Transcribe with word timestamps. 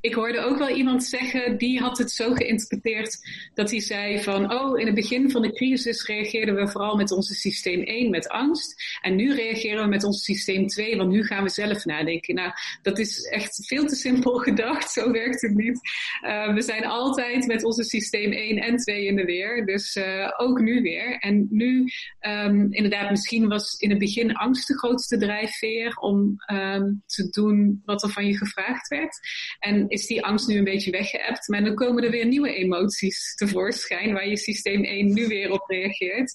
ik 0.00 0.14
hoorde 0.14 0.40
ook 0.40 0.58
wel 0.58 0.68
iemand 0.68 1.04
zeggen, 1.04 1.58
die 1.58 1.80
had 1.80 1.98
het 1.98 2.10
zo 2.10 2.34
geïnterpreteerd 2.34 3.18
dat 3.54 3.70
hij 3.70 3.80
zei 3.80 4.22
van, 4.22 4.52
oh, 4.52 4.78
in 4.78 4.86
het 4.86 4.94
begin 4.94 5.30
van 5.30 5.42
de 5.42 5.52
crisis 5.52 6.06
reageerden 6.06 6.54
we 6.54 6.68
vooral 6.68 6.96
met 6.96 7.10
onze 7.10 7.34
systeem 7.34 7.82
1 7.82 8.10
met 8.10 8.28
angst. 8.28 8.98
En 9.00 9.16
nu 9.16 9.34
reageren 9.34 9.82
we 9.82 9.88
met 9.88 10.04
ons 10.04 10.24
systeem 10.24 10.66
2, 10.66 10.96
want 10.96 11.10
nu 11.10 11.24
gaan 11.24 11.42
we 11.42 11.50
zelf 11.50 11.84
nadenken. 11.84 12.34
Nou, 12.34 12.52
dat 12.82 12.98
is 12.98 13.22
echt 13.22 13.66
veel 13.66 13.86
te 13.86 13.94
simpel 13.94 14.38
gedacht, 14.48 14.90
zo 14.90 15.10
werkt 15.10 15.42
het 15.42 15.54
niet. 15.54 15.80
Uh, 16.22 16.54
we 16.54 16.62
zijn 16.62 16.84
altijd 16.84 17.46
met 17.46 17.64
onze 17.64 17.84
systeem 17.84 18.32
1 18.32 18.56
en 18.56 18.76
2 18.76 19.06
in 19.06 19.16
de 19.16 19.24
weer, 19.24 19.66
dus 19.66 19.96
uh, 19.96 20.30
ook 20.36 20.60
nu 20.60 20.82
weer. 20.82 21.18
En 21.18 21.46
nu, 21.50 21.88
um, 22.20 22.72
inderdaad, 22.72 23.10
misschien 23.10 23.48
was 23.48 23.74
in 23.78 23.90
het 23.90 23.98
begin 23.98 24.34
angst 24.34 24.68
de 24.68 24.78
grootste 24.78 25.18
drijfveer 25.18 25.96
om 25.96 26.36
um, 26.52 27.02
te 27.06 27.28
doen 27.30 27.82
wat 27.84 28.02
er 28.02 28.10
van 28.10 28.26
je 28.26 28.36
gevraagd 28.36 28.88
werd. 28.88 29.18
En 29.58 29.89
is 29.90 30.06
die 30.06 30.24
angst 30.24 30.48
nu 30.48 30.58
een 30.58 30.64
beetje 30.64 30.90
weggeëpt. 30.90 31.48
Maar 31.48 31.64
dan 31.64 31.74
komen 31.74 32.04
er 32.04 32.10
weer 32.10 32.26
nieuwe 32.26 32.54
emoties 32.54 33.34
tevoorschijn 33.34 34.12
waar 34.12 34.28
je 34.28 34.36
systeem 34.36 34.84
1 34.84 35.12
nu 35.12 35.26
weer 35.26 35.50
op 35.50 35.64
reageert. 35.68 36.34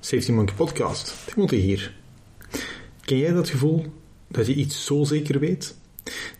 Safety 0.00 0.32
Monkey 0.32 0.54
Podcast. 0.54 1.14
Timothy 1.26 1.56
hier. 1.56 1.96
Ken 3.00 3.18
jij 3.18 3.32
dat 3.32 3.48
gevoel 3.48 3.84
dat 4.28 4.46
je 4.46 4.54
iets 4.54 4.84
zo 4.84 5.04
zeker 5.04 5.40
weet, 5.40 5.76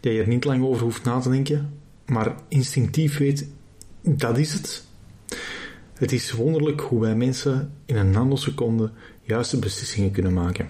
dat 0.01 0.13
je 0.13 0.21
er 0.21 0.29
niet 0.29 0.45
lang 0.45 0.65
over 0.65 0.83
hoeft 0.83 1.05
na 1.05 1.21
te 1.21 1.31
denken, 1.31 1.81
maar 2.07 2.35
instinctief 2.49 3.19
weet, 3.19 3.47
dat 4.03 4.39
is 4.39 4.53
het? 4.53 4.85
Het 5.97 6.13
is 6.13 6.33
wonderlijk 6.33 6.81
hoe 6.81 7.01
wij 7.01 7.15
mensen 7.15 7.73
in 7.85 7.97
een 7.97 8.11
nanoseconde 8.11 8.91
juiste 9.23 9.59
beslissingen 9.59 10.11
kunnen 10.11 10.33
maken. 10.33 10.69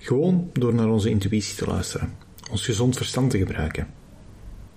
Gewoon 0.00 0.50
door 0.52 0.74
naar 0.74 0.88
onze 0.88 1.10
intuïtie 1.10 1.56
te 1.56 1.66
luisteren, 1.66 2.12
ons 2.50 2.64
gezond 2.64 2.96
verstand 2.96 3.30
te 3.30 3.38
gebruiken. 3.38 3.88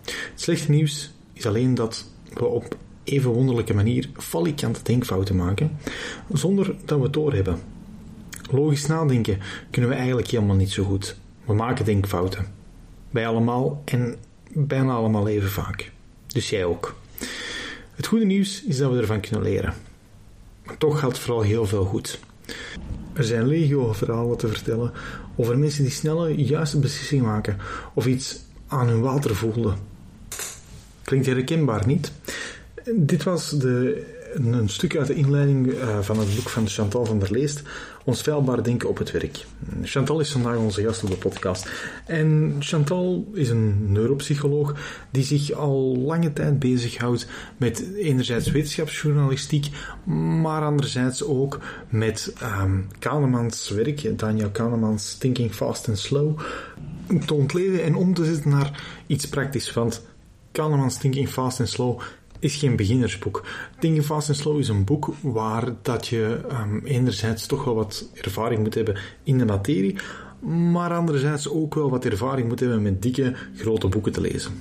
Het 0.05 0.41
slechte 0.41 0.71
nieuws 0.71 1.13
is 1.33 1.45
alleen 1.45 1.75
dat 1.75 2.05
we 2.33 2.45
op 2.45 2.77
even 3.03 3.31
wonderlijke 3.31 3.73
manier 3.73 4.09
falikante 4.17 4.83
denkfouten 4.83 5.35
maken, 5.35 5.77
zonder 6.31 6.75
dat 6.85 6.97
we 6.97 7.03
het 7.03 7.13
doorhebben. 7.13 7.59
Logisch 8.51 8.85
nadenken 8.85 9.39
kunnen 9.71 9.89
we 9.89 9.95
eigenlijk 9.95 10.27
helemaal 10.27 10.55
niet 10.55 10.71
zo 10.71 10.83
goed. 10.83 11.17
We 11.45 11.53
maken 11.53 11.85
denkfouten. 11.85 12.45
Wij 13.09 13.27
allemaal 13.27 13.81
en 13.85 14.15
bijna 14.53 14.93
allemaal 14.93 15.27
even 15.27 15.49
vaak. 15.49 15.91
Dus 16.27 16.49
jij 16.49 16.65
ook. 16.65 16.95
Het 17.95 18.07
goede 18.07 18.25
nieuws 18.25 18.63
is 18.63 18.77
dat 18.77 18.91
we 18.91 18.97
ervan 18.99 19.19
kunnen 19.19 19.41
leren. 19.41 19.73
Maar 20.63 20.77
toch 20.77 20.99
gaat 20.99 21.19
vooral 21.19 21.41
heel 21.41 21.65
veel 21.65 21.85
goed. 21.85 22.19
Er 23.13 23.23
zijn 23.23 23.47
legio 23.47 23.93
verhalen 23.93 24.37
te 24.37 24.47
vertellen 24.47 24.91
over 25.35 25.57
mensen 25.57 25.83
die 25.83 25.91
snelle, 25.91 26.35
juiste 26.35 26.79
beslissingen 26.79 27.25
maken 27.25 27.57
of 27.93 28.05
iets 28.05 28.39
aan 28.67 28.87
hun 28.87 29.01
water 29.01 29.35
voelden. 29.35 29.77
Klinkt 31.03 31.25
herkenbaar, 31.25 31.87
niet? 31.87 32.11
Dit 32.95 33.23
was 33.23 33.49
de 33.49 34.05
een 34.35 34.69
stuk 34.69 34.97
uit 34.97 35.07
de 35.07 35.13
inleiding 35.13 35.67
uh, 35.67 35.99
van 35.99 36.19
het 36.19 36.35
boek 36.35 36.49
van 36.49 36.67
Chantal 36.67 37.05
van 37.05 37.19
der 37.19 37.31
Leest, 37.31 37.63
Ons 38.05 38.21
veilbaar 38.21 38.63
denken 38.63 38.89
op 38.89 38.97
het 38.97 39.11
werk. 39.11 39.45
Chantal 39.83 40.19
is 40.19 40.31
vandaag 40.31 40.57
onze 40.57 40.83
gast 40.83 41.03
op 41.03 41.09
de 41.09 41.15
podcast. 41.15 41.69
En 42.05 42.55
Chantal 42.59 43.27
is 43.33 43.49
een 43.49 43.91
neuropsycholoog 43.91 44.75
die 45.11 45.23
zich 45.23 45.51
al 45.51 45.97
lange 45.97 46.33
tijd 46.33 46.59
bezighoudt 46.59 47.27
met 47.57 47.93
enerzijds 47.95 48.51
wetenschapsjournalistiek, 48.51 49.69
maar 50.41 50.61
anderzijds 50.61 51.23
ook 51.23 51.59
met 51.89 52.33
um, 52.61 52.87
Kahnemans 52.99 53.69
werk, 53.69 54.19
Daniel 54.19 54.49
Kahnemans 54.49 55.17
Thinking 55.17 55.53
Fast 55.53 55.87
and 55.87 55.99
Slow, 55.99 56.39
te 57.25 57.33
ontleden 57.33 57.83
en 57.83 57.95
om 57.95 58.13
te 58.13 58.25
zetten 58.25 58.49
naar 58.49 58.83
iets 59.07 59.27
praktisch. 59.27 59.73
Want 59.73 60.05
Kahnemans 60.51 60.97
Thinking 60.97 61.29
Fast 61.29 61.59
and 61.59 61.69
Slow 61.69 62.01
is 62.45 62.55
geen 62.55 62.75
beginnersboek. 62.75 63.43
Think 63.79 64.03
Fast 64.03 64.27
and 64.27 64.37
Slow 64.37 64.59
is 64.59 64.67
een 64.67 64.83
boek 64.83 65.13
waar 65.21 65.75
dat 65.81 66.07
je 66.07 66.39
um, 66.51 66.81
enerzijds 66.83 67.45
toch 67.45 67.63
wel 67.63 67.75
wat 67.75 68.09
ervaring 68.13 68.61
moet 68.61 68.73
hebben 68.73 68.97
in 69.23 69.37
de 69.37 69.45
materie, 69.45 69.95
maar 70.71 70.93
anderzijds 70.93 71.49
ook 71.49 71.75
wel 71.75 71.89
wat 71.89 72.05
ervaring 72.05 72.47
moet 72.47 72.59
hebben 72.59 72.81
met 72.81 73.01
dikke, 73.01 73.33
grote 73.55 73.87
boeken 73.87 74.11
te 74.11 74.21
lezen. 74.21 74.51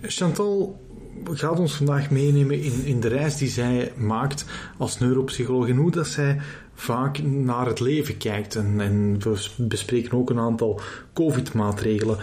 Chantal 0.00 0.80
gaat 1.24 1.58
ons 1.58 1.74
vandaag 1.74 2.10
meenemen 2.10 2.62
in, 2.62 2.84
in 2.84 3.00
de 3.00 3.08
reis 3.08 3.36
die 3.36 3.48
zij 3.48 3.92
maakt 3.96 4.44
als 4.78 4.98
neuropsycholoog 4.98 5.68
en 5.68 5.76
hoe 5.76 5.90
dat 5.90 6.06
zij 6.06 6.40
vaak 6.74 7.22
naar 7.22 7.66
het 7.66 7.80
leven 7.80 8.16
kijkt. 8.16 8.54
En, 8.54 8.80
en 8.80 9.18
we 9.18 9.48
bespreken 9.56 10.18
ook 10.18 10.30
een 10.30 10.38
aantal 10.38 10.80
COVID-maatregelen 11.12 12.18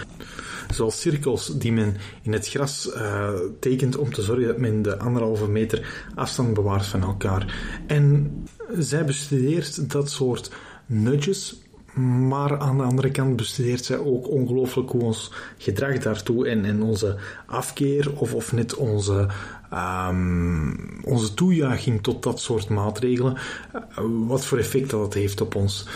zoals 0.69 1.01
cirkels 1.01 1.57
die 1.57 1.71
men 1.71 1.95
in 2.21 2.33
het 2.33 2.47
gras 2.47 2.91
uh, 2.95 3.29
tekent 3.59 3.97
om 3.97 4.13
te 4.13 4.21
zorgen 4.21 4.47
dat 4.47 4.57
men 4.57 4.81
de 4.81 4.97
anderhalve 4.97 5.47
meter 5.47 6.09
afstand 6.15 6.53
bewaart 6.53 6.85
van 6.85 7.01
elkaar. 7.01 7.55
En 7.87 8.33
zij 8.77 9.05
bestudeert 9.05 9.91
dat 9.91 10.09
soort 10.09 10.51
nudges, 10.85 11.61
maar 11.93 12.59
aan 12.59 12.77
de 12.77 12.83
andere 12.83 13.11
kant 13.11 13.35
bestudeert 13.35 13.85
zij 13.85 13.97
ook 13.97 14.29
ongelooflijk 14.29 14.89
hoe 14.89 15.01
ons 15.01 15.31
gedrag 15.57 15.97
daartoe 15.97 16.47
en, 16.47 16.65
en 16.65 16.81
onze 16.81 17.17
afkeer 17.45 18.19
of, 18.19 18.33
of 18.33 18.51
net 18.51 18.75
onze, 18.75 19.27
um, 19.73 20.99
onze 21.03 21.33
toejuiching 21.33 22.03
tot 22.03 22.23
dat 22.23 22.39
soort 22.39 22.69
maatregelen, 22.69 23.37
uh, 23.73 23.79
wat 24.27 24.45
voor 24.45 24.57
effect 24.57 24.89
dat 24.89 25.13
heeft 25.13 25.41
op 25.41 25.55
ons. 25.55 25.87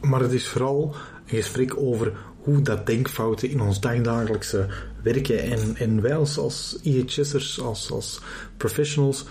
Maar 0.00 0.20
het 0.20 0.32
is 0.32 0.48
vooral 0.48 0.94
een 1.26 1.36
gesprek 1.36 1.76
over 1.76 2.12
hoe 2.38 2.62
dat 2.62 2.86
denkfouten 2.86 3.50
in 3.50 3.60
ons 3.60 3.80
dagdagelijkse 3.80 4.66
werken 5.02 5.42
en, 5.42 5.76
en 5.76 6.00
wij 6.00 6.16
als, 6.16 6.38
als 6.38 6.78
IHS'ers, 6.82 7.60
als, 7.60 7.90
als 7.90 8.20
professionals, 8.56 9.24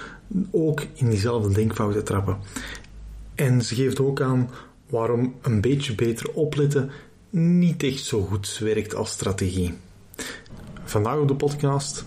ook 0.51 0.81
in 0.93 1.09
diezelfde 1.09 1.53
denkfouten 1.53 2.03
trappen. 2.03 2.37
En 3.35 3.61
ze 3.61 3.75
geeft 3.75 3.99
ook 3.99 4.21
aan 4.21 4.49
waarom 4.93 5.35
een 5.41 5.61
beetje 5.61 5.95
beter 5.95 6.33
opletten 6.33 6.91
niet 7.29 7.83
echt 7.83 8.03
zo 8.03 8.21
goed 8.21 8.57
werkt 8.57 8.95
als 8.95 9.11
strategie. 9.11 9.73
Vandaag 10.83 11.17
op 11.17 11.27
de 11.27 11.35
podcast 11.35 12.05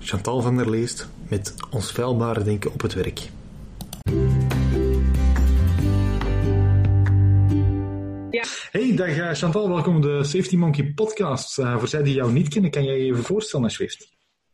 Chantal 0.00 0.40
van 0.40 0.56
der 0.56 0.70
Leest 0.70 1.08
met 1.28 1.54
ons 1.70 1.92
vuilbare 1.92 2.42
denken 2.42 2.72
op 2.72 2.80
het 2.80 2.94
werk. 2.94 3.28
Hey, 8.70 8.96
dag 8.96 9.08
eh, 9.08 9.32
Chantal, 9.32 9.68
welkom 9.68 9.96
op 9.96 10.02
de 10.02 10.24
Safety 10.24 10.56
Monkey 10.56 10.92
podcast. 10.94 11.58
Uh, 11.58 11.78
voor 11.78 11.88
zij 11.88 12.02
die 12.02 12.14
jou 12.14 12.32
niet 12.32 12.48
kennen, 12.48 12.70
kan 12.70 12.84
jij 12.84 12.98
je 12.98 13.04
even 13.04 13.24
voorstellen 13.24 13.64
alsjeblieft? 13.64 14.11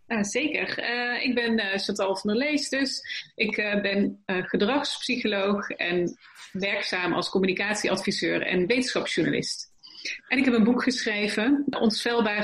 Uh, 0.09 0.23
zeker. 0.23 0.79
Uh, 0.79 1.25
ik 1.25 1.35
ben 1.35 1.79
Chantal 1.79 2.17
van 2.17 2.31
der 2.31 2.39
Lees 2.39 2.69
dus. 2.69 3.03
Ik 3.35 3.57
ben 3.83 4.23
gedragspsycholoog 4.27 5.71
en 5.71 6.19
werkzaam 6.53 7.13
als 7.13 7.29
communicatieadviseur 7.29 8.43
en 8.43 8.67
wetenschapsjournalist. 8.67 9.73
En 10.29 10.39
ik 10.39 10.45
heb 10.45 10.55
een 10.55 10.65
boek 10.65 10.83
geschreven, 10.83 11.65
Ons 11.71 12.03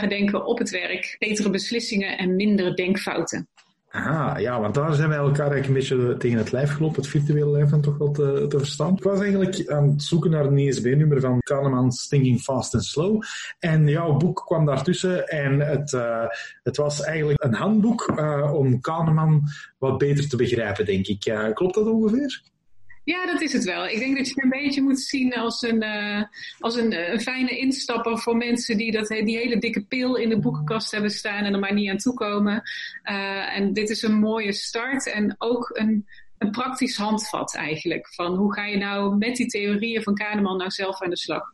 denken 0.08 0.46
op 0.46 0.58
het 0.58 0.70
werk, 0.70 1.16
betere 1.18 1.50
beslissingen 1.50 2.18
en 2.18 2.36
mindere 2.36 2.74
denkfouten. 2.74 3.48
Ah, 3.94 4.40
ja, 4.40 4.60
want 4.60 4.74
daar 4.74 4.94
zijn 4.94 5.08
wij 5.08 5.18
elkaar 5.18 5.50
eigenlijk 5.50 5.66
een 5.66 5.96
beetje 5.96 6.16
tegen 6.16 6.38
het 6.38 6.52
lijf 6.52 6.72
gelopen, 6.72 6.96
het 6.96 7.10
virtuele 7.10 7.50
lijf 7.50 7.70
dan 7.70 7.80
toch 7.80 7.98
wel 7.98 8.10
te, 8.10 8.46
te 8.48 8.58
verstaan. 8.58 8.96
Ik 8.96 9.02
was 9.02 9.20
eigenlijk 9.20 9.68
aan 9.70 9.88
het 9.88 10.02
zoeken 10.02 10.30
naar 10.30 10.44
een 10.44 10.58
ISB-nummer 10.58 11.20
van 11.20 11.38
Kahneman's 11.38 12.08
Thinking 12.08 12.40
Fast 12.40 12.74
and 12.74 12.84
Slow. 12.84 13.22
En 13.58 13.88
jouw 13.88 14.16
boek 14.16 14.42
kwam 14.46 14.66
daartussen 14.66 15.28
en 15.28 15.60
het, 15.60 15.92
uh, 15.92 16.24
het 16.62 16.76
was 16.76 17.02
eigenlijk 17.02 17.44
een 17.44 17.54
handboek 17.54 18.12
uh, 18.16 18.54
om 18.54 18.80
Kahneman 18.80 19.42
wat 19.78 19.98
beter 19.98 20.28
te 20.28 20.36
begrijpen, 20.36 20.84
denk 20.84 21.06
ik. 21.06 21.26
Uh, 21.26 21.52
klopt 21.52 21.74
dat 21.74 21.86
ongeveer? 21.86 22.42
Ja, 23.04 23.26
dat 23.26 23.40
is 23.40 23.52
het 23.52 23.64
wel. 23.64 23.86
Ik 23.86 23.98
denk 23.98 24.16
dat 24.16 24.26
je 24.26 24.34
het 24.34 24.44
een 24.44 24.62
beetje 24.62 24.82
moet 24.82 25.00
zien 25.00 25.34
als 25.34 25.62
een, 25.62 25.82
uh, 25.82 26.22
als 26.58 26.76
een, 26.76 27.12
een, 27.12 27.20
fijne 27.20 27.58
instapper 27.58 28.18
voor 28.18 28.36
mensen 28.36 28.76
die 28.76 28.92
dat, 28.92 29.08
die 29.08 29.36
hele 29.36 29.58
dikke 29.58 29.84
pil 29.84 30.16
in 30.16 30.28
de 30.28 30.38
boekenkast 30.38 30.90
hebben 30.90 31.10
staan 31.10 31.44
en 31.44 31.52
er 31.52 31.58
maar 31.58 31.74
niet 31.74 31.90
aan 31.90 31.96
toekomen. 31.96 32.62
Uh, 33.04 33.56
en 33.56 33.72
dit 33.72 33.90
is 33.90 34.02
een 34.02 34.18
mooie 34.18 34.52
start 34.52 35.10
en 35.10 35.34
ook 35.38 35.70
een, 35.72 36.06
een 36.38 36.50
praktisch 36.50 36.96
handvat 36.96 37.54
eigenlijk. 37.54 38.14
Van 38.14 38.34
hoe 38.34 38.54
ga 38.54 38.64
je 38.64 38.76
nou 38.76 39.16
met 39.16 39.36
die 39.36 39.46
theorieën 39.46 40.02
van 40.02 40.14
Kahneman 40.14 40.56
nou 40.56 40.70
zelf 40.70 41.02
aan 41.02 41.10
de 41.10 41.16
slag? 41.16 41.52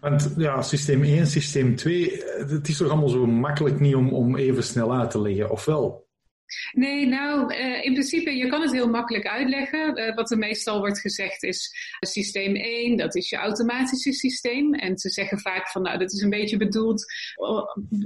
Want 0.00 0.34
ja, 0.36 0.62
systeem 0.62 1.02
1, 1.02 1.26
systeem 1.26 1.76
2, 1.76 2.22
het 2.48 2.68
is 2.68 2.76
toch 2.76 2.88
allemaal 2.88 3.08
zo 3.08 3.26
makkelijk 3.26 3.80
niet 3.80 3.94
om, 3.94 4.08
om 4.08 4.36
even 4.36 4.62
snel 4.62 4.94
uit 4.94 5.10
te 5.10 5.20
leggen, 5.20 5.50
of 5.50 5.64
wel? 5.64 6.08
Nee, 6.72 7.06
nou, 7.06 7.54
uh, 7.54 7.84
in 7.84 7.92
principe, 7.92 8.36
je 8.36 8.46
kan 8.46 8.60
het 8.60 8.72
heel 8.72 8.88
makkelijk 8.88 9.26
uitleggen. 9.26 9.98
Uh, 9.98 10.14
wat 10.14 10.30
er 10.30 10.38
meestal 10.38 10.78
wordt 10.78 11.00
gezegd 11.00 11.42
is, 11.42 11.70
systeem 12.00 12.56
1, 12.56 12.96
dat 12.96 13.16
is 13.16 13.28
je 13.28 13.36
automatische 13.36 14.12
systeem. 14.12 14.74
En 14.74 14.98
ze 14.98 15.10
zeggen 15.10 15.38
vaak 15.38 15.68
van, 15.68 15.82
nou, 15.82 15.98
dat 15.98 16.12
is 16.12 16.22
een 16.22 16.30
beetje 16.30 16.56
bedoeld 16.56 17.04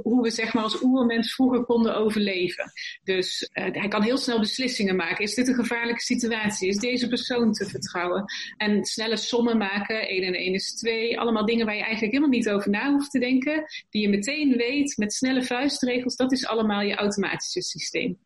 hoe 0.03 0.23
we 0.23 0.31
zeg 0.31 0.55
maar 0.55 0.63
als 0.63 0.83
oermens 0.83 1.35
vroeger 1.35 1.65
konden 1.65 1.97
overleven. 1.97 2.73
Dus 3.05 3.51
hij 3.53 3.89
kan 3.89 4.03
heel 4.03 4.17
snel 4.17 4.39
beslissingen 4.39 4.97
maken. 4.97 5.25
Is 5.25 5.35
dit 5.35 5.49
een 5.49 5.55
gevaarlijke 5.55 6.03
situatie? 6.03 6.69
Is 6.69 6.77
deze 6.77 7.09
persoon 7.09 7.53
te 7.53 7.67
vertrouwen? 7.67 8.25
En 8.57 8.85
snelle 8.85 9.17
sommen 9.17 9.59
maken, 9.59 10.09
1 10.09 10.23
en 10.23 10.35
1 10.35 10.55
is 10.55 10.75
2. 10.75 11.21
Allemaal 11.21 11.47
dingen 11.47 11.67
waar 11.67 11.75
je 11.75 11.83
eigenlijk 11.83 12.13
helemaal 12.13 12.37
niet 12.39 12.49
over 12.49 12.71
na 12.71 12.91
hoeft 12.91 13.11
te 13.11 13.19
denken. 13.19 13.65
Die 13.91 14.03
je 14.03 14.09
meteen 14.09 14.57
weet 14.57 14.97
met 14.97 15.13
snelle 15.13 15.43
vuistregels. 15.43 16.17
Dat 16.17 16.33
is 16.33 16.47
allemaal 16.47 16.81
je 16.81 16.95
automatische 16.95 17.63
systeem. 17.63 18.19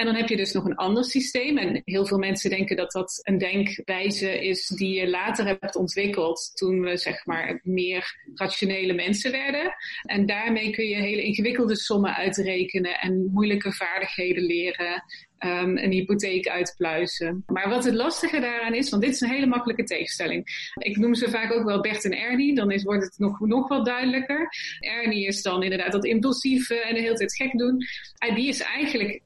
En 0.00 0.06
dan 0.06 0.14
heb 0.14 0.28
je 0.28 0.36
dus 0.36 0.52
nog 0.52 0.64
een 0.64 0.76
ander 0.76 1.04
systeem. 1.04 1.58
En 1.58 1.82
heel 1.84 2.06
veel 2.06 2.18
mensen 2.18 2.50
denken 2.50 2.76
dat 2.76 2.92
dat 2.92 3.20
een 3.22 3.38
denkwijze 3.38 4.46
is 4.46 4.66
die 4.66 4.94
je 4.94 5.08
later 5.08 5.46
hebt 5.46 5.76
ontwikkeld 5.76 6.50
toen 6.54 6.80
we 6.80 6.96
zeg 6.96 7.26
maar 7.26 7.60
meer 7.62 8.16
rationele 8.34 8.92
mensen 8.92 9.30
werden. 9.30 9.74
En 10.02 10.26
daarmee 10.26 10.70
kun 10.70 10.84
je 10.84 10.94
hele 10.94 11.22
ingewikkelde 11.22 11.76
sommen 11.76 12.14
uitrekenen 12.14 12.98
en 12.98 13.30
moeilijke 13.32 13.72
vaardigheden 13.72 14.42
leren. 14.42 15.04
Um, 15.44 15.78
een 15.78 15.92
hypotheek 15.92 16.48
uitpluizen. 16.48 17.42
Maar 17.46 17.68
wat 17.68 17.84
het 17.84 17.94
lastige 17.94 18.40
daaraan 18.40 18.74
is, 18.74 18.90
want 18.90 19.02
dit 19.02 19.12
is 19.12 19.20
een 19.20 19.28
hele 19.28 19.46
makkelijke 19.46 19.84
tegenstelling. 19.84 20.70
Ik 20.74 20.96
noem 20.96 21.14
ze 21.14 21.30
vaak 21.30 21.52
ook 21.52 21.64
wel 21.64 21.80
Bert 21.80 22.04
en 22.04 22.18
Ernie, 22.18 22.54
dan 22.54 22.70
is, 22.70 22.82
wordt 22.82 23.04
het 23.04 23.18
nog, 23.18 23.40
nog 23.40 23.68
wat 23.68 23.84
duidelijker. 23.84 24.48
Ernie 24.80 25.26
is 25.26 25.42
dan 25.42 25.62
inderdaad 25.62 25.92
dat 25.92 26.04
impulsieve 26.04 26.80
en 26.80 26.94
de 26.94 27.00
hele 27.00 27.14
tijd 27.14 27.36
gek 27.36 27.58
doen. 27.58 27.78
En 28.18 28.34
die 28.34 28.48
is 28.48 28.60
eigenlijk 28.60 29.22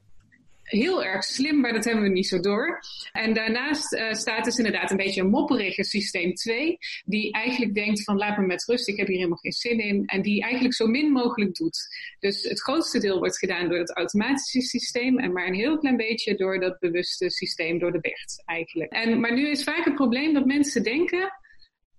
heel 0.75 1.05
erg 1.05 1.25
slim, 1.25 1.61
maar 1.61 1.73
dat 1.73 1.85
hebben 1.85 2.03
we 2.03 2.09
niet 2.09 2.26
zo 2.26 2.41
door. 2.41 2.81
En 3.12 3.35
daarnaast 3.35 3.93
uh, 3.93 4.12
staat 4.12 4.44
dus 4.44 4.56
inderdaad 4.56 4.91
een 4.91 4.97
beetje 4.97 5.21
een 5.21 5.31
mopperige 5.31 5.85
systeem 5.85 6.35
2, 6.35 6.79
die 7.05 7.32
eigenlijk 7.32 7.75
denkt 7.75 8.05
van 8.05 8.17
laat 8.17 8.38
me 8.38 8.47
met 8.47 8.65
rust, 8.65 8.88
ik 8.88 8.97
heb 8.97 9.06
hier 9.06 9.17
helemaal 9.17 9.38
geen 9.38 9.53
zin 9.53 9.79
in. 9.79 10.03
En 10.06 10.23
die 10.23 10.43
eigenlijk 10.43 10.75
zo 10.75 10.87
min 10.87 11.12
mogelijk 11.12 11.55
doet. 11.55 11.79
Dus 12.19 12.43
het 12.43 12.61
grootste 12.61 12.99
deel 12.99 13.19
wordt 13.19 13.38
gedaan 13.38 13.69
door 13.69 13.79
het 13.79 13.97
automatische 13.97 14.61
systeem 14.61 15.19
en 15.19 15.32
maar 15.32 15.47
een 15.47 15.55
heel 15.55 15.79
klein 15.79 15.97
beetje 15.97 16.35
door 16.35 16.61
dat 16.61 16.79
bewuste 16.79 17.31
systeem, 17.31 17.79
door 17.79 17.93
de 17.93 18.00
BERT 18.00 18.43
eigenlijk. 18.44 18.93
En, 18.93 19.20
maar 19.20 19.35
nu 19.35 19.49
is 19.49 19.65
vaak 19.65 19.85
het 19.85 19.94
probleem 19.94 20.32
dat 20.35 20.44
mensen 20.44 20.82
denken, 20.82 21.32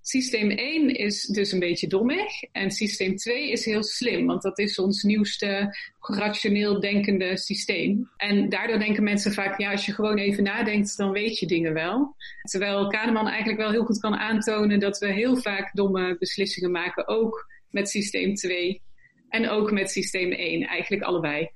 Systeem 0.07 0.50
1 0.52 0.96
is 0.96 1.22
dus 1.22 1.52
een 1.52 1.60
beetje 1.60 1.88
dommig 1.88 2.44
en 2.52 2.72
systeem 2.72 3.16
2 3.16 3.52
is 3.52 3.66
heel 3.66 3.84
slim, 3.84 4.25
want 4.25 4.42
dat 4.42 4.60
is 4.60 4.80
ons 4.80 5.04
nieuwste 5.04 5.78
rationeel 6.00 6.80
denkende 6.80 7.38
systeem. 7.38 8.10
En 8.18 8.50
daardoor 8.50 8.80
denken 8.80 9.04
mensen 9.04 9.34
vaak, 9.34 9.60
ja, 9.60 9.72
als 9.72 9.86
je 9.86 9.94
gewoon 9.94 10.18
even 10.18 10.44
nadenkt, 10.44 10.98
dan 10.98 11.12
weet 11.12 11.40
je 11.40 11.46
dingen 11.46 11.74
wel. 11.74 12.16
Terwijl 12.42 12.88
Kahneman 12.88 13.28
eigenlijk 13.28 13.60
wel 13.60 13.72
heel 13.72 13.86
goed 13.86 14.00
kan 14.00 14.16
aantonen 14.16 14.80
dat 14.80 14.98
we 14.98 15.13
heel 15.13 15.38
vaak 15.38 15.75
domme 15.75 16.18
beslissingen 16.19 16.72
maken, 16.72 17.07
ook 17.07 17.52
met 17.69 17.90
systeem 17.90 18.36
2 18.36 18.81
en 19.30 19.50
ook 19.50 19.72
met 19.72 19.92
systeem 19.92 20.31
1, 20.31 20.68
eigenlijk 20.68 21.04
allebei. 21.04 21.50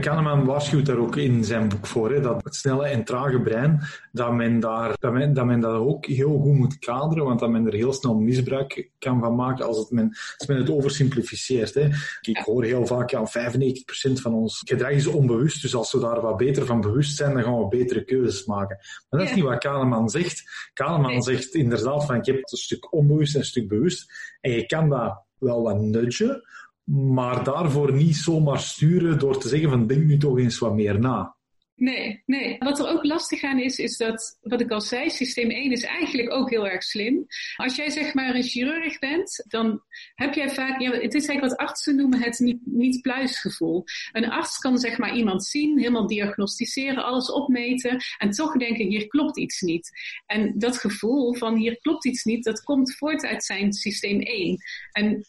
Kahneman 0.00 0.44
waarschuwt 0.44 0.86
daar 0.86 0.96
ook 0.96 1.16
in 1.16 1.44
zijn 1.44 1.68
boek 1.68 1.86
voor, 1.86 2.12
hè, 2.12 2.20
dat 2.20 2.44
het 2.44 2.54
snelle 2.54 2.86
en 2.86 3.04
trage 3.04 3.40
brein, 3.40 3.80
dat 4.12 4.32
men, 4.32 4.60
daar, 4.60 4.96
dat, 4.98 5.12
men, 5.12 5.34
dat 5.34 5.44
men 5.44 5.60
dat 5.60 5.74
ook 5.74 6.06
heel 6.06 6.38
goed 6.38 6.54
moet 6.54 6.78
kaderen, 6.78 7.24
want 7.24 7.40
dat 7.40 7.50
men 7.50 7.66
er 7.66 7.72
heel 7.72 7.92
snel 7.92 8.14
misbruik 8.14 8.90
kan 8.98 9.20
van 9.20 9.34
maken 9.34 9.66
als, 9.66 9.78
het 9.78 9.90
men, 9.90 10.08
als 10.36 10.48
men 10.48 10.56
het 10.56 10.70
oversimplificeert. 10.70 11.74
Hè. 11.74 11.88
Ik 12.20 12.36
hoor 12.36 12.64
heel 12.64 12.86
vaak, 12.86 13.10
ja, 13.10 13.26
95% 13.26 14.12
van 14.12 14.34
ons 14.34 14.62
gedrag 14.64 14.90
is 14.90 15.06
onbewust, 15.06 15.62
dus 15.62 15.74
als 15.74 15.92
we 15.92 16.00
daar 16.00 16.20
wat 16.20 16.36
beter 16.36 16.66
van 16.66 16.80
bewust 16.80 17.16
zijn, 17.16 17.34
dan 17.34 17.42
gaan 17.42 17.58
we 17.58 17.68
betere 17.68 18.04
keuzes 18.04 18.44
maken. 18.44 18.78
Maar 19.10 19.20
dat 19.20 19.28
is 19.28 19.34
niet 19.34 19.44
wat 19.44 19.58
Kahneman 19.58 20.08
zegt. 20.08 20.42
Kahneman 20.72 21.22
zegt 21.22 21.54
inderdaad 21.54 22.06
van, 22.06 22.18
je 22.22 22.32
hebt 22.32 22.52
een 22.52 22.58
stuk 22.58 22.92
onbewust 22.92 23.34
en 23.34 23.40
een 23.40 23.46
stuk 23.46 23.68
bewust, 23.68 24.12
en 24.40 24.50
je 24.50 24.66
kan 24.66 24.88
dat 24.88 25.22
wel 25.38 25.62
wat 25.62 25.80
nudgen, 25.80 26.42
maar 26.84 27.44
daarvoor 27.44 27.92
niet 27.92 28.16
zomaar 28.16 28.60
sturen 28.60 29.18
door 29.18 29.38
te 29.38 29.48
zeggen 29.48 29.68
van 29.70 29.86
denk 29.86 30.04
nu 30.04 30.18
toch 30.18 30.38
eens 30.38 30.58
wat 30.58 30.74
meer 30.74 31.00
na. 31.00 31.34
Nee, 31.76 32.22
nee. 32.26 32.56
Wat 32.58 32.78
er 32.78 32.88
ook 32.88 33.04
lastig 33.04 33.42
aan 33.42 33.58
is, 33.58 33.78
is 33.78 33.96
dat, 33.96 34.38
wat 34.40 34.60
ik 34.60 34.70
al 34.70 34.80
zei, 34.80 35.10
systeem 35.10 35.50
1 35.50 35.72
is 35.72 35.82
eigenlijk 35.82 36.32
ook 36.32 36.50
heel 36.50 36.66
erg 36.66 36.82
slim. 36.82 37.26
Als 37.56 37.76
jij 37.76 37.90
zeg 37.90 38.14
maar 38.14 38.34
een 38.34 38.42
chirurg 38.42 38.98
bent, 38.98 39.44
dan 39.48 39.82
heb 40.14 40.34
jij 40.34 40.50
vaak, 40.50 40.80
ja, 40.80 40.90
het 40.90 41.14
is 41.14 41.26
eigenlijk 41.26 41.40
wat 41.40 41.68
artsen 41.68 41.96
noemen 41.96 42.22
het 42.22 42.38
niet, 42.38 42.60
niet 42.64 43.00
pluisgevoel. 43.00 43.84
Een 44.12 44.30
arts 44.30 44.58
kan 44.58 44.78
zeg 44.78 44.98
maar 44.98 45.16
iemand 45.16 45.44
zien, 45.44 45.78
helemaal 45.78 46.06
diagnosticeren, 46.06 47.04
alles 47.04 47.30
opmeten 47.30 48.02
en 48.18 48.30
toch 48.30 48.56
denken, 48.56 48.86
hier 48.86 49.06
klopt 49.06 49.38
iets 49.38 49.60
niet. 49.60 49.90
En 50.26 50.58
dat 50.58 50.78
gevoel 50.78 51.34
van 51.34 51.56
hier 51.56 51.78
klopt 51.80 52.06
iets 52.06 52.24
niet, 52.24 52.44
dat 52.44 52.62
komt 52.62 52.96
voort 52.96 53.24
uit 53.24 53.44
zijn 53.44 53.72
systeem 53.72 54.20
1. 54.20 54.58
En 54.92 55.24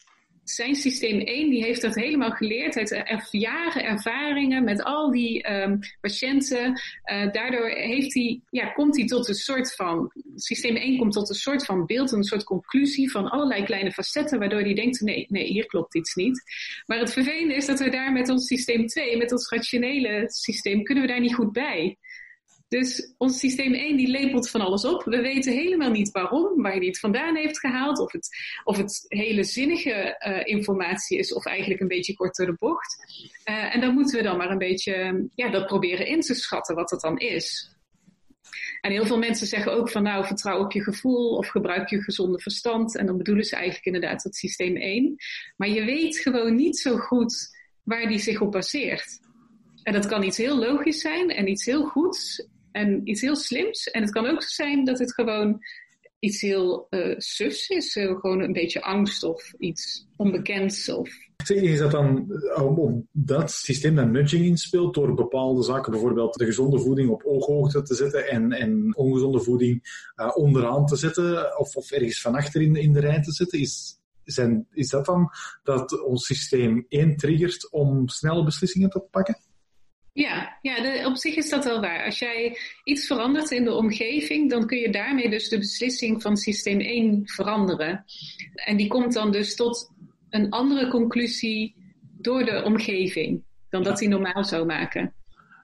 zijn 0.48 0.74
systeem 0.74 1.20
1 1.20 1.50
die 1.50 1.64
heeft 1.64 1.82
dat 1.82 1.94
helemaal 1.94 2.30
geleerd. 2.30 2.74
Heeft 2.74 3.28
jaren 3.30 3.84
ervaringen 3.84 4.64
met 4.64 4.82
al 4.82 5.10
die 5.10 5.52
um, 5.52 5.78
patiënten. 6.00 6.66
Uh, 6.66 7.32
daardoor 7.32 7.68
heeft 7.68 8.14
hij, 8.14 8.40
ja, 8.50 8.66
komt 8.66 8.96
hij 8.96 9.06
tot 9.06 9.28
een 9.28 9.34
soort 9.34 9.74
van, 9.74 10.12
systeem 10.34 10.76
1 10.76 10.98
komt 10.98 11.12
tot 11.12 11.28
een 11.28 11.34
soort 11.34 11.64
van 11.64 11.86
beeld, 11.86 12.12
een 12.12 12.24
soort 12.24 12.44
conclusie 12.44 13.10
van 13.10 13.30
allerlei 13.30 13.64
kleine 13.64 13.92
facetten, 13.92 14.38
waardoor 14.38 14.60
hij 14.60 14.74
denkt, 14.74 15.00
nee, 15.00 15.26
nee, 15.28 15.46
hier 15.46 15.66
klopt 15.66 15.94
iets 15.94 16.14
niet. 16.14 16.42
Maar 16.86 16.98
het 16.98 17.12
vervelende 17.12 17.54
is 17.54 17.66
dat 17.66 17.78
we 17.78 17.90
daar 17.90 18.12
met 18.12 18.28
ons 18.28 18.46
systeem 18.46 18.86
2, 18.86 19.16
met 19.16 19.32
ons 19.32 19.48
rationele 19.48 20.24
systeem, 20.26 20.82
kunnen 20.82 21.04
we 21.04 21.10
daar 21.10 21.20
niet 21.20 21.34
goed 21.34 21.52
bij. 21.52 21.98
Dus 22.68 23.14
ons 23.18 23.38
systeem 23.38 23.74
1 23.74 23.96
die 23.96 24.08
lepelt 24.08 24.50
van 24.50 24.60
alles 24.60 24.84
op. 24.84 25.04
We 25.04 25.20
weten 25.20 25.52
helemaal 25.52 25.90
niet 25.90 26.10
waarom, 26.10 26.62
waar 26.62 26.76
hij 26.76 26.86
het 26.86 26.98
vandaan 26.98 27.36
heeft 27.36 27.60
gehaald. 27.60 27.98
Of 27.98 28.12
het, 28.12 28.28
of 28.64 28.76
het 28.76 29.04
hele 29.08 29.44
zinnige 29.44 30.16
uh, 30.26 30.54
informatie 30.54 31.18
is, 31.18 31.34
of 31.34 31.44
eigenlijk 31.46 31.80
een 31.80 31.88
beetje 31.88 32.14
kort 32.14 32.36
de 32.36 32.56
bocht. 32.58 32.96
Uh, 33.48 33.74
en 33.74 33.80
dan 33.80 33.94
moeten 33.94 34.16
we 34.16 34.22
dan 34.22 34.36
maar 34.36 34.50
een 34.50 34.58
beetje 34.58 35.26
ja, 35.34 35.50
dat 35.50 35.66
proberen 35.66 36.06
in 36.06 36.20
te 36.20 36.34
schatten 36.34 36.74
wat 36.74 36.90
het 36.90 37.00
dan 37.00 37.18
is. 37.18 37.70
En 38.80 38.90
heel 38.90 39.06
veel 39.06 39.18
mensen 39.18 39.46
zeggen 39.46 39.72
ook 39.72 39.90
van 39.90 40.02
nou, 40.02 40.26
vertrouw 40.26 40.64
op 40.64 40.72
je 40.72 40.82
gevoel 40.82 41.36
of 41.36 41.48
gebruik 41.48 41.88
je 41.88 42.02
gezonde 42.02 42.40
verstand. 42.40 42.96
En 42.96 43.06
dan 43.06 43.16
bedoelen 43.16 43.44
ze 43.44 43.54
eigenlijk 43.56 43.86
inderdaad 43.86 44.22
het 44.22 44.36
systeem 44.36 44.76
1. 44.76 45.16
Maar 45.56 45.68
je 45.68 45.84
weet 45.84 46.18
gewoon 46.18 46.54
niet 46.54 46.78
zo 46.78 46.96
goed 46.96 47.56
waar 47.82 48.08
die 48.08 48.18
zich 48.18 48.40
op 48.40 48.52
baseert. 48.52 49.18
En 49.82 49.92
dat 49.92 50.06
kan 50.06 50.22
iets 50.22 50.36
heel 50.36 50.58
logisch 50.58 51.00
zijn 51.00 51.30
en 51.30 51.48
iets 51.48 51.64
heel 51.64 51.84
goeds 51.84 52.48
en 52.76 53.00
iets 53.04 53.20
heel 53.20 53.36
slims. 53.36 53.90
En 53.90 54.02
het 54.02 54.10
kan 54.10 54.26
ook 54.26 54.42
zijn 54.42 54.84
dat 54.84 54.98
het 54.98 55.14
gewoon 55.14 55.58
iets 56.18 56.40
heel 56.40 56.86
uh, 56.90 57.14
sus 57.18 57.68
is. 57.68 57.92
gewoon 57.92 58.40
een 58.40 58.52
beetje 58.52 58.82
angst 58.82 59.22
of 59.22 59.52
iets 59.58 60.06
onbekends. 60.16 60.88
Of... 60.88 61.10
Is 61.46 61.78
dat 61.78 61.90
dan 61.90 62.32
eh, 62.54 62.78
op 62.78 63.02
dat 63.12 63.50
systeem 63.50 63.94
dat 63.94 64.10
nudging 64.10 64.44
inspeelt 64.44 64.94
door 64.94 65.14
bepaalde 65.14 65.62
zaken, 65.62 65.92
bijvoorbeeld 65.92 66.34
de 66.34 66.44
gezonde 66.44 66.78
voeding 66.78 67.10
op 67.10 67.24
ooghoogte 67.24 67.82
te 67.82 67.94
zetten 67.94 68.28
en, 68.28 68.52
en 68.52 68.96
ongezonde 68.96 69.40
voeding 69.40 69.82
onderaan 70.34 70.86
te 70.86 70.96
zetten 70.96 71.58
of, 71.58 71.76
of 71.76 71.90
ergens 71.90 72.20
van 72.20 72.34
achter 72.34 72.62
in, 72.62 72.76
in 72.76 72.92
de 72.92 73.00
rij 73.00 73.22
te 73.22 73.32
zetten? 73.32 73.60
Is, 73.60 73.98
zijn, 74.24 74.66
is 74.72 74.88
dat 74.88 75.06
dan 75.06 75.30
dat 75.62 76.02
ons 76.02 76.26
systeem 76.26 76.86
één 76.88 77.16
triggert 77.16 77.70
om 77.70 78.08
snelle 78.08 78.44
beslissingen 78.44 78.90
te 78.90 79.00
pakken? 79.10 79.38
Ja, 80.16 80.58
ja 80.62 80.80
de, 80.80 81.02
op 81.06 81.16
zich 81.16 81.36
is 81.36 81.48
dat 81.48 81.64
wel 81.64 81.80
waar. 81.80 82.04
Als 82.04 82.18
jij 82.18 82.58
iets 82.84 83.06
verandert 83.06 83.50
in 83.50 83.64
de 83.64 83.74
omgeving, 83.74 84.50
dan 84.50 84.66
kun 84.66 84.78
je 84.78 84.90
daarmee 84.90 85.30
dus 85.30 85.48
de 85.48 85.58
beslissing 85.58 86.22
van 86.22 86.36
systeem 86.36 86.80
1 86.80 87.22
veranderen. 87.24 88.04
En 88.54 88.76
die 88.76 88.86
komt 88.86 89.12
dan 89.12 89.32
dus 89.32 89.56
tot 89.56 89.92
een 90.30 90.50
andere 90.50 90.88
conclusie 90.88 91.74
door 92.18 92.44
de 92.44 92.62
omgeving 92.64 93.42
dan 93.68 93.82
dat 93.82 93.98
hij 93.98 94.08
normaal 94.08 94.44
zou 94.44 94.66
maken. 94.66 95.14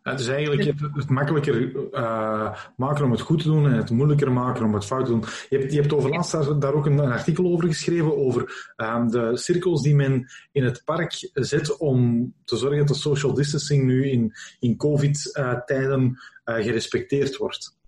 Het 0.03 0.21
is 0.21 0.29
eigenlijk 0.29 0.65
het, 0.95 1.09
makkelijker 1.09 1.73
uh, 1.93 2.57
maken 2.77 3.05
om 3.05 3.11
het 3.11 3.21
goed 3.21 3.43
te 3.43 3.49
doen 3.49 3.67
en 3.67 3.77
het 3.77 3.91
moeilijker 3.91 4.33
maken 4.33 4.65
om 4.65 4.75
het 4.75 4.85
fout 4.85 5.05
te 5.05 5.11
doen. 5.11 5.25
Je 5.49 5.59
hebt, 5.59 5.73
je 5.73 5.81
hebt 5.81 5.93
over 5.93 6.11
laatst 6.11 6.61
daar, 6.61 6.75
ook 6.75 6.87
een, 6.87 7.01
artikel 7.01 7.45
over 7.45 7.69
geschreven 7.69 8.17
over 8.17 8.73
uh, 8.77 9.09
de 9.09 9.37
cirkels 9.37 9.83
die 9.83 9.95
men 9.95 10.31
in 10.53 10.65
het 10.65 10.83
park 10.85 11.31
zet 11.33 11.77
om 11.77 12.33
te 12.45 12.57
zorgen 12.57 12.79
dat 12.79 12.89
de 12.89 12.95
social 12.95 13.35
distancing 13.35 13.85
nu 13.85 14.11
in, 14.11 14.33
in 14.59 14.77
COVID-tijden 14.77 16.19
uh, 16.45 16.55
gerespecteerd 16.55 17.37
wordt. 17.37 17.81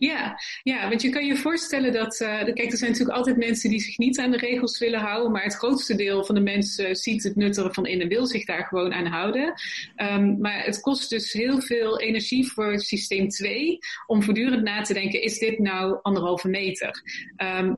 Ja, 0.00 0.40
ja, 0.62 0.88
want 0.88 1.02
je 1.02 1.08
kan 1.08 1.26
je 1.26 1.36
voorstellen 1.36 1.92
dat, 1.92 2.20
uh, 2.20 2.42
kijk, 2.42 2.70
er 2.70 2.76
zijn 2.76 2.90
natuurlijk 2.90 3.18
altijd 3.18 3.36
mensen 3.36 3.70
die 3.70 3.80
zich 3.80 3.98
niet 3.98 4.18
aan 4.18 4.30
de 4.30 4.36
regels 4.36 4.78
willen 4.78 5.00
houden, 5.00 5.32
maar 5.32 5.42
het 5.42 5.54
grootste 5.54 5.94
deel 5.94 6.24
van 6.24 6.34
de 6.34 6.40
mensen 6.40 6.96
ziet 6.96 7.22
het 7.22 7.36
nut 7.36 7.58
ervan 7.58 7.86
in 7.86 8.00
en 8.00 8.08
wil 8.08 8.26
zich 8.26 8.44
daar 8.44 8.64
gewoon 8.64 8.92
aan 8.92 9.06
houden. 9.06 9.54
Um, 9.96 10.40
maar 10.40 10.64
het 10.64 10.80
kost 10.80 11.10
dus 11.10 11.32
heel 11.32 11.60
veel 11.60 12.00
energie 12.00 12.52
voor 12.52 12.78
systeem 12.78 13.28
2 13.28 13.78
om 14.06 14.22
voortdurend 14.22 14.62
na 14.62 14.82
te 14.82 14.94
denken, 14.94 15.22
is 15.22 15.38
dit 15.38 15.58
nou 15.58 15.98
anderhalve 16.02 16.48
meter? 16.48 17.02
Um, 17.36 17.76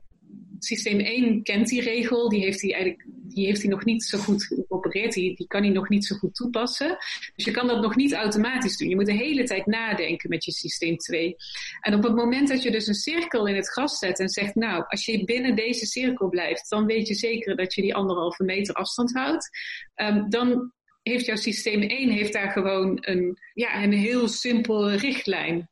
systeem 0.63 0.99
1 0.99 1.43
kent 1.43 1.67
die 1.67 1.81
regel, 1.81 2.29
die 2.29 2.43
heeft 2.43 2.61
hij 2.61 2.73
eigenlijk 2.73 3.05
die 3.33 3.45
heeft 3.45 3.61
hij 3.61 3.69
nog 3.69 3.85
niet 3.85 4.03
zo 4.03 4.17
goed 4.17 4.43
geopereerd, 4.43 5.13
die, 5.13 5.35
die 5.35 5.47
kan 5.47 5.61
hij 5.61 5.71
nog 5.71 5.89
niet 5.89 6.05
zo 6.05 6.15
goed 6.15 6.35
toepassen. 6.35 6.97
Dus 7.35 7.45
je 7.45 7.51
kan 7.51 7.67
dat 7.67 7.81
nog 7.81 7.95
niet 7.95 8.13
automatisch 8.13 8.77
doen. 8.77 8.89
Je 8.89 8.95
moet 8.95 9.05
de 9.05 9.13
hele 9.13 9.43
tijd 9.43 9.65
nadenken 9.65 10.29
met 10.29 10.45
je 10.45 10.51
systeem 10.51 10.97
2. 10.97 11.35
En 11.81 11.93
op 11.93 12.03
het 12.03 12.15
moment 12.15 12.47
dat 12.47 12.63
je 12.63 12.71
dus 12.71 12.87
een 12.87 12.93
cirkel 12.93 13.47
in 13.47 13.55
het 13.55 13.69
gras 13.69 13.97
zet 13.97 14.19
en 14.19 14.29
zegt, 14.29 14.55
nou, 14.55 14.83
als 14.87 15.05
je 15.05 15.23
binnen 15.23 15.55
deze 15.55 15.85
cirkel 15.85 16.29
blijft, 16.29 16.69
dan 16.69 16.85
weet 16.85 17.07
je 17.07 17.13
zeker 17.13 17.55
dat 17.55 17.73
je 17.73 17.81
die 17.81 17.95
anderhalve 17.95 18.43
meter 18.43 18.75
afstand 18.75 19.13
houdt. 19.13 19.49
Um, 19.95 20.29
dan 20.29 20.73
heeft 21.01 21.25
jouw 21.25 21.35
systeem 21.35 21.81
1 21.81 22.09
heeft 22.09 22.33
daar 22.33 22.51
gewoon 22.51 22.97
een, 23.01 23.37
ja, 23.53 23.83
een 23.83 23.93
heel 23.93 24.27
simpel 24.27 24.91
richtlijn. 24.91 25.69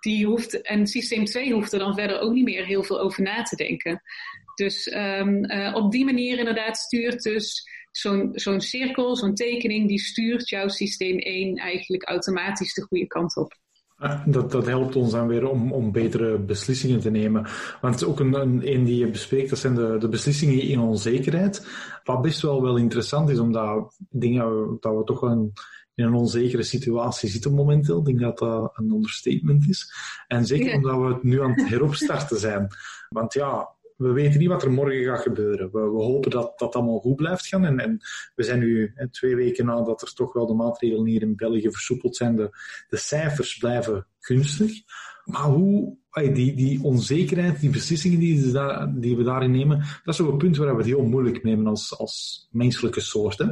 Die 0.00 0.26
hoeft, 0.26 0.60
en 0.60 0.86
systeem 0.86 1.24
2 1.24 1.52
hoeft 1.52 1.72
er 1.72 1.78
dan 1.78 1.94
verder 1.94 2.20
ook 2.20 2.32
niet 2.32 2.44
meer 2.44 2.66
heel 2.66 2.82
veel 2.82 3.00
over 3.00 3.22
na 3.22 3.42
te 3.42 3.56
denken. 3.56 4.02
Dus 4.54 4.92
um, 4.92 5.50
uh, 5.50 5.74
op 5.74 5.92
die 5.92 6.04
manier 6.04 6.38
inderdaad 6.38 6.76
stuurt 6.76 7.22
dus 7.22 7.68
zo'n 8.34 8.60
cirkel, 8.60 9.16
zo'n 9.16 9.34
tekening, 9.34 9.88
die 9.88 9.98
stuurt 9.98 10.48
jouw 10.48 10.68
systeem 10.68 11.18
1 11.18 11.56
eigenlijk 11.56 12.08
automatisch 12.08 12.74
de 12.74 12.82
goede 12.82 13.06
kant 13.06 13.36
op. 13.36 13.58
Dat, 14.26 14.50
dat 14.50 14.66
helpt 14.66 14.96
ons 14.96 15.12
dan 15.12 15.26
weer 15.26 15.48
om, 15.48 15.72
om 15.72 15.92
betere 15.92 16.38
beslissingen 16.38 17.00
te 17.00 17.10
nemen. 17.10 17.46
Want 17.80 18.04
ook 18.04 18.20
een, 18.20 18.34
een, 18.34 18.72
een 18.72 18.84
die 18.84 18.98
je 18.98 19.10
bespreekt, 19.10 19.50
dat 19.50 19.58
zijn 19.58 19.74
de, 19.74 19.96
de 19.98 20.08
beslissingen 20.08 20.60
in 20.60 20.80
onzekerheid. 20.80 21.66
Wat 22.04 22.22
best 22.22 22.40
wel 22.40 22.62
wel 22.62 22.76
interessant 22.76 23.30
is, 23.30 23.38
omdat 23.38 23.96
dingen 24.10 24.76
dat 24.80 24.96
we 24.96 25.04
toch 25.04 25.22
een, 25.22 25.52
in 26.00 26.06
een 26.06 26.14
onzekere 26.14 26.62
situatie 26.62 27.28
zitten 27.28 27.54
momenteel. 27.54 27.98
Ik 27.98 28.04
denk 28.04 28.20
dat 28.20 28.38
dat 28.38 28.72
een 28.74 28.90
understatement 28.90 29.68
is. 29.68 29.92
En 30.28 30.46
zeker 30.46 30.74
omdat 30.74 30.96
we 30.96 31.06
het 31.06 31.22
nu 31.22 31.42
aan 31.42 31.50
het 31.50 31.68
heropstarten 31.68 32.38
zijn. 32.38 32.68
Want 33.08 33.32
ja, 33.32 33.74
we 33.96 34.12
weten 34.12 34.38
niet 34.38 34.48
wat 34.48 34.62
er 34.62 34.70
morgen 34.70 35.04
gaat 35.04 35.22
gebeuren. 35.22 35.70
We, 35.72 35.80
we 35.80 36.02
hopen 36.02 36.30
dat 36.30 36.58
dat 36.58 36.74
allemaal 36.74 36.98
goed 36.98 37.16
blijft 37.16 37.46
gaan. 37.46 37.64
En, 37.64 37.78
en 37.78 37.98
we 38.34 38.42
zijn 38.42 38.58
nu 38.58 38.92
hè, 38.94 39.08
twee 39.08 39.36
weken 39.36 39.66
nadat 39.66 40.02
er 40.02 40.14
toch 40.14 40.32
wel 40.32 40.46
de 40.46 40.54
maatregelen 40.54 41.06
hier 41.06 41.22
in 41.22 41.36
België 41.36 41.70
versoepeld 41.70 42.16
zijn. 42.16 42.36
De, 42.36 42.50
de 42.88 42.96
cijfers 42.96 43.56
blijven 43.56 44.06
gunstig. 44.18 44.72
Maar 45.24 45.44
hoe, 45.44 45.96
die, 46.12 46.54
die 46.54 46.82
onzekerheid, 46.82 47.60
die 47.60 47.70
beslissingen 47.70 48.18
die, 48.18 48.52
die 49.00 49.16
we 49.16 49.22
daarin 49.22 49.50
nemen, 49.50 49.78
dat 49.78 50.14
is 50.14 50.20
ook 50.20 50.32
een 50.32 50.38
punt 50.38 50.56
waar 50.56 50.72
we 50.72 50.82
het 50.82 50.90
heel 50.90 51.04
moeilijk 51.04 51.42
nemen 51.42 51.66
als, 51.66 51.98
als 51.98 52.48
menselijke 52.50 53.00
soort. 53.00 53.38
Hè? 53.38 53.46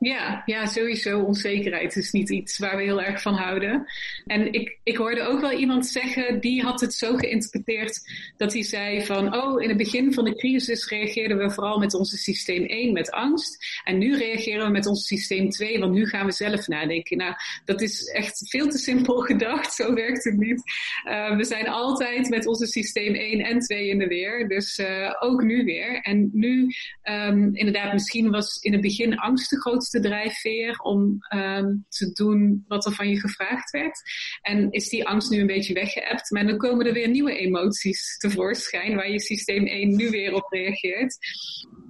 Ja, 0.00 0.42
ja, 0.46 0.66
sowieso. 0.66 1.20
Onzekerheid 1.20 1.96
is 1.96 2.10
niet 2.10 2.30
iets 2.30 2.58
waar 2.58 2.76
we 2.76 2.82
heel 2.82 3.02
erg 3.02 3.22
van 3.22 3.34
houden. 3.34 3.86
En 4.26 4.52
ik, 4.52 4.78
ik 4.82 4.96
hoorde 4.96 5.22
ook 5.22 5.40
wel 5.40 5.52
iemand 5.52 5.86
zeggen, 5.86 6.40
die 6.40 6.62
had 6.62 6.80
het 6.80 6.94
zo 6.94 7.16
geïnterpreteerd 7.16 8.00
dat 8.36 8.52
hij 8.52 8.62
zei 8.62 9.04
van, 9.04 9.34
oh, 9.34 9.62
in 9.62 9.68
het 9.68 9.78
begin 9.78 10.14
van 10.14 10.24
de 10.24 10.34
crisis 10.36 10.88
reageerden 10.88 11.38
we 11.38 11.50
vooral 11.50 11.78
met 11.78 11.94
onze 11.94 12.16
systeem 12.16 12.64
1 12.64 12.92
met 12.92 13.10
angst. 13.10 13.80
En 13.84 13.98
nu 13.98 14.16
reageren 14.16 14.66
we 14.66 14.72
met 14.72 14.86
ons 14.86 15.06
systeem 15.06 15.50
2, 15.50 15.78
want 15.78 15.92
nu 15.92 16.06
gaan 16.06 16.26
we 16.26 16.32
zelf 16.32 16.66
nadenken. 16.66 17.16
Nou, 17.16 17.34
dat 17.64 17.80
is 17.80 18.04
echt 18.04 18.48
veel 18.48 18.68
te 18.68 18.78
simpel 18.78 19.20
gedacht. 19.30 19.74
Zo 19.74 19.94
werkt 19.94 20.24
het 20.24 20.36
niet. 20.36 20.62
Uh, 21.08 21.36
we 21.36 21.44
zijn 21.44 21.68
altijd 21.68 22.28
met 22.28 22.46
onze 22.46 22.66
systeem 22.66 23.14
1 23.14 23.40
en 23.40 23.58
2 23.58 23.88
in 23.88 23.98
de 23.98 24.06
weer. 24.06 24.48
Dus 24.48 24.78
uh, 24.78 25.14
ook 25.18 25.42
nu 25.42 25.64
weer. 25.64 26.00
En 26.00 26.30
nu, 26.32 26.74
um, 27.04 27.54
inderdaad, 27.54 27.92
misschien 27.92 28.30
was 28.30 28.58
in 28.60 28.72
het 28.72 28.82
begin 28.82 29.18
angst 29.18 29.50
de 29.50 29.60
grootste 29.60 29.88
grootste 29.90 30.00
drijfveer 30.00 30.78
om 30.78 31.18
um, 31.34 31.84
te 31.88 32.12
doen 32.12 32.64
wat 32.68 32.86
er 32.86 32.92
van 32.92 33.08
je 33.08 33.20
gevraagd 33.20 33.70
werd. 33.70 34.00
En 34.42 34.70
is 34.70 34.88
die 34.88 35.06
angst 35.06 35.30
nu 35.30 35.40
een 35.40 35.46
beetje 35.46 35.74
weggeëpt, 35.74 36.30
maar 36.30 36.46
dan 36.46 36.58
komen 36.58 36.86
er 36.86 36.92
weer 36.92 37.08
nieuwe 37.08 37.38
emoties 37.38 38.16
tevoorschijn 38.18 38.94
waar 38.94 39.10
je 39.10 39.20
systeem 39.20 39.66
1 39.66 39.96
nu 39.96 40.10
weer 40.10 40.34
op 40.34 40.46
reageert. 40.50 41.16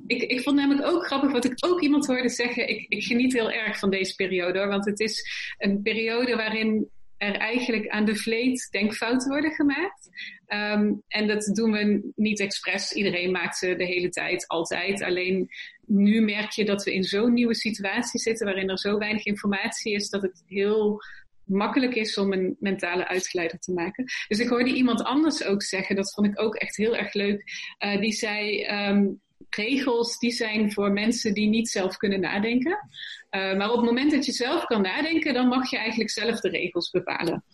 Ik, 0.07 0.23
ik 0.23 0.41
vond 0.41 0.57
namelijk 0.57 0.87
ook 0.87 1.07
grappig 1.07 1.33
wat 1.33 1.45
ik 1.45 1.55
ook 1.61 1.81
iemand 1.81 2.07
hoorde 2.07 2.29
zeggen. 2.29 2.69
Ik, 2.69 2.87
ik 2.89 3.05
geniet 3.05 3.33
heel 3.33 3.51
erg 3.51 3.79
van 3.79 3.91
deze 3.91 4.15
periode 4.15 4.59
hoor, 4.59 4.69
want 4.69 4.85
het 4.85 5.01
is 5.01 5.25
een 5.59 5.83
periode 5.83 6.37
waarin 6.37 6.91
er 7.21 7.35
eigenlijk 7.35 7.89
aan 7.89 8.05
de 8.05 8.17
vleet 8.17 8.69
denkfouten 8.71 9.29
worden 9.29 9.51
gemaakt. 9.51 10.09
Um, 10.49 11.03
en 11.09 11.27
dat 11.27 11.45
doen 11.45 11.73
we 11.73 12.13
niet 12.17 12.41
expres. 12.41 12.93
Iedereen 12.93 13.31
maakt 13.31 13.57
ze 13.57 13.77
de 13.77 13.85
hele 13.85 14.09
tijd, 14.09 14.47
altijd. 14.47 15.03
Alleen 15.03 15.49
nu 15.87 16.21
merk 16.21 16.51
je 16.51 16.65
dat 16.65 16.85
we 16.85 16.95
in 16.95 17.05
zo'n 17.05 17.33
nieuwe 17.33 17.55
situatie 17.55 18.21
zitten 18.21 18.47
waarin 18.47 18.71
er 18.71 18.79
zo 18.79 18.99
weinig 18.99 19.25
informatie 19.25 19.95
is 19.95 20.09
dat 20.09 20.23
het 20.23 20.43
heel 20.47 21.03
makkelijk 21.45 21.95
is 21.95 22.19
om 22.19 22.33
een 22.33 22.57
mentale 22.59 23.09
uitgeleider 23.09 23.59
te 23.59 23.73
maken. 23.73 24.05
Dus 24.29 24.39
ik 24.39 24.49
hoorde 24.49 24.73
iemand 24.73 25.05
anders 25.05 25.45
ook 25.45 25.63
zeggen, 25.63 25.97
dat 25.97 26.13
vond 26.13 26.27
ik 26.27 26.41
ook 26.41 26.55
echt 26.55 26.77
heel 26.77 26.97
erg 26.97 27.15
leuk. 27.15 27.45
Uh, 27.85 28.01
die 28.01 28.13
zei, 28.13 28.67
um, 28.89 29.21
regels 29.51 30.19
die 30.19 30.31
zijn 30.31 30.73
voor 30.73 30.93
mensen 30.93 31.35
die 31.35 31.49
niet 31.49 31.69
zelf 31.69 31.97
kunnen 31.97 32.21
nadenken. 32.21 32.89
Uh, 33.31 33.57
maar 33.57 33.71
op 33.71 33.77
het 33.77 33.85
moment 33.85 34.11
dat 34.11 34.27
je 34.27 34.33
zelf 34.33 34.65
kan 34.65 34.83
nadenken, 34.83 35.35
dan 35.35 35.49
mag 35.49 35.71
je 35.71 35.79
eigenlijk 35.79 36.11
zelf 36.11 36.41
de 36.41 36.49
regels 36.49 36.91
bepalen. 36.91 37.45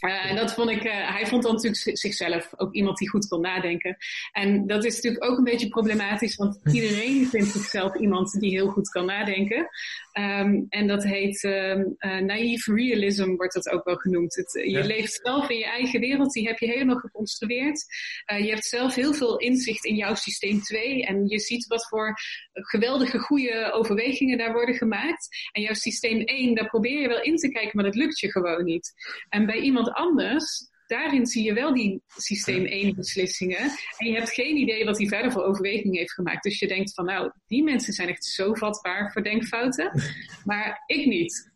Uh, 0.00 0.30
en 0.30 0.36
dat 0.36 0.52
vond 0.52 0.70
ik, 0.70 0.84
uh, 0.84 1.12
hij 1.12 1.26
vond 1.26 1.42
dan 1.42 1.52
natuurlijk 1.54 1.98
zichzelf 1.98 2.52
ook 2.56 2.74
iemand 2.74 2.98
die 2.98 3.08
goed 3.08 3.28
kon 3.28 3.40
nadenken. 3.40 3.96
En 4.32 4.66
dat 4.66 4.84
is 4.84 4.94
natuurlijk 4.94 5.24
ook 5.24 5.38
een 5.38 5.44
beetje 5.44 5.68
problematisch, 5.68 6.36
want 6.36 6.60
iedereen 6.72 7.26
vindt 7.26 7.48
zichzelf 7.48 7.96
iemand 7.96 8.40
die 8.40 8.50
heel 8.50 8.68
goed 8.68 8.88
kan 8.88 9.06
nadenken. 9.06 9.68
Um, 10.12 10.66
en 10.68 10.86
dat 10.86 11.04
heet 11.04 11.42
um, 11.42 11.94
uh, 11.98 12.18
naive 12.18 12.74
realism, 12.74 13.34
wordt 13.34 13.54
dat 13.54 13.68
ook 13.68 13.84
wel 13.84 13.96
genoemd. 13.96 14.34
Het, 14.34 14.52
je 14.52 14.84
leeft 14.84 15.20
zelf 15.22 15.50
in 15.50 15.58
je 15.58 15.64
eigen 15.64 16.00
wereld, 16.00 16.32
die 16.32 16.46
heb 16.46 16.58
je 16.58 16.66
helemaal 16.66 16.96
geconstrueerd. 16.96 17.84
je 18.26 18.48
hebt 18.48 18.64
zelf 18.64 18.94
heel 18.94 19.14
veel 19.14 19.38
inzicht 19.38 19.84
in 19.84 19.96
jouw 19.96 20.14
systeem 20.14 20.60
2 20.60 21.04
en 21.04 21.26
je 21.26 21.38
ziet 21.38 21.66
wat 21.66 21.88
voor 21.88 22.14
geweldige 22.52 23.18
goede 23.18 23.72
overwegingen 23.72 24.38
daar 24.38 24.52
worden 24.52 24.74
gemaakt. 24.74 25.28
En 25.52 25.62
jouw 25.62 25.74
systeem 25.74 26.20
1, 26.20 26.54
daar 26.54 26.68
probeer 26.68 27.00
je 27.00 27.08
wel 27.08 27.22
in 27.22 27.36
te 27.36 27.48
kijken, 27.48 27.70
maar 27.74 27.84
dat 27.84 27.94
lukt 27.94 28.20
je 28.20 28.30
gewoon 28.30 28.64
niet. 28.64 28.92
En 29.28 29.46
bij 29.46 29.60
iemand 29.60 29.92
anders, 29.92 30.70
daarin 30.90 31.26
zie 31.26 31.44
je 31.44 31.52
wel 31.52 31.74
die 31.74 32.02
systeem 32.16 32.64
1 32.64 32.94
beslissingen. 32.94 33.70
En 33.96 34.06
je 34.06 34.14
hebt 34.14 34.32
geen 34.32 34.56
idee 34.56 34.84
wat 34.84 34.98
hij 34.98 35.06
verder 35.06 35.32
voor 35.32 35.42
overwegingen 35.42 35.98
heeft 35.98 36.12
gemaakt. 36.12 36.42
Dus 36.42 36.58
je 36.58 36.68
denkt 36.68 36.94
van 36.94 37.04
nou, 37.04 37.30
die 37.46 37.62
mensen 37.62 37.92
zijn 37.92 38.08
echt 38.08 38.24
zo 38.24 38.54
vatbaar 38.54 39.12
voor 39.12 39.22
denkfouten. 39.22 39.90
Maar 40.44 40.82
ik 40.86 41.06
niet. 41.06 41.50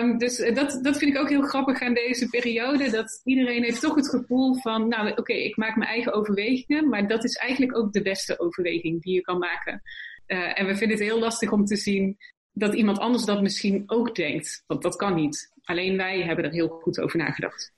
Um, 0.00 0.18
dus 0.18 0.38
eh, 0.38 0.54
dat, 0.54 0.78
dat 0.82 0.98
vind 0.98 1.14
ik 1.14 1.20
ook 1.20 1.28
heel 1.28 1.42
grappig 1.42 1.80
aan 1.80 1.94
deze 1.94 2.28
periode. 2.28 2.90
Dat 2.90 3.20
iedereen 3.24 3.62
heeft 3.62 3.80
toch 3.80 3.94
het 3.94 4.08
gevoel 4.08 4.54
van, 4.54 4.88
nou 4.88 5.10
oké, 5.10 5.20
okay, 5.20 5.36
ik 5.36 5.56
maak 5.56 5.76
mijn 5.76 5.90
eigen 5.90 6.12
overwegingen. 6.12 6.88
Maar 6.88 7.08
dat 7.08 7.24
is 7.24 7.36
eigenlijk 7.36 7.76
ook 7.76 7.92
de 7.92 8.02
beste 8.02 8.38
overweging 8.40 9.02
die 9.02 9.14
je 9.14 9.20
kan 9.20 9.38
maken. 9.38 9.82
Uh, 10.26 10.58
en 10.58 10.66
we 10.66 10.76
vinden 10.76 10.96
het 10.98 11.06
heel 11.06 11.18
lastig 11.18 11.52
om 11.52 11.64
te 11.64 11.76
zien 11.76 12.16
dat 12.52 12.74
iemand 12.74 12.98
anders 12.98 13.24
dat 13.24 13.42
misschien 13.42 13.82
ook 13.86 14.14
denkt. 14.14 14.64
Want 14.66 14.82
dat 14.82 14.96
kan 14.96 15.14
niet. 15.14 15.52
Alleen 15.62 15.96
wij 15.96 16.22
hebben 16.22 16.44
er 16.44 16.52
heel 16.52 16.68
goed 16.68 17.00
over 17.00 17.18
nagedacht. 17.18 17.72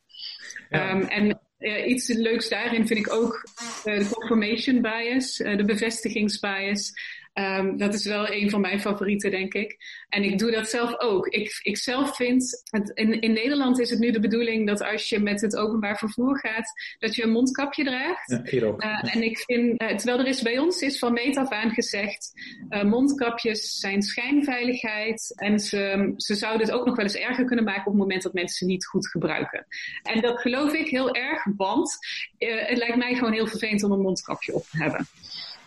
Um, 0.70 1.02
en 1.02 1.40
uh, 1.58 1.86
iets 1.86 2.08
leuks 2.08 2.48
daarin 2.48 2.86
vind 2.86 3.00
ik 3.00 3.12
ook 3.12 3.48
uh, 3.84 3.98
de 3.98 4.08
confirmation 4.08 4.80
bias, 4.80 5.40
uh, 5.40 5.56
de 5.56 5.64
bevestigingsbias. 5.64 6.92
Um, 7.34 7.76
dat 7.76 7.94
is 7.94 8.04
wel 8.04 8.30
een 8.30 8.50
van 8.50 8.60
mijn 8.60 8.80
favorieten, 8.80 9.30
denk 9.30 9.54
ik. 9.54 9.76
En 10.08 10.22
ik 10.22 10.38
doe 10.38 10.50
dat 10.50 10.68
zelf 10.68 10.98
ook. 10.98 11.26
Ik, 11.26 11.60
ik 11.62 11.76
zelf 11.76 12.16
vind, 12.16 12.62
het, 12.70 12.90
in, 12.94 13.20
in 13.20 13.32
Nederland 13.32 13.80
is 13.80 13.90
het 13.90 13.98
nu 13.98 14.10
de 14.10 14.20
bedoeling 14.20 14.66
dat 14.66 14.82
als 14.82 15.08
je 15.08 15.18
met 15.18 15.40
het 15.40 15.56
openbaar 15.56 15.98
vervoer 15.98 16.38
gaat, 16.38 16.72
dat 16.98 17.14
je 17.14 17.22
een 17.22 17.30
mondkapje 17.30 17.84
draagt. 17.84 18.30
Ja, 18.30 18.40
hier 18.44 18.66
ook. 18.66 18.84
Uh, 18.84 19.14
en 19.14 19.22
ik 19.22 19.38
vind, 19.38 19.82
uh, 19.82 19.88
terwijl 19.88 20.18
er 20.18 20.26
is 20.26 20.42
bij 20.42 20.58
ons 20.58 20.80
is 20.80 20.98
van 20.98 21.12
meet 21.12 21.36
af 21.36 21.50
aan 21.50 21.70
gezegd, 21.70 22.32
uh, 22.70 22.82
mondkapjes 22.82 23.78
zijn 23.78 24.02
schijnveiligheid 24.02 25.32
en 25.36 25.58
ze, 25.58 26.12
ze 26.16 26.34
zouden 26.34 26.66
het 26.66 26.76
ook 26.76 26.86
nog 26.86 26.96
wel 26.96 27.04
eens 27.04 27.16
erger 27.16 27.44
kunnen 27.44 27.64
maken 27.64 27.86
op 27.86 27.92
het 27.92 28.02
moment 28.02 28.22
dat 28.22 28.32
mensen 28.32 28.56
ze 28.56 28.64
niet 28.64 28.86
goed 28.86 29.08
gebruiken. 29.08 29.66
En 30.02 30.20
dat 30.20 30.40
geloof 30.40 30.72
ik 30.72 30.88
heel 30.88 31.14
erg, 31.14 31.44
want 31.56 31.98
het 32.38 32.78
lijkt 32.78 32.96
mij 32.96 33.14
gewoon 33.14 33.32
heel 33.32 33.46
vervelend 33.46 33.82
om 33.82 33.92
een 33.92 34.00
mondkapje 34.00 34.54
op 34.54 34.64
te 34.64 34.82
hebben. 34.82 35.06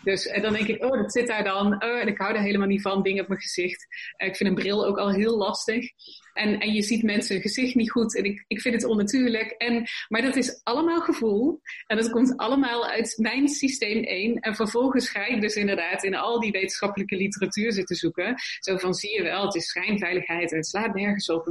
Dus 0.02 0.26
en 0.26 0.42
dan 0.42 0.52
denk 0.52 0.68
ik, 0.68 0.84
oh, 0.84 1.02
dat 1.02 1.12
zit 1.12 1.26
daar 1.26 1.44
dan. 1.44 1.84
Oh, 1.84 2.00
en 2.00 2.08
ik 2.08 2.18
hou 2.18 2.34
er 2.34 2.40
helemaal 2.40 2.66
niet 2.66 2.82
van, 2.82 3.02
dingen 3.02 3.22
op 3.22 3.28
mijn 3.28 3.40
gezicht. 3.40 3.86
ik 4.16 4.36
vind 4.36 4.48
een 4.48 4.54
bril 4.54 4.86
ook 4.86 4.98
al 4.98 5.10
heel 5.10 5.36
lastig. 5.36 5.90
En, 6.32 6.60
en 6.60 6.72
je 6.72 6.82
ziet 6.82 7.02
mensen 7.02 7.34
hun 7.34 7.42
gezicht 7.42 7.74
niet 7.74 7.90
goed. 7.90 8.16
En 8.16 8.24
ik, 8.24 8.44
ik 8.46 8.60
vind 8.60 8.74
het 8.74 8.84
onnatuurlijk. 8.84 9.50
En, 9.50 9.86
maar 10.08 10.22
dat 10.22 10.36
is 10.36 10.60
allemaal 10.64 11.00
gevoel. 11.00 11.60
En 11.86 11.96
dat 11.96 12.10
komt 12.10 12.36
allemaal 12.36 12.86
uit 12.86 13.14
mijn 13.16 13.48
systeem 13.48 14.02
1. 14.02 14.34
En 14.34 14.54
vervolgens 14.54 15.08
ga 15.08 15.26
ik 15.26 15.40
dus 15.40 15.54
inderdaad 15.54 16.04
in 16.04 16.14
al 16.14 16.40
die 16.40 16.50
wetenschappelijke 16.50 17.16
literatuur 17.16 17.72
zitten 17.72 17.96
zoeken. 17.96 18.34
Zo 18.60 18.76
van, 18.76 18.94
zie 18.94 19.14
je 19.14 19.22
wel, 19.22 19.44
het 19.44 19.54
is 19.54 19.66
schijnveiligheid. 19.66 20.50
En 20.50 20.56
het 20.56 20.66
slaat 20.66 20.94
nergens 20.94 21.30
op. 21.30 21.44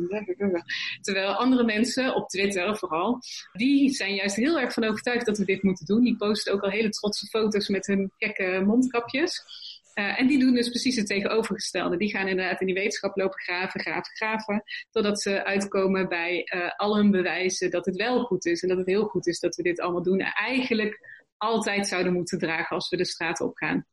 Terwijl 1.02 1.34
andere 1.34 1.64
mensen, 1.64 2.16
op 2.16 2.30
Twitter 2.30 2.78
vooral, 2.78 3.20
die 3.54 3.90
zijn 3.90 4.16
juist 4.16 4.36
heel 4.36 4.60
erg 4.60 4.74
van 4.74 4.84
overtuigd 4.84 5.26
dat 5.26 5.38
we 5.38 5.46
dit 5.46 5.64
moeten 5.64 5.86
doen. 5.86 6.04
Die 6.04 6.18
posten 6.18 6.54
ook 6.54 6.62
al 6.62 6.70
hele 6.70 6.90
trotse 6.90 7.28
foto's 7.28 7.68
met 7.68 7.86
hun 7.86 8.12
gekke 8.18 8.64
mondkapjes. 8.66 9.44
Uh, 10.00 10.20
en 10.20 10.28
die 10.28 10.40
doen 10.40 10.54
dus 10.54 10.70
precies 10.70 10.96
het 10.96 11.08
tegenovergestelde. 11.08 11.98
Die 11.98 12.10
gaan 12.10 12.28
inderdaad 12.28 12.60
in 12.60 12.66
die 12.66 12.76
wetenschap 12.76 13.18
lopen 13.18 13.40
graven, 13.40 13.80
graven, 13.80 14.16
graven. 14.16 14.64
Totdat 14.92 15.22
ze 15.22 15.46
uitkomen 15.46 16.08
bij 16.08 16.52
uh, 16.56 16.72
al 16.76 16.96
hun 16.96 17.12
bewijzen 17.12 17.72
dat 17.72 17.86
het 17.86 17.96
wel 17.96 18.24
goed 18.24 18.46
is. 18.46 18.62
En 18.62 18.70
dat 18.70 18.78
het 18.78 18.88
heel 18.88 19.06
goed 19.06 19.28
is 19.28 19.40
dat 19.40 19.56
we 19.56 19.64
dit 19.64 19.80
allemaal 19.80 20.04
doen. 20.04 20.20
En 20.20 20.34
eigenlijk 20.34 21.00
altijd 21.38 21.88
zouden 21.88 22.14
moeten 22.14 22.40
dragen 22.40 22.76
als 22.76 22.90
we 22.90 22.98
de 22.98 23.06
straat 23.06 23.42
op 23.42 23.56
gaan. 23.56 23.86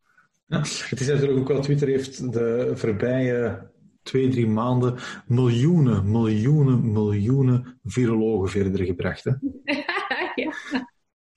Ja, 0.47 0.59
het 0.59 1.01
is 1.01 1.07
natuurlijk 1.07 1.39
ook 1.39 1.49
wel, 1.49 1.61
Twitter 1.61 1.89
heeft 1.89 2.33
de 2.33 2.73
voorbije 2.75 3.71
twee, 4.03 4.29
drie 4.29 4.47
maanden 4.47 4.99
miljoenen, 5.27 6.11
miljoenen, 6.11 6.93
miljoenen 6.93 7.79
virologen 7.85 8.49
verder 8.49 8.85
gebracht. 8.85 9.25
Hè? 9.25 9.33
ja. 10.43 10.53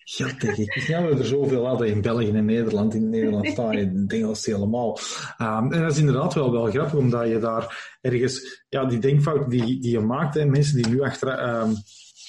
Ja, 0.10 0.28
denk 0.40 0.58
ik. 0.58 0.72
Snap 0.72 1.04
dat 1.04 1.14
we 1.14 1.20
er 1.20 1.26
zoveel 1.26 1.66
hadden 1.66 1.88
in 1.88 2.02
België 2.02 2.32
en 2.32 2.46
Nederland. 2.46 2.94
In 2.94 3.10
Nederland 3.10 3.48
sta 3.48 3.72
je 3.72 3.80
in 3.80 4.06
Engels 4.08 4.46
helemaal. 4.46 5.00
Um, 5.42 5.72
en 5.74 5.82
dat 5.82 5.92
is 5.92 5.98
inderdaad 5.98 6.34
wel, 6.34 6.52
wel 6.52 6.66
grappig, 6.66 6.94
omdat 6.94 7.28
je 7.28 7.40
daar 7.40 7.98
ergens, 8.02 8.64
ja, 8.70 8.86
die 8.86 9.00
denkfout 9.00 9.50
die, 9.50 9.80
die 9.80 9.92
je 9.92 10.00
maakt, 10.00 10.34
hè, 10.34 10.46
mensen 10.46 10.76
die 10.76 10.88
nu 10.88 11.02
achter, 11.02 11.60
um, 11.60 11.76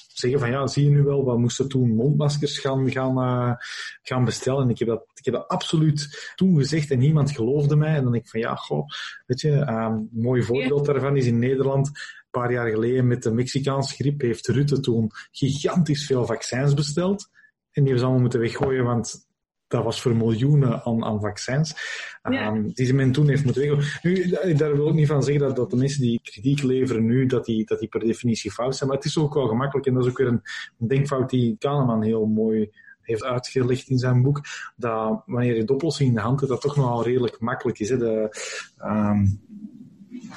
zeggen 0.06 0.40
van 0.40 0.50
ja, 0.50 0.66
zie 0.66 0.85
je 0.85 0.90
nu 0.90 1.02
wel, 1.02 1.25
we 1.25 1.38
moesten 1.38 1.68
toen 1.68 1.94
mondmaskers 1.94 2.58
gaan, 2.58 2.90
gaan, 2.90 3.18
uh, 3.18 3.54
gaan 4.02 4.25
bestellen. 4.25 4.62
En 4.62 4.70
ik 4.70 4.78
heb, 4.78 4.88
dat, 4.88 5.04
ik 5.14 5.25
heb 5.25 5.35
dat 5.35 5.49
absoluut 5.49 6.32
toen 6.35 6.56
gezegd 6.56 6.90
en 6.90 6.99
niemand 6.99 7.30
geloofde 7.30 7.76
mij. 7.76 7.94
En 7.94 8.02
dan 8.02 8.12
denk 8.12 8.25
ik 8.25 8.30
van 8.30 8.40
ja, 8.40 8.54
goh, 8.54 8.87
weet 9.26 9.40
je, 9.40 9.50
um, 9.50 9.66
een 9.66 10.08
mooi 10.12 10.42
voorbeeld 10.42 10.87
daarvan 10.87 11.16
is 11.16 11.26
in 11.26 11.38
Nederland. 11.38 11.87
Een 11.87 12.40
paar 12.40 12.52
jaar 12.52 12.68
geleden 12.68 13.06
met 13.06 13.23
de 13.23 13.32
Mexicaanse 13.32 13.94
griep 13.94 14.20
heeft 14.20 14.47
Rutte 14.47 14.80
toen 14.80 15.11
gigantisch 15.30 16.06
veel 16.06 16.26
vaccins 16.26 16.75
besteld. 16.75 17.28
En 17.78 17.85
die 17.85 17.92
hebben 17.92 17.99
ze 17.99 18.04
allemaal 18.04 18.20
moeten 18.20 18.40
weggooien, 18.40 18.85
want 18.85 19.26
dat 19.66 19.85
was 19.85 20.00
voor 20.00 20.16
miljoenen 20.16 20.82
aan, 20.85 21.04
aan 21.04 21.20
vaccins, 21.20 21.75
ja. 22.23 22.47
um, 22.47 22.73
die 22.73 22.94
men 22.94 23.12
toen 23.12 23.28
heeft 23.28 23.44
moeten 23.44 23.62
weggooien. 23.62 23.90
Nu, 24.02 24.54
daar 24.54 24.76
wil 24.76 24.88
ik 24.88 24.94
niet 24.94 25.06
van 25.06 25.23
zeggen 25.23 25.47
dat, 25.47 25.56
dat 25.56 25.70
de 25.70 25.76
mensen 25.76 26.00
die 26.00 26.20
kritiek 26.23 26.62
leveren 26.62 27.06
nu, 27.06 27.26
dat 27.26 27.44
die, 27.44 27.64
dat 27.64 27.78
die 27.78 27.88
per 27.88 28.00
definitie 28.00 28.50
fout 28.50 28.76
zijn, 28.76 28.88
maar 28.88 28.99
het 28.99 29.06
is 29.06 29.18
ook 29.18 29.35
wel 29.35 29.47
gemakkelijk 29.47 29.87
en 29.87 29.94
dat 29.94 30.04
is 30.04 30.11
ook 30.11 30.18
weer 30.18 30.26
een, 30.26 30.42
een 30.78 30.88
denkfout 30.88 31.30
die 31.30 31.56
Kahneman 31.58 32.02
heel 32.02 32.26
mooi 32.26 32.70
heeft 33.00 33.25
uitgelegd 33.25 33.88
in 33.88 33.99
zijn 33.99 34.23
boek, 34.23 34.40
dat 34.76 35.23
wanneer 35.26 35.56
je 35.56 35.64
de 35.64 35.73
oplossing 35.73 36.08
in 36.08 36.14
de 36.14 36.20
hand 36.20 36.40
hebt, 36.40 36.52
dat 36.52 36.61
toch 36.61 36.76
nogal 36.76 37.04
redelijk 37.04 37.40
makkelijk 37.40 37.78
is. 37.78 37.88
Hè? 37.88 37.97
De, 37.97 38.37
um, 38.85 39.40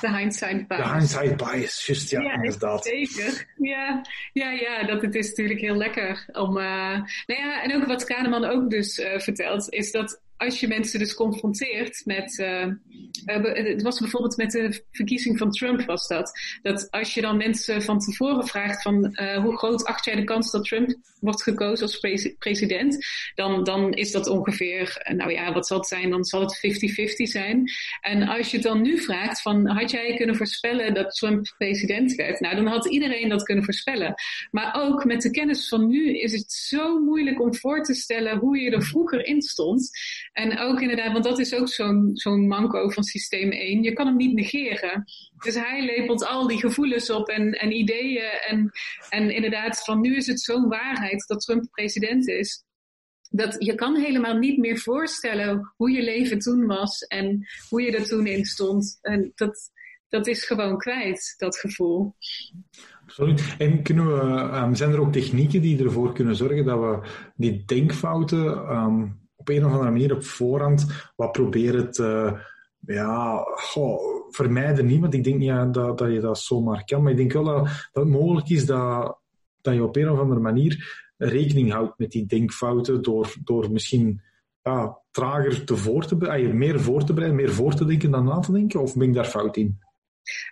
de 0.01 0.17
hindsight 0.17 0.67
bias. 0.67 0.83
De 0.83 0.93
hindsight 0.93 1.37
bias, 1.37 1.85
juist, 1.85 2.09
ja, 2.09 2.21
ja 2.21 2.33
inderdaad. 2.33 2.85
Zeker. 2.85 3.47
Ja, 3.57 4.01
ja, 4.33 4.51
ja, 4.51 4.83
dat 4.83 5.01
het 5.01 5.15
is 5.15 5.29
natuurlijk 5.29 5.59
heel 5.59 5.75
lekker 5.75 6.25
om... 6.31 6.57
Uh, 6.57 6.63
nou 7.25 7.41
ja, 7.41 7.63
en 7.63 7.75
ook 7.75 7.85
wat 7.85 8.03
Kahneman 8.03 8.45
ook 8.45 8.69
dus 8.69 8.99
uh, 8.99 9.19
vertelt, 9.19 9.69
is 9.69 9.91
dat 9.91 10.21
als 10.41 10.59
je 10.59 10.67
mensen 10.67 10.99
dus 10.99 11.13
confronteert 11.13 12.01
met, 12.05 12.37
uh, 12.39 12.65
het 13.25 13.81
was 13.81 13.99
bijvoorbeeld 13.99 14.37
met 14.37 14.51
de 14.51 14.83
verkiezing 14.91 15.37
van 15.37 15.51
Trump 15.51 15.85
was 15.85 16.07
dat, 16.07 16.31
dat 16.61 16.91
als 16.91 17.13
je 17.13 17.21
dan 17.21 17.37
mensen 17.37 17.81
van 17.81 17.99
tevoren 17.99 18.47
vraagt 18.47 18.81
van 18.81 19.09
uh, 19.11 19.37
hoe 19.37 19.57
groot 19.57 19.85
acht 19.85 20.05
jij 20.05 20.15
de 20.15 20.23
kans 20.23 20.51
dat 20.51 20.65
Trump 20.65 20.95
wordt 21.19 21.43
gekozen 21.43 21.85
als 21.85 21.99
pre 21.99 22.35
president, 22.39 23.05
dan, 23.35 23.63
dan 23.63 23.93
is 23.93 24.11
dat 24.11 24.27
ongeveer, 24.27 25.11
nou 25.15 25.31
ja, 25.31 25.53
wat 25.53 25.67
zal 25.67 25.77
het 25.77 25.87
zijn, 25.87 26.09
dan 26.09 26.23
zal 26.23 26.41
het 26.41 26.57
50-50 26.57 27.11
zijn. 27.15 27.71
En 28.01 28.27
als 28.27 28.51
je 28.51 28.59
dan 28.59 28.81
nu 28.81 28.97
vraagt 28.97 29.41
van 29.41 29.67
had 29.67 29.91
jij 29.91 30.15
kunnen 30.15 30.35
voorspellen 30.35 30.93
dat 30.93 31.15
Trump 31.15 31.53
president 31.57 32.15
werd, 32.15 32.39
nou 32.39 32.55
dan 32.55 32.67
had 32.67 32.85
iedereen 32.85 33.29
dat 33.29 33.43
kunnen 33.43 33.63
voorspellen. 33.63 34.13
Maar 34.51 34.75
ook 34.75 35.05
met 35.05 35.21
de 35.21 35.31
kennis 35.31 35.67
van 35.67 35.87
nu 35.87 36.19
is 36.19 36.31
het 36.31 36.51
zo 36.51 36.99
moeilijk 36.99 37.41
om 37.41 37.55
voor 37.55 37.83
te 37.83 37.93
stellen 37.93 38.37
hoe 38.37 38.57
je 38.57 38.71
er 38.71 38.83
vroeger 38.83 39.25
in 39.25 39.41
stond. 39.41 39.89
En 40.31 40.59
ook 40.59 40.81
inderdaad, 40.81 41.11
want 41.11 41.23
dat 41.23 41.39
is 41.39 41.53
ook 41.53 41.69
zo'n 41.69 42.09
zo'n 42.13 42.47
manco 42.47 42.89
van 42.89 43.03
systeem 43.03 43.51
1. 43.51 43.83
Je 43.83 43.93
kan 43.93 44.05
hem 44.05 44.15
niet 44.15 44.33
negeren. 44.33 45.03
Dus 45.43 45.55
hij 45.55 45.85
lepelt 45.85 46.25
al 46.25 46.47
die 46.47 46.59
gevoelens 46.59 47.09
op 47.09 47.27
en, 47.27 47.51
en 47.51 47.71
ideeën. 47.71 48.31
En, 48.47 48.71
en 49.09 49.29
inderdaad, 49.29 49.83
van 49.83 50.01
nu 50.01 50.15
is 50.15 50.27
het 50.27 50.41
zo'n 50.41 50.67
waarheid 50.67 51.27
dat 51.27 51.41
Trump 51.41 51.67
president 51.71 52.27
is. 52.27 52.63
Dat 53.29 53.55
je 53.59 53.75
kan 53.75 53.95
helemaal 53.95 54.37
niet 54.37 54.57
meer 54.57 54.77
voorstellen 54.77 55.73
hoe 55.75 55.91
je 55.91 56.03
leven 56.03 56.39
toen 56.39 56.65
was 56.65 57.01
en 57.01 57.47
hoe 57.69 57.81
je 57.81 57.97
er 57.97 58.07
toen 58.07 58.27
in 58.27 58.45
stond. 58.45 58.97
En 59.01 59.31
dat, 59.35 59.71
dat 60.09 60.27
is 60.27 60.45
gewoon 60.45 60.77
kwijt, 60.77 61.33
dat 61.37 61.57
gevoel. 61.57 62.15
Absoluut. 63.03 63.55
En 63.57 63.83
kunnen 63.83 64.07
we, 64.07 64.57
um, 64.57 64.75
zijn 64.75 64.91
er 64.91 64.99
ook 64.99 65.13
technieken 65.13 65.61
die 65.61 65.83
ervoor 65.83 66.13
kunnen 66.13 66.35
zorgen 66.35 66.65
dat 66.65 66.79
we 66.79 67.09
die 67.35 67.65
denkfouten 67.65 68.75
um, 68.75 69.20
op 69.41 69.49
een 69.49 69.65
of 69.65 69.71
andere 69.71 69.91
manier 69.91 70.15
op 70.15 70.23
voorhand 70.23 71.11
wat 71.15 71.31
proberen 71.31 71.91
te 71.91 72.39
ja, 72.85 73.37
goh, 73.55 73.99
vermijden 74.29 74.85
niet, 74.85 75.01
want 75.01 75.13
ik 75.13 75.23
denk 75.23 75.37
niet 75.37 75.73
dat, 75.73 75.97
dat 75.97 76.11
je 76.11 76.19
dat 76.19 76.39
zomaar 76.39 76.83
kan. 76.83 77.03
Maar 77.03 77.11
ik 77.11 77.17
denk 77.17 77.33
wel 77.33 77.43
dat, 77.43 77.89
het 77.91 78.07
mogelijk 78.07 78.49
is 78.49 78.65
dat, 78.65 79.17
je 79.61 79.83
op 79.83 79.95
een 79.95 80.09
of 80.09 80.19
andere 80.19 80.39
manier 80.39 81.01
rekening 81.17 81.71
houdt 81.71 81.97
met 81.97 82.11
die 82.11 82.25
denkfouten 82.25 83.01
door, 83.01 83.33
door 83.43 83.71
misschien 83.71 84.21
ja, 84.61 84.99
trager 85.11 85.65
te 85.65 85.75
voor 85.75 86.05
te 86.05 86.15
bereiden, 86.15 86.57
meer 86.57 86.79
voor 86.79 87.03
te 87.03 87.13
bereiden, 87.13 87.41
meer 87.41 87.53
voor 87.53 87.73
te 87.73 87.85
denken 87.85 88.11
dan 88.11 88.23
na 88.23 88.39
te 88.39 88.51
denken? 88.51 88.81
Of 88.81 88.95
ben 88.95 89.07
ik 89.07 89.13
daar 89.13 89.25
fout 89.25 89.57
in? 89.57 89.79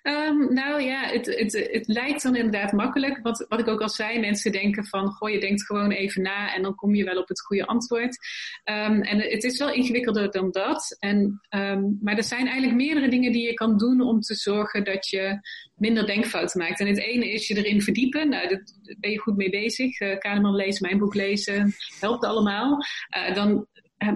Um, 0.04 0.54
nou 0.54 0.82
ja, 0.82 1.04
het, 1.04 1.26
het, 1.26 1.70
het 1.72 1.88
lijkt 1.88 2.24
dan 2.24 2.36
inderdaad 2.36 2.72
makkelijk. 2.72 3.20
Wat, 3.22 3.46
wat 3.50 3.60
ik 3.60 3.68
ook 3.68 3.82
al 3.82 3.90
zei, 3.90 4.20
mensen 4.20 4.52
denken 4.52 4.86
van, 4.86 5.08
goh, 5.08 5.30
je 5.30 5.40
denkt 5.40 5.66
gewoon 5.66 5.92
even 5.92 6.22
na 6.22 6.54
en 6.56 6.62
dan 6.62 6.76
kom 6.76 6.96
je 6.96 7.04
wel 7.04 7.18
op 7.22 7.28
het 7.28 7.42
goede 7.42 7.66
antwoord. 7.66 8.18
Um, 8.64 9.02
en 9.02 9.20
het 9.22 9.44
is 9.44 9.60
wel 9.60 9.72
ingewikkelder 9.72 10.32
dan 10.32 10.52
dat. 10.52 10.96
En, 11.00 11.42
um, 11.50 11.98
maar 12.02 12.18
er 12.18 12.24
zijn 12.24 12.46
eigenlijk 12.46 12.76
meerdere 12.76 13.10
dingen 13.10 13.32
die 13.32 13.48
je 13.48 13.54
kan 13.54 13.78
doen 13.78 14.02
om 14.02 14.20
te 14.20 14.36
zorgen 14.36 14.84
dat 14.84 15.10
je 15.10 15.40
minder 15.76 16.06
denkfouten 16.06 16.60
maakt. 16.60 16.80
En 16.80 16.88
het 16.88 17.00
ene 17.00 17.32
is 17.32 17.48
je 17.48 17.58
erin 17.58 17.82
verdiepen. 17.82 18.30
Nou, 18.30 18.48
daar 18.48 18.64
ben 19.00 19.12
je 19.12 19.20
goed 19.20 19.38
mee 19.38 19.50
bezig. 19.50 20.00
Uh, 20.00 20.18
Kahneman 20.18 20.56
lezen, 20.56 20.88
mijn 20.88 21.00
boek 21.00 21.14
lezen, 21.14 21.74
helpt 22.00 22.26
allemaal. 22.26 22.78
Uh, 23.18 23.36
dan 23.36 23.68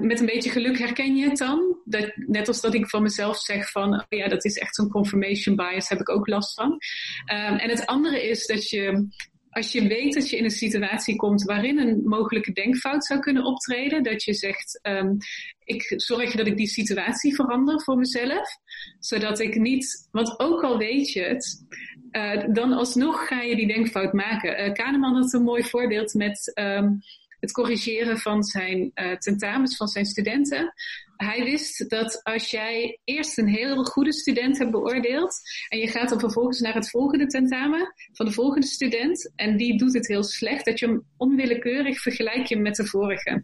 met 0.02 0.20
een 0.20 0.26
beetje 0.26 0.50
geluk 0.50 0.80
herken 0.80 1.16
je 1.16 1.30
het 1.30 1.38
dan. 1.38 1.78
Dat, 1.86 2.12
net 2.16 2.48
als 2.48 2.62
dat 2.62 2.74
ik 2.74 2.90
van 2.90 3.02
mezelf 3.02 3.38
zeg 3.38 3.72
van, 3.72 3.94
oh 3.94 4.06
ja, 4.10 4.28
dat 4.28 4.46
is 4.46 4.58
echt 4.58 4.76
zo'n 4.76 4.90
confirmation 4.90 5.56
bias, 5.56 5.90
heb 5.90 6.00
ik 6.00 6.10
ook 6.10 6.28
last 6.28 6.54
van. 6.54 6.72
Um, 6.72 7.58
en 7.58 7.70
het 7.70 7.86
andere 7.86 8.30
is 8.30 8.46
dat 8.46 8.70
je, 8.70 9.08
als 9.50 9.72
je 9.72 9.88
weet 9.88 10.14
dat 10.14 10.30
je 10.30 10.38
in 10.38 10.44
een 10.44 10.50
situatie 10.50 11.16
komt 11.16 11.44
waarin 11.44 11.80
een 11.80 12.02
mogelijke 12.04 12.52
denkfout 12.52 13.06
zou 13.06 13.20
kunnen 13.20 13.46
optreden, 13.46 14.04
dat 14.04 14.24
je 14.24 14.34
zegt, 14.34 14.80
um, 14.82 15.18
ik 15.64 15.94
zorg 15.96 16.36
dat 16.36 16.48
ik 16.48 16.58
die 16.58 16.68
situatie 16.68 17.36
verander 17.36 17.82
voor 17.82 17.98
mezelf, 17.98 18.58
zodat 19.00 19.40
ik 19.40 19.56
niet, 19.56 20.08
want 20.12 20.40
ook 20.40 20.64
al 20.64 20.78
weet 20.78 21.12
je 21.12 21.22
het, 21.22 21.66
uh, 22.12 22.54
dan 22.54 22.74
alsnog 22.74 23.28
ga 23.28 23.42
je 23.42 23.56
die 23.56 23.68
denkfout 23.68 24.14
maken. 24.14 24.66
Uh, 24.66 24.74
Kahneman 24.74 25.16
had 25.16 25.34
een 25.34 25.44
mooi 25.44 25.64
voorbeeld 25.64 26.14
met, 26.14 26.52
um, 26.60 27.02
het 27.44 27.52
corrigeren 27.52 28.18
van 28.18 28.44
zijn 28.44 28.92
uh, 28.96 29.12
tentamens 29.16 29.76
van 29.76 29.88
zijn 29.88 30.06
studenten. 30.06 30.74
Hij 31.18 31.44
wist 31.44 31.90
dat 31.90 32.24
als 32.24 32.52
jij 32.52 33.00
eerst 33.04 33.38
een 33.38 33.48
heel 33.48 33.84
goede 33.84 34.14
student 34.14 34.58
hebt 34.58 34.72
beoordeeld 34.72 35.40
en 35.70 35.80
je 35.80 35.88
gaat 35.88 36.10
dan 36.10 36.20
vervolgens 36.20 36.60
naar 36.60 36.74
het 36.74 36.90
volgende 36.90 37.26
tentamen 37.26 37.94
van 38.14 38.26
de 38.26 38.32
volgende 38.32 38.68
student 38.68 39.32
en 39.36 39.58
die 39.58 39.78
doet 39.78 39.94
het 39.94 40.08
heel 40.08 40.24
slecht, 40.24 40.66
dat 40.66 40.80
je 40.80 40.86
hem 40.86 41.04
onwillekeurig 41.18 42.02
vergelijk 42.02 42.46
je 42.46 42.58
met 42.58 42.76
de 42.76 42.86
vorige. 42.86 43.44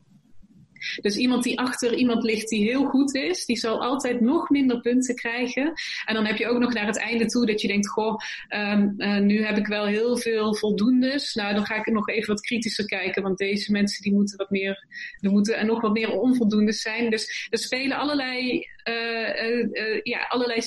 Dus 1.01 1.15
iemand 1.15 1.43
die 1.43 1.59
achter 1.59 1.93
iemand 1.93 2.23
ligt 2.23 2.49
die 2.49 2.63
heel 2.63 2.85
goed 2.85 3.15
is, 3.15 3.45
die 3.45 3.57
zal 3.57 3.81
altijd 3.81 4.21
nog 4.21 4.49
minder 4.49 4.81
punten 4.81 5.15
krijgen. 5.15 5.73
En 6.05 6.13
dan 6.13 6.25
heb 6.25 6.37
je 6.37 6.47
ook 6.47 6.59
nog 6.59 6.73
naar 6.73 6.85
het 6.85 6.97
einde 6.97 7.25
toe 7.25 7.45
dat 7.45 7.61
je 7.61 7.67
denkt, 7.67 7.89
goh, 7.89 8.17
um, 8.55 8.93
uh, 8.97 9.17
nu 9.17 9.43
heb 9.45 9.57
ik 9.57 9.67
wel 9.67 9.85
heel 9.85 10.17
veel 10.17 10.55
voldoendes. 10.55 11.33
Nou, 11.33 11.53
dan 11.53 11.65
ga 11.65 11.75
ik 11.75 11.85
nog 11.85 12.09
even 12.09 12.33
wat 12.33 12.41
kritischer 12.41 12.85
kijken, 12.85 13.23
want 13.23 13.37
deze 13.37 13.71
mensen 13.71 14.03
die 14.03 14.13
moeten 14.13 14.37
wat 14.37 14.49
meer, 14.49 14.85
er 15.19 15.31
moeten 15.31 15.57
er 15.57 15.65
nog 15.65 15.81
wat 15.81 15.93
meer 15.93 16.11
onvoldoendes 16.11 16.81
zijn. 16.81 17.09
Dus 17.09 17.47
er 17.49 17.57
spelen 17.57 17.97
allerlei, 17.97 18.65
uh, 18.89 19.73
uh, 19.73 19.99
ja, 20.03 20.25
allerlei 20.27 20.61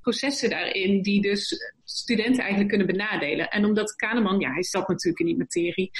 processen 0.00 0.50
daarin 0.50 1.02
die 1.02 1.20
dus 1.20 1.72
studenten 1.84 2.40
eigenlijk 2.40 2.68
kunnen 2.68 2.86
benadelen. 2.86 3.48
En 3.48 3.64
omdat 3.64 3.94
Kahneman, 3.94 4.40
ja, 4.40 4.52
hij 4.52 4.64
zat 4.64 4.88
natuurlijk 4.88 5.20
in 5.20 5.26
die 5.26 5.36
materie, 5.36 5.90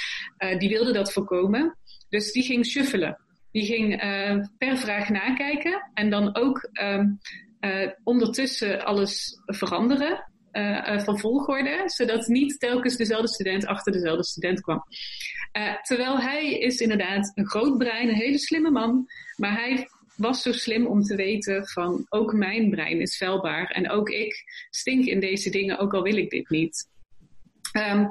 die 0.57 0.69
wilde 0.69 0.93
dat 0.93 1.13
voorkomen. 1.13 1.77
Dus 2.09 2.31
die 2.31 2.43
ging 2.43 2.65
shuffelen. 2.65 3.26
Die 3.57 3.65
ging 3.65 4.03
uh, 4.03 4.45
per 4.57 4.77
vraag 4.77 5.09
nakijken 5.09 5.91
en 5.93 6.09
dan 6.09 6.35
ook 6.35 6.69
um, 6.81 7.19
uh, 7.59 7.91
ondertussen 8.03 8.85
alles 8.85 9.41
veranderen 9.45 10.31
uh, 10.51 10.99
van 10.99 11.19
volgorde, 11.19 11.83
zodat 11.85 12.27
niet 12.27 12.59
telkens 12.59 12.95
dezelfde 12.95 13.27
student 13.27 13.65
achter 13.65 13.91
dezelfde 13.91 14.23
student 14.23 14.61
kwam. 14.61 14.83
terwijl 15.81 16.19
hij 16.19 16.53
is 16.53 16.79
inderdaad 16.79 17.31
een 17.35 17.47
groot 17.47 17.77
brein, 17.77 18.07
een 18.07 18.15
hele 18.15 18.37
slimme 18.37 18.71
man, 18.71 19.05
maar 19.35 19.53
hij 19.53 19.89
was 20.15 20.41
zo 20.41 20.51
slim 20.51 20.87
om 20.87 21.01
te 21.01 21.15
weten 21.15 21.67
van 21.67 22.05
ook 22.09 22.33
mijn 22.33 22.69
brein 22.69 23.01
is 23.01 23.17
vuilbaar 23.17 23.65
en 23.65 23.89
ook 23.89 24.09
ik 24.09 24.43
stink 24.69 25.05
in 25.05 25.19
deze 25.19 25.49
dingen, 25.49 25.77
ook 25.77 25.93
al 25.93 26.03
wil 26.03 26.17
ik 26.17 26.29
dit 26.29 26.49
niet. 26.49 26.89
Um, 27.77 28.09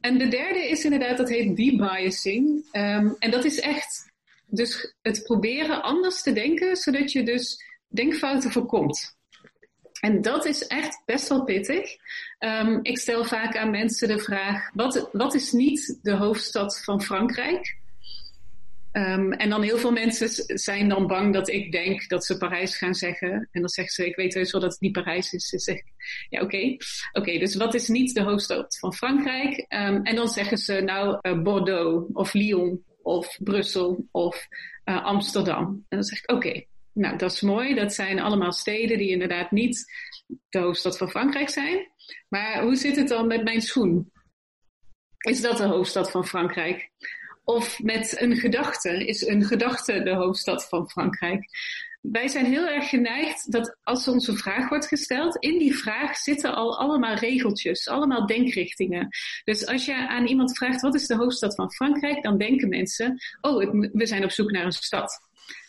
en 0.00 0.18
de 0.18 0.28
derde 0.28 0.68
is 0.68 0.84
inderdaad, 0.84 1.16
dat 1.16 1.28
heet 1.28 1.56
debiasing. 1.56 2.64
Um, 2.72 3.16
en 3.18 3.30
dat 3.30 3.44
is 3.44 3.60
echt 3.60 4.12
dus 4.46 4.94
het 5.02 5.22
proberen 5.22 5.82
anders 5.82 6.22
te 6.22 6.32
denken, 6.32 6.76
zodat 6.76 7.12
je 7.12 7.22
dus 7.22 7.64
denkfouten 7.88 8.52
voorkomt. 8.52 9.16
En 10.00 10.22
dat 10.22 10.44
is 10.44 10.66
echt 10.66 11.02
best 11.04 11.28
wel 11.28 11.44
pittig. 11.44 11.96
Um, 12.38 12.78
ik 12.82 12.98
stel 12.98 13.24
vaak 13.24 13.56
aan 13.56 13.70
mensen 13.70 14.08
de 14.08 14.18
vraag: 14.18 14.70
wat, 14.74 15.08
wat 15.12 15.34
is 15.34 15.52
niet 15.52 15.98
de 16.02 16.14
hoofdstad 16.14 16.84
van 16.84 17.02
Frankrijk? 17.02 17.76
Ehm, 18.94 19.32
en 19.32 19.50
dan 19.50 19.62
heel 19.62 19.78
veel 19.78 19.92
mensen 19.92 20.28
zijn 20.58 20.88
dan 20.88 21.06
bang 21.06 21.32
dat 21.32 21.48
ik 21.48 21.72
denk 21.72 22.08
dat 22.08 22.24
ze 22.24 22.36
Parijs 22.36 22.76
gaan 22.76 22.94
zeggen. 22.94 23.48
En 23.50 23.60
dan 23.60 23.68
zeggen 23.68 23.94
ze, 23.94 24.06
ik 24.06 24.16
weet 24.16 24.34
heus 24.34 24.52
wel 24.52 24.60
dat 24.60 24.72
het 24.72 24.80
niet 24.80 24.92
Parijs 24.92 25.32
is. 25.32 25.48
Dus 25.48 25.64
zeg 25.64 25.80
ja 26.28 26.40
oké. 26.40 26.76
Oké, 27.12 27.38
dus 27.38 27.54
wat 27.54 27.74
is 27.74 27.88
niet 27.88 28.14
de 28.14 28.22
hoofdstad 28.22 28.78
van 28.78 28.94
Frankrijk? 28.94 29.64
Ehm, 29.68 30.00
en 30.02 30.14
dan 30.14 30.28
zeggen 30.28 30.58
ze 30.58 30.80
nou 30.80 31.18
uh, 31.22 31.42
Bordeaux 31.42 32.10
of 32.12 32.32
Lyon 32.32 32.84
of 33.04 33.38
Brussel 33.42 34.08
of 34.10 34.48
uh, 34.84 35.04
Amsterdam. 35.04 35.64
En 35.88 35.96
dan 35.96 36.02
zeg 36.02 36.18
ik, 36.18 36.30
oké, 36.30 36.64
nou 36.92 37.16
dat 37.16 37.32
is 37.32 37.40
mooi. 37.40 37.74
Dat 37.74 37.94
zijn 37.94 38.20
allemaal 38.20 38.52
steden 38.52 38.98
die 38.98 39.10
inderdaad 39.10 39.50
niet 39.50 39.92
de 40.48 40.58
hoofdstad 40.58 40.96
van 40.96 41.10
Frankrijk 41.10 41.48
zijn. 41.48 41.92
Maar 42.28 42.62
hoe 42.62 42.76
zit 42.76 42.96
het 42.96 43.08
dan 43.08 43.26
met 43.26 43.44
mijn 43.44 43.60
schoen? 43.60 44.12
Is 45.18 45.40
dat 45.40 45.56
de 45.56 45.66
hoofdstad 45.66 46.10
van 46.10 46.26
Frankrijk? 46.26 46.90
Of 47.44 47.82
met 47.82 48.20
een 48.20 48.36
gedachte. 48.36 49.06
Is 49.06 49.26
een 49.26 49.44
gedachte 49.44 50.02
de 50.02 50.14
hoofdstad 50.14 50.68
van 50.68 50.90
Frankrijk? 50.90 51.48
Wij 52.12 52.28
zijn 52.28 52.46
heel 52.46 52.66
erg 52.66 52.88
geneigd 52.88 53.52
dat 53.52 53.76
als 53.82 54.08
ons 54.08 54.28
een 54.28 54.36
vraag 54.36 54.68
wordt 54.68 54.86
gesteld, 54.86 55.36
in 55.36 55.58
die 55.58 55.74
vraag 55.76 56.16
zitten 56.16 56.54
al 56.54 56.78
allemaal 56.78 57.14
regeltjes, 57.14 57.88
allemaal 57.88 58.26
denkrichtingen. 58.26 59.08
Dus 59.44 59.66
als 59.66 59.84
je 59.84 60.08
aan 60.08 60.26
iemand 60.26 60.56
vraagt 60.56 60.80
wat 60.80 60.94
is 60.94 61.06
de 61.06 61.16
hoofdstad 61.16 61.54
van 61.54 61.72
Frankrijk, 61.72 62.22
dan 62.22 62.38
denken 62.38 62.68
mensen, 62.68 63.18
oh, 63.40 63.70
we 63.92 64.06
zijn 64.06 64.24
op 64.24 64.30
zoek 64.30 64.50
naar 64.50 64.64
een 64.64 64.72
stad. 64.72 65.20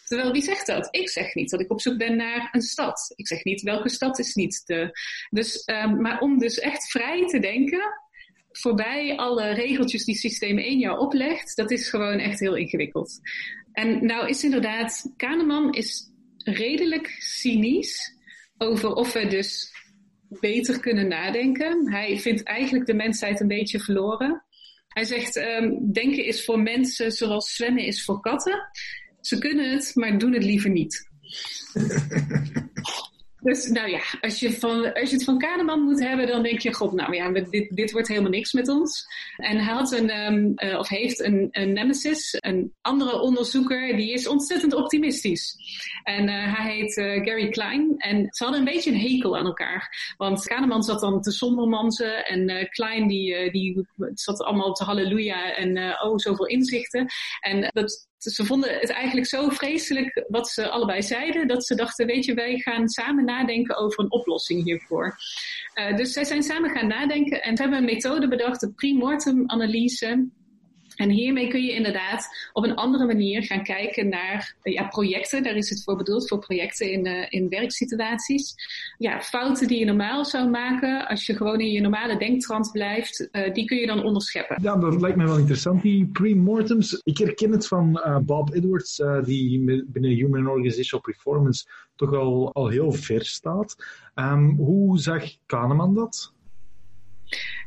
Terwijl 0.04 0.32
wie 0.32 0.42
zegt 0.42 0.68
dat? 0.68 0.88
Ik 0.92 1.10
zeg 1.10 1.34
niet 1.34 1.50
dat 1.50 1.60
ik 1.60 1.72
op 1.72 1.82
zoek 1.82 1.98
ben 1.98 2.16
naar 2.16 2.50
een 2.52 2.62
stad. 2.62 3.14
Ik 3.16 3.28
zeg 3.28 3.44
niet 3.44 3.62
welke 3.62 3.90
stad 3.90 4.20
is 4.20 4.34
niet 4.34 4.62
de. 4.66 4.90
Dus, 5.30 5.64
um, 5.66 6.02
maar 6.02 6.20
om 6.20 6.38
dus 6.38 6.60
echt 6.60 6.90
vrij 6.92 7.28
te 7.28 7.40
denken, 7.40 7.82
voorbij 8.52 9.18
alle 9.18 9.54
regeltjes 9.54 10.06
die 10.06 10.16
systeem 10.16 10.58
1 10.58 10.80
jou 10.80 11.00
oplegt, 11.00 11.56
dat 11.56 11.72
is 11.72 11.90
gewoon 11.90 12.20
echt 12.20 12.40
heel 12.40 12.56
ingewikkeld. 12.56 13.20
En 13.72 14.06
nou 14.06 14.30
is 14.30 14.44
inderdaad, 14.44 15.14
Kahneman 15.18 15.74
is 15.74 16.14
redelijk 16.48 17.16
cynisch 17.20 18.14
over 18.58 18.94
of 18.94 19.14
we 19.14 19.28
dus 19.28 19.74
beter 20.28 20.80
kunnen 20.80 21.08
nadenken. 21.08 21.92
Hij 21.92 22.20
vindt 22.20 22.44
eigenlijk 22.44 22.86
de 22.86 22.94
mensheid 22.94 23.40
een 23.40 23.48
beetje 23.48 23.80
verloren. 23.80 24.44
Hij 24.88 25.04
zegt, 25.04 25.36
um, 25.36 25.92
denken 25.92 26.26
is 26.26 26.46
voor 26.46 26.60
mensen 26.60 27.12
zoals 27.12 27.54
zwemmen 27.54 27.86
is 27.86 28.04
voor 28.04 28.20
katten. 28.20 28.70
Ze 29.22 29.38
kunnen 29.38 29.72
het, 29.72 29.92
maar 29.96 30.18
doen 30.18 30.34
het 30.34 30.44
liever 30.44 30.70
niet. 30.70 31.10
Dus 33.46 33.68
nou 33.68 33.90
ja, 33.90 34.02
als 34.22 34.40
je, 34.40 34.52
van, 34.52 34.94
als 34.94 35.10
je 35.10 35.16
het 35.16 35.24
van 35.24 35.38
Kahneman 35.38 35.82
moet 35.82 36.00
hebben, 36.00 36.28
dan 36.28 36.44
denk 36.44 36.60
je, 36.60 36.74
god, 36.74 36.94
nou 36.94 37.16
ja, 37.16 37.32
dit, 37.32 37.76
dit 37.76 37.92
wordt 37.92 38.08
helemaal 38.08 38.30
niks 38.30 38.54
met 38.54 38.70
ons. 38.70 39.06
En 39.38 39.58
hij 39.58 39.74
had 39.74 39.92
een, 39.92 40.18
um, 40.18 40.54
of 40.78 40.88
heeft 40.90 41.20
een, 41.20 41.48
een 41.52 41.74
nemesis, 41.74 42.38
een 42.40 42.74
andere 42.82 43.20
onderzoeker, 43.20 43.96
die 43.96 44.14
is 44.14 44.28
ontzettend 44.28 44.74
optimistisch. 44.74 45.56
En 46.04 46.28
uh, 46.28 46.58
hij 46.58 46.76
heet 46.76 46.98
uh, 46.98 47.26
Gary 47.26 47.50
Klein. 47.50 47.96
En 47.98 48.28
ze 48.30 48.44
hadden 48.44 48.62
een 48.62 48.74
beetje 48.74 48.92
een 48.92 49.00
hekel 49.00 49.38
aan 49.38 49.46
elkaar. 49.46 50.14
Want 50.18 50.46
Kahneman 50.46 50.84
zat 50.84 51.00
dan 51.00 51.22
te 51.22 51.32
sombermanzen 51.32 52.26
en 52.26 52.70
Klein 52.70 53.08
die, 53.08 53.52
die 53.52 53.88
zat 54.14 54.44
allemaal 54.44 54.74
te 54.74 54.84
halleluja 54.84 55.56
en 55.56 55.78
oh, 55.78 56.18
zoveel 56.18 56.46
inzichten. 56.46 57.06
En 57.40 57.70
dat 57.74 58.08
ze 58.32 58.46
vonden 58.46 58.80
het 58.80 58.90
eigenlijk 58.90 59.28
zo 59.28 59.50
vreselijk 59.50 60.26
wat 60.28 60.50
ze 60.50 60.70
allebei 60.70 61.02
zeiden, 61.04 61.48
dat 61.48 61.66
ze 61.66 61.76
dachten, 61.76 62.06
weet 62.06 62.26
je, 62.26 62.34
wij 62.34 62.58
gaan 62.58 62.90
samen 62.90 63.26
nadenken 63.38 63.78
over 63.78 64.04
een 64.04 64.12
oplossing 64.12 64.64
hiervoor. 64.64 65.18
Uh, 65.76 65.96
dus 65.96 66.14
zij 66.14 66.24
zijn 66.24 66.44
samen 66.44 66.70
gaan 66.70 66.88
nadenken 66.88 67.42
en 67.42 67.56
ze 67.56 67.62
hebben 67.62 67.80
een 67.80 67.86
methode 67.86 68.28
bedacht, 68.28 68.60
de 68.60 68.72
pre-mortem 68.72 69.44
analyse. 69.48 70.28
En 70.96 71.10
hiermee 71.10 71.48
kun 71.48 71.64
je 71.64 71.72
inderdaad 71.72 72.50
op 72.54 72.64
een 72.64 72.76
andere 72.76 73.06
manier 73.06 73.44
gaan 73.44 73.64
kijken 73.64 74.10
naar 74.10 74.56
ja, 74.64 74.88
projecten. 74.88 75.44
Daar 75.44 75.56
is 75.56 75.70
het 75.70 75.84
voor 75.84 75.96
bedoeld, 75.96 76.28
voor 76.28 76.40
projecten 76.40 76.92
in, 76.92 77.08
uh, 77.08 77.26
in 77.30 77.50
werksituaties. 77.50 78.56
Ja, 78.98 79.22
fouten 79.22 79.68
die 79.68 79.80
je 79.80 79.86
normaal 79.86 80.26
zou 80.26 80.50
maken 80.50 81.08
als 81.08 81.26
je 81.26 81.36
gewoon 81.36 81.60
in 81.60 81.72
je 81.72 81.82
normale 81.82 82.18
denktrand 82.18 82.72
blijft, 82.72 83.28
uh, 83.32 83.54
die 83.54 83.66
kun 83.66 83.78
je 83.78 83.88
dan 83.88 84.04
onderscheppen. 84.04 84.58
Ja, 84.62 84.76
dat 84.76 85.02
lijkt 85.02 85.18
me 85.18 85.26
wel 85.26 85.38
interessant, 85.38 85.82
die 85.82 86.06
pre-mortems. 86.06 87.02
Ik 87.04 87.18
herken 87.18 87.52
het 87.52 87.68
van 87.68 88.02
uh, 88.06 88.18
Bob 88.18 88.54
Edwards, 88.54 89.02
die 89.24 89.84
binnen 89.88 90.12
Human 90.12 90.48
Organizational 90.48 91.06
Performance 91.06 91.66
toch 91.96 92.14
al, 92.14 92.54
al 92.54 92.68
heel 92.68 92.92
ver 92.92 93.26
staat. 93.26 93.76
Um, 94.16 94.56
hoe 94.58 95.00
zag 95.00 95.24
Kahneman 95.46 95.94
dat? 95.96 96.34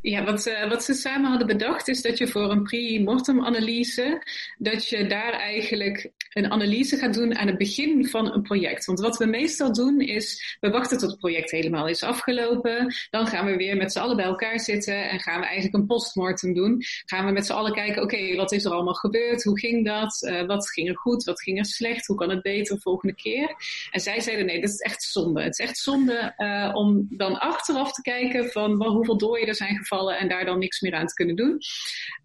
Ja, 0.03 0.25
wat, 0.25 0.47
uh, 0.47 0.69
wat 0.69 0.85
ze 0.85 0.95
samen 0.95 1.31
hadden 1.31 1.47
bedacht 1.47 1.89
is 1.89 2.03
dat 2.03 2.19
je 2.19 2.29
voor 2.29 2.51
een 2.51 2.63
pre-mortem 2.63 3.45
analyse, 3.45 4.23
dat 4.59 4.89
je 4.89 5.07
daar 5.07 5.33
eigenlijk 5.33 6.11
een 6.33 6.51
analyse 6.51 6.97
gaat 6.97 7.15
doen 7.15 7.37
aan 7.37 7.47
het 7.47 7.59
begin 7.59 8.07
van 8.07 8.33
een 8.33 8.43
project. 8.43 8.85
Want 8.85 9.01
wat 9.01 9.17
we 9.17 9.27
meestal 9.27 9.73
doen 9.73 10.01
is, 10.01 10.57
we 10.61 10.71
wachten 10.71 10.99
tot 10.99 11.11
het 11.11 11.19
project 11.19 11.51
helemaal 11.51 11.89
is 11.89 12.03
afgelopen. 12.03 12.95
Dan 13.11 13.27
gaan 13.27 13.47
we 13.47 13.57
weer 13.57 13.77
met 13.77 13.93
z'n 13.93 13.99
allen 13.99 14.17
bij 14.17 14.25
elkaar 14.25 14.61
zitten 14.61 15.11
en 15.11 15.21
gaan 15.21 15.41
we 15.41 15.47
eigenlijk 15.47 15.75
een 15.75 15.87
postmortem 15.87 16.55
doen. 16.55 16.83
Gaan 17.05 17.27
we 17.27 17.33
met 17.33 17.47
z'n 17.47 17.53
allen 17.53 17.73
kijken, 17.73 18.03
oké, 18.03 18.37
wat 18.37 18.53
is 18.53 18.65
er 18.65 18.73
allemaal 18.73 18.95
gebeurd? 18.95 19.45
Hoe 19.45 19.59
ging 19.59 19.85
dat? 19.85 20.23
Uh, 20.23 20.47
wat 20.47 20.71
ging 20.71 20.89
er 20.89 20.99
goed? 20.99 21.25
Wat 21.25 21.43
ging 21.43 21.59
er 21.59 21.65
slecht? 21.65 22.07
Hoe 22.07 22.17
kan 22.17 22.31
het 22.31 22.43
beter 22.43 22.81
volgende 22.81 23.15
keer? 23.15 23.55
En 23.91 24.01
zij 24.01 24.21
zeiden, 24.21 24.47
nee, 24.47 24.61
dat 24.61 24.71
is 24.71 24.81
echt 24.81 25.03
zonde. 25.03 25.43
Het 25.43 25.59
is 25.59 25.67
echt 25.67 25.79
zonde 25.79 26.35
uh, 26.37 26.71
om 26.75 27.07
dan 27.11 27.39
achteraf 27.39 27.93
te 27.93 28.03
kijken 28.03 28.51
van 28.51 28.79
well, 28.79 28.89
hoeveel 28.89 29.19
dooien 29.19 29.47
er 29.49 29.55
zijn 29.55 29.77
gevallen 29.77 30.19
en 30.19 30.29
daar 30.29 30.45
dan 30.45 30.59
niks 30.59 30.81
meer 30.81 30.95
aan 30.95 31.07
te 31.07 31.15
kunnen 31.15 31.37
doen. 31.37 31.59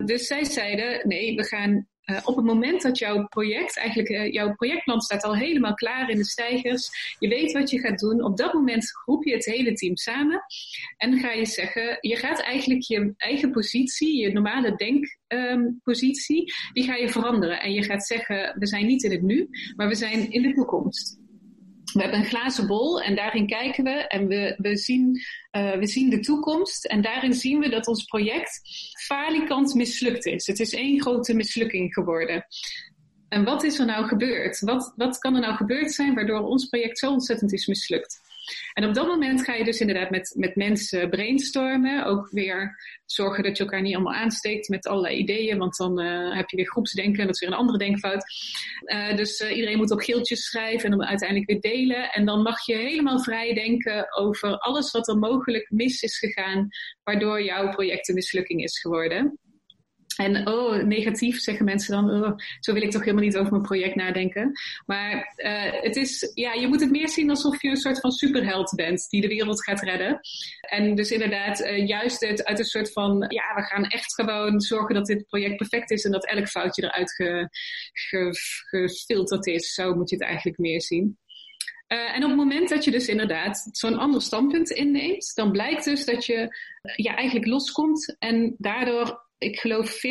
Dus 0.06 0.28
zij 0.28 0.44
zeiden, 0.44 1.08
nee, 1.08 1.36
we 1.36 1.44
gaan 1.44 1.88
uh, 2.06 2.20
op 2.24 2.36
het 2.36 2.46
moment 2.46 2.82
dat 2.82 2.98
jouw 2.98 3.28
project, 3.28 3.78
eigenlijk 3.78 4.10
uh, 4.10 4.32
jouw 4.32 4.54
projectplan 4.54 5.02
staat 5.02 5.24
al 5.24 5.36
helemaal 5.36 5.74
klaar 5.74 6.10
in 6.10 6.18
de 6.18 6.26
stijgers, 6.26 6.90
je 7.20 7.28
weet 7.28 7.52
wat 7.52 7.70
je 7.70 7.80
gaat 7.80 8.00
doen, 8.00 8.24
op 8.24 8.38
dat 8.38 8.54
moment 8.54 8.92
groep 8.92 9.24
je 9.24 9.34
het 9.34 9.46
hele 9.46 9.74
team 9.74 9.96
samen 9.96 10.42
en 10.98 11.20
ga 11.20 11.32
je 11.32 11.46
zeggen, 11.46 11.98
je 12.02 12.16
gaat 12.16 12.42
eigenlijk 12.42 12.82
je 12.82 13.14
eigen 13.18 13.52
positie, 13.52 14.22
je 14.22 14.32
normale 14.32 14.76
denkpositie, 15.28 16.54
die 16.74 16.84
ga 16.84 16.96
je 16.96 17.10
veranderen 17.10 17.62
en 17.62 17.74
je 17.74 17.84
gaat 17.84 18.06
zeggen, 18.06 18.56
we 18.60 18.68
zijn 18.68 18.86
niet 18.86 19.04
in 19.04 19.12
het 19.12 19.22
nu, 19.22 19.50
maar 19.76 19.88
we 19.88 19.96
zijn 19.96 20.32
in 20.32 20.42
de 20.42 20.54
toekomst. 20.54 21.22
We 21.94 22.02
hebben 22.02 22.20
een 22.20 22.26
glazen 22.26 22.68
bol 22.68 23.02
en 23.02 23.16
daarin 23.16 23.48
kijken 23.48 23.84
we 23.84 24.08
en 24.08 24.28
we, 24.28 24.56
we, 24.58 24.78
zien, 24.78 25.22
uh, 25.52 25.72
we 25.72 25.88
zien 25.88 26.10
de 26.10 26.20
toekomst. 26.20 26.86
En 26.86 27.02
daarin 27.02 27.34
zien 27.34 27.60
we 27.60 27.70
dat 27.70 27.88
ons 27.88 28.04
project 28.04 28.62
falikant 29.06 29.74
mislukt 29.74 30.26
is. 30.26 30.48
Het 30.48 30.60
is 30.60 30.74
één 30.74 31.02
grote 31.02 31.34
mislukking 31.34 31.94
geworden. 31.94 32.46
En 33.30 33.44
wat 33.44 33.64
is 33.64 33.80
er 33.80 33.86
nou 33.86 34.08
gebeurd? 34.08 34.60
Wat, 34.60 34.94
wat 34.96 35.18
kan 35.18 35.36
er 35.36 35.42
nou 35.42 35.56
gebeurd 35.56 35.92
zijn 35.92 36.14
waardoor 36.14 36.40
ons 36.40 36.66
project 36.66 37.00
zo 37.00 37.12
ontzettend 37.12 37.54
is 37.54 37.68
mislukt? 37.68 38.22
En 38.74 38.86
op 38.88 38.94
dat 38.94 39.08
moment 39.08 39.44
ga 39.44 39.54
je 39.54 39.64
dus 39.64 39.80
inderdaad 39.80 40.10
met, 40.10 40.34
met 40.38 40.56
mensen 40.56 41.10
brainstormen. 41.10 42.06
Ook 42.06 42.30
weer 42.32 42.78
zorgen 43.06 43.44
dat 43.44 43.58
je 43.58 43.64
elkaar 43.64 43.82
niet 43.82 43.96
allemaal 43.96 44.14
aansteekt 44.14 44.70
met 44.70 44.88
allerlei 44.88 45.18
ideeën. 45.18 45.58
Want 45.58 45.78
dan 45.78 46.02
uh, 46.02 46.36
heb 46.36 46.50
je 46.50 46.56
weer 46.56 46.70
groepsdenken 46.70 47.20
en 47.20 47.26
dat 47.26 47.36
is 47.36 47.42
weer 47.42 47.50
een 47.50 47.56
andere 47.56 47.78
denkfout. 47.78 48.26
Uh, 48.86 49.16
dus 49.16 49.40
uh, 49.40 49.56
iedereen 49.56 49.78
moet 49.78 49.92
op 49.92 50.00
geeltjes 50.00 50.46
schrijven 50.46 50.92
en 50.92 50.98
dan 50.98 51.08
uiteindelijk 51.08 51.50
weer 51.50 51.72
delen. 51.72 52.12
En 52.12 52.26
dan 52.26 52.42
mag 52.42 52.66
je 52.66 52.76
helemaal 52.76 53.20
vrij 53.20 53.54
denken 53.54 54.18
over 54.18 54.58
alles 54.58 54.92
wat 54.92 55.08
er 55.08 55.18
mogelijk 55.18 55.72
mis 55.72 56.02
is 56.02 56.18
gegaan. 56.18 56.68
Waardoor 57.04 57.44
jouw 57.44 57.70
project 57.70 58.10
een 58.10 58.16
mislukking 58.16 58.64
is 58.64 58.80
geworden. 58.80 59.40
En 60.16 60.48
oh, 60.48 60.84
negatief 60.84 61.40
zeggen 61.40 61.66
mensen 61.66 61.94
dan, 61.94 62.24
oh, 62.24 62.38
zo 62.60 62.74
wil 62.74 62.82
ik 62.82 62.92
toch 62.92 63.04
helemaal 63.04 63.24
niet 63.24 63.38
over 63.38 63.52
mijn 63.52 63.64
project 63.64 63.96
nadenken. 63.96 64.52
Maar 64.86 65.34
uh, 65.38 65.82
het 65.82 65.96
is, 65.96 66.32
ja, 66.34 66.54
je 66.54 66.68
moet 66.68 66.80
het 66.80 66.92
meer 66.92 67.10
zien 67.10 67.30
alsof 67.30 67.62
je 67.62 67.70
een 67.70 67.76
soort 67.76 68.00
van 68.00 68.12
superheld 68.12 68.74
bent 68.76 69.10
die 69.10 69.22
de 69.22 69.28
wereld 69.28 69.64
gaat 69.64 69.82
redden. 69.82 70.20
En 70.62 70.96
dus 70.96 71.12
inderdaad, 71.12 71.62
uh, 71.62 71.88
juist 71.88 72.20
het, 72.20 72.44
uit 72.44 72.60
een 72.60 72.66
soort 72.66 72.92
van, 72.92 73.26
ja, 73.28 73.56
we 73.56 73.62
gaan 73.62 73.84
echt 73.84 74.14
gewoon 74.14 74.62
zorgen 74.62 74.96
dat 74.96 75.06
dit 75.06 75.28
project 75.28 75.58
perfect 75.58 75.92
is 75.92 76.06
en 76.06 76.12
dat 76.12 76.28
elk 76.28 76.48
foutje 76.48 76.84
eruit 76.84 77.12
ge, 77.12 77.50
ge, 77.92 78.30
gefilterd 78.70 79.48
is. 79.48 79.74
Zo 79.74 79.96
moet 79.96 80.10
je 80.10 80.16
het 80.16 80.26
eigenlijk 80.26 80.58
meer 80.58 80.82
zien. 80.82 81.18
Uh, 81.88 82.16
en 82.16 82.24
op 82.24 82.30
het 82.30 82.38
moment 82.38 82.70
dat 82.70 82.84
je 82.84 82.92
dus 82.92 83.08
inderdaad 83.08 83.68
zo'n 83.72 83.98
ander 83.98 84.22
standpunt 84.22 84.70
inneemt, 84.70 85.32
dan 85.36 85.52
blijkt 85.52 85.84
dus 85.84 86.06
dat 86.06 86.26
je 86.26 86.58
ja, 86.96 87.16
eigenlijk 87.16 87.48
loskomt 87.48 88.16
en 88.20 88.56
daardoor 88.58 89.22
ik 89.44 89.60
geloof 89.60 90.02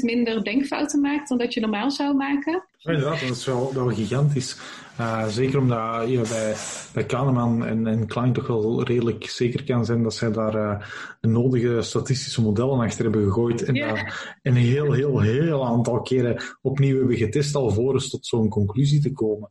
40% 0.00 0.02
minder 0.02 0.44
denkfouten 0.44 1.00
maakt 1.00 1.28
dan 1.28 1.38
dat 1.38 1.54
je 1.54 1.60
normaal 1.60 1.90
zou 1.90 2.16
maken. 2.16 2.64
Ja, 2.78 2.92
inderdaad, 2.92 3.20
dat 3.20 3.36
is 3.36 3.44
wel, 3.44 3.74
wel 3.74 3.88
gigantisch. 3.88 4.56
Uh, 5.00 5.26
zeker 5.28 5.58
omdat 5.58 6.08
je 6.08 6.20
bij, 6.20 6.54
bij 6.92 7.04
Kahneman 7.04 7.64
en, 7.64 7.86
en 7.86 8.06
Klein 8.06 8.32
toch 8.32 8.46
wel 8.46 8.82
redelijk 8.82 9.28
zeker 9.30 9.64
kan 9.64 9.84
zijn 9.84 10.02
dat 10.02 10.14
zij 10.14 10.32
daar 10.32 10.54
uh, 10.54 10.86
de 11.20 11.28
nodige 11.28 11.82
statistische 11.82 12.42
modellen 12.42 12.80
achter 12.80 13.04
hebben 13.04 13.24
gegooid 13.24 13.62
en 13.62 13.74
daar 13.74 14.36
een 14.42 14.56
heel, 14.56 14.92
heel, 14.92 15.20
heel 15.20 15.66
aantal 15.66 16.02
keren 16.02 16.42
opnieuw 16.62 16.98
hebben 16.98 17.16
getest 17.16 17.54
alvorens 17.54 18.10
tot 18.10 18.26
zo'n 18.26 18.48
conclusie 18.48 19.00
te 19.00 19.12
komen. 19.12 19.48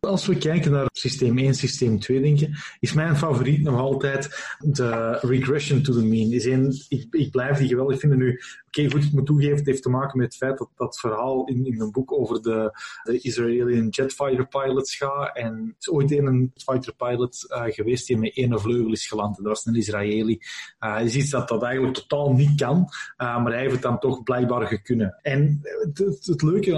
Als 0.00 0.26
we 0.26 0.36
kijken 0.36 0.70
naar 0.70 0.88
systeem 0.92 1.38
1, 1.38 1.54
systeem 1.54 1.98
2 1.98 2.20
denken, 2.20 2.56
is 2.80 2.92
mijn 2.92 3.16
favoriet 3.16 3.62
nog 3.62 3.80
altijd 3.80 4.54
de 4.60 5.18
regression 5.20 5.82
to 5.82 5.92
the 5.92 6.04
mean. 6.04 6.32
Is 6.32 6.44
een, 6.44 6.84
ik, 6.88 7.06
ik 7.10 7.30
blijf 7.30 7.58
die 7.58 7.68
geweldig 7.68 8.00
vinden 8.00 8.18
nu. 8.18 8.40
Goed, 8.84 9.04
ik 9.04 9.12
moet 9.12 9.26
toegeven, 9.26 9.56
het 9.56 9.66
heeft 9.66 9.82
te 9.82 9.88
maken 9.88 10.18
met 10.18 10.26
het 10.26 10.36
feit 10.36 10.58
dat 10.58 10.70
dat 10.76 10.98
verhaal 10.98 11.46
in, 11.46 11.66
in 11.66 11.80
een 11.80 11.90
boek 11.90 12.12
over 12.12 12.42
de, 12.42 12.70
de 13.02 13.18
Israëlian 13.20 13.88
jetfighter 13.88 14.46
pilots 14.46 14.96
gaat. 14.96 15.36
En 15.36 15.66
het 15.66 15.76
is 15.78 15.90
ooit 15.90 16.10
een 16.10 16.52
fighter 16.54 16.94
pilot 16.94 17.46
uh, 17.48 17.62
geweest 17.66 18.06
die 18.06 18.18
met 18.18 18.36
één 18.36 18.60
vleugel 18.60 18.92
is 18.92 19.06
geland. 19.06 19.36
Dat 19.36 19.46
was 19.46 19.66
een 19.66 19.74
Israëli. 19.74 20.38
Uh, 20.80 21.00
is 21.04 21.16
iets 21.16 21.30
dat 21.30 21.48
dat 21.48 21.62
eigenlijk 21.62 21.94
totaal 21.94 22.32
niet 22.32 22.60
kan, 22.60 22.76
uh, 22.76 23.42
maar 23.42 23.52
hij 23.52 23.60
heeft 23.60 23.72
het 23.72 23.82
dan 23.82 23.98
toch 23.98 24.22
blijkbaar 24.22 24.66
gekunnen. 24.66 25.18
En 25.22 25.60
het, 25.62 25.98
het, 25.98 26.26
het 26.26 26.42
leuke, 26.42 26.76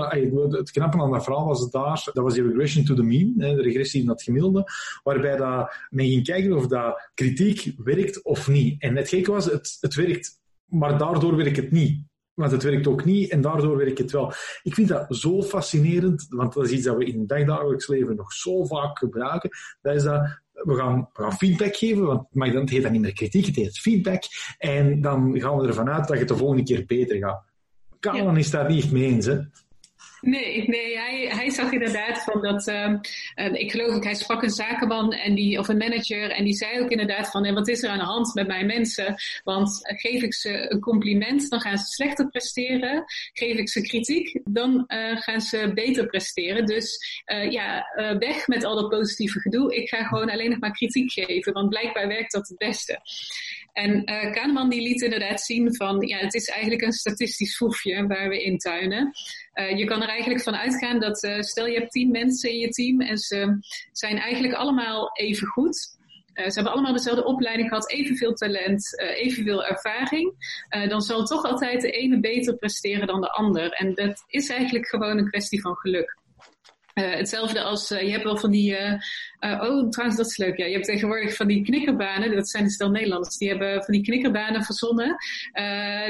het 0.51 0.71
knappe 0.71 1.01
aan 1.01 1.11
dat 1.11 1.25
verhaal 1.25 1.47
was 1.47 1.71
daar, 1.71 2.11
dat 2.13 2.25
was 2.25 2.35
die 2.35 2.43
regression 2.43 2.85
to 2.85 2.95
the 2.95 3.03
mean, 3.03 3.35
de 3.37 3.63
regressie 3.63 4.01
in 4.01 4.07
dat 4.07 4.23
gemiddelde, 4.23 4.65
waarbij 5.03 5.37
dat 5.37 5.75
men 5.91 6.07
ging 6.07 6.25
kijken 6.25 6.57
of 6.57 6.67
dat 6.67 7.11
kritiek 7.15 7.75
werkt 7.85 8.23
of 8.23 8.49
niet. 8.49 8.83
En 8.83 8.97
het 8.97 9.09
gekke 9.09 9.31
was, 9.31 9.45
het, 9.45 9.77
het 9.81 9.95
werkt 9.95 10.39
maar 10.69 10.99
daardoor 10.99 11.37
werkt 11.37 11.57
het 11.57 11.71
niet. 11.71 12.07
Want 12.35 12.53
het 12.53 12.63
werkt 12.63 12.87
ook 12.87 13.05
niet 13.05 13.31
en 13.31 13.41
daardoor 13.41 13.77
werkt 13.77 13.99
het 13.99 14.11
wel. 14.11 14.33
Ik 14.63 14.75
vind 14.75 14.89
dat 14.89 15.17
zo 15.17 15.43
fascinerend, 15.43 16.27
want 16.29 16.55
dat 16.55 16.65
is 16.65 16.71
iets 16.71 16.85
dat 16.85 16.97
we 16.97 17.05
in 17.05 17.19
het 17.19 17.29
dagdagelijks 17.29 17.89
leven 17.89 18.17
nog 18.17 18.33
zo 18.33 18.65
vaak 18.65 18.99
gebruiken. 18.99 19.51
Dat 19.81 19.95
is 19.95 20.03
dat 20.03 20.41
we 20.53 20.75
gaan, 20.75 21.09
we 21.13 21.23
gaan 21.23 21.33
feedback 21.33 21.77
geven, 21.77 22.05
want 22.05 22.27
maar 22.33 22.53
dan, 22.53 22.61
het 22.61 22.71
heet 22.71 22.83
dat 22.83 22.93
niet 22.93 23.01
meer 23.01 23.13
kritiek, 23.13 23.47
het 23.47 23.57
heet 23.57 23.79
feedback. 23.79 24.23
En 24.59 25.01
dan 25.01 25.41
gaan 25.41 25.59
we 25.59 25.67
ervan 25.67 25.89
uit 25.89 26.09
dat 26.09 26.19
het 26.19 26.29
de 26.29 26.37
volgende 26.37 26.63
keer 26.63 26.85
beter 26.87 27.17
gaat. 27.17 27.45
Kalan 28.01 28.37
is 28.37 28.51
daar 28.51 28.71
niet 28.71 28.93
mee 28.93 29.05
eens. 29.05 29.27
Hè? 29.27 29.39
Nee, 30.21 30.69
nee 30.69 30.99
hij, 30.99 31.29
hij 31.31 31.51
zag 31.51 31.73
inderdaad 31.73 32.23
van 32.23 32.43
dat. 32.43 32.69
Uh, 32.69 32.95
ik 33.53 33.71
geloof 33.71 33.95
ook, 33.95 34.05
hij 34.05 34.15
sprak 34.15 34.43
een 34.43 34.51
zakenman 34.51 35.13
en 35.13 35.35
die, 35.35 35.59
of 35.59 35.69
een 35.69 35.77
manager. 35.77 36.31
En 36.31 36.45
die 36.45 36.55
zei 36.55 36.81
ook 36.81 36.91
inderdaad 36.91 37.31
van: 37.31 37.55
wat 37.55 37.69
is 37.69 37.83
er 37.83 37.91
aan 37.91 37.99
de 37.99 38.05
hand 38.05 38.35
met 38.35 38.47
mijn 38.47 38.67
mensen? 38.67 39.15
Want 39.45 39.81
geef 39.83 40.23
ik 40.23 40.35
ze 40.35 40.71
een 40.71 40.81
compliment, 40.81 41.51
dan 41.51 41.61
gaan 41.61 41.79
ze 41.79 41.85
slechter 41.85 42.29
presteren. 42.29 43.05
Geef 43.33 43.57
ik 43.57 43.69
ze 43.69 43.81
kritiek, 43.81 44.41
dan 44.45 44.85
uh, 44.89 45.17
gaan 45.17 45.41
ze 45.41 45.71
beter 45.75 46.07
presteren. 46.07 46.67
Dus 46.67 47.23
uh, 47.27 47.51
ja, 47.51 47.87
weg 48.19 48.47
met 48.47 48.65
al 48.65 48.75
dat 48.75 48.89
positieve 48.89 49.41
gedoe. 49.41 49.77
Ik 49.77 49.89
ga 49.89 50.05
gewoon 50.05 50.31
alleen 50.31 50.51
nog 50.51 50.59
maar 50.59 50.73
kritiek 50.73 51.13
geven, 51.13 51.53
want 51.53 51.69
blijkbaar 51.69 52.09
werkt 52.09 52.33
dat 52.33 52.49
het 52.49 52.59
beste. 52.59 53.01
En 53.73 54.11
uh, 54.11 54.33
Kahneman 54.33 54.69
die 54.69 54.83
liet 54.83 55.03
inderdaad 55.03 55.41
zien 55.41 55.77
van, 55.77 56.07
ja, 56.07 56.17
het 56.17 56.35
is 56.35 56.49
eigenlijk 56.49 56.83
een 56.83 56.93
statistisch 56.93 57.57
foefje 57.57 58.07
waar 58.07 58.29
we 58.29 58.43
intuinen. 58.43 59.11
Uh, 59.59 59.79
je 59.79 59.85
kan 59.85 60.03
er 60.03 60.09
eigenlijk 60.09 60.43
van 60.43 60.57
uitgaan 60.57 61.01
dat, 61.01 61.25
uh, 61.25 61.41
stel 61.41 61.67
je 61.67 61.79
hebt 61.79 61.91
tien 61.91 62.11
mensen 62.11 62.51
in 62.51 62.59
je 62.59 62.69
team 62.69 63.01
en 63.01 63.19
ze 63.19 63.59
zijn 63.93 64.19
eigenlijk 64.19 64.55
allemaal 64.55 65.11
even 65.13 65.47
goed. 65.47 65.97
Uh, 66.35 66.45
ze 66.49 66.55
hebben 66.55 66.73
allemaal 66.73 66.93
dezelfde 66.93 67.25
opleiding 67.25 67.69
gehad, 67.69 67.91
evenveel 67.91 68.33
talent, 68.33 69.01
uh, 69.03 69.21
evenveel 69.21 69.65
ervaring. 69.65 70.35
Dan 70.89 71.01
zal 71.01 71.25
toch 71.25 71.45
altijd 71.45 71.81
de 71.81 71.91
ene 71.91 72.21
beter 72.21 72.57
presteren 72.57 73.07
dan 73.07 73.21
de 73.21 73.33
ander. 73.33 73.71
En 73.71 73.95
dat 73.95 74.25
is 74.27 74.49
eigenlijk 74.49 74.89
gewoon 74.89 75.19
een 75.19 75.31
kwestie 75.31 75.61
van 75.61 75.77
geluk. 75.77 76.17
Hetzelfde 76.99 77.63
als, 77.63 77.89
je 77.89 78.11
hebt 78.11 78.25
wel 78.25 78.37
van 78.37 78.51
die 78.51 78.77
uh, 79.41 79.63
oh, 79.63 79.89
trouwens, 79.89 80.17
dat 80.17 80.27
is 80.27 80.37
leuk. 80.37 80.57
Ja. 80.57 80.65
Je 80.65 80.73
hebt 80.73 80.85
tegenwoordig 80.85 81.37
van 81.37 81.47
die 81.47 81.65
knikkerbanen, 81.65 82.35
dat 82.35 82.49
zijn 82.49 82.71
stel 82.71 82.91
Nederlanders, 82.91 83.37
die 83.37 83.49
hebben 83.49 83.85
van 83.85 83.95
die 83.95 84.03
knikkerbanen 84.03 84.65
verzonnen. 84.65 85.17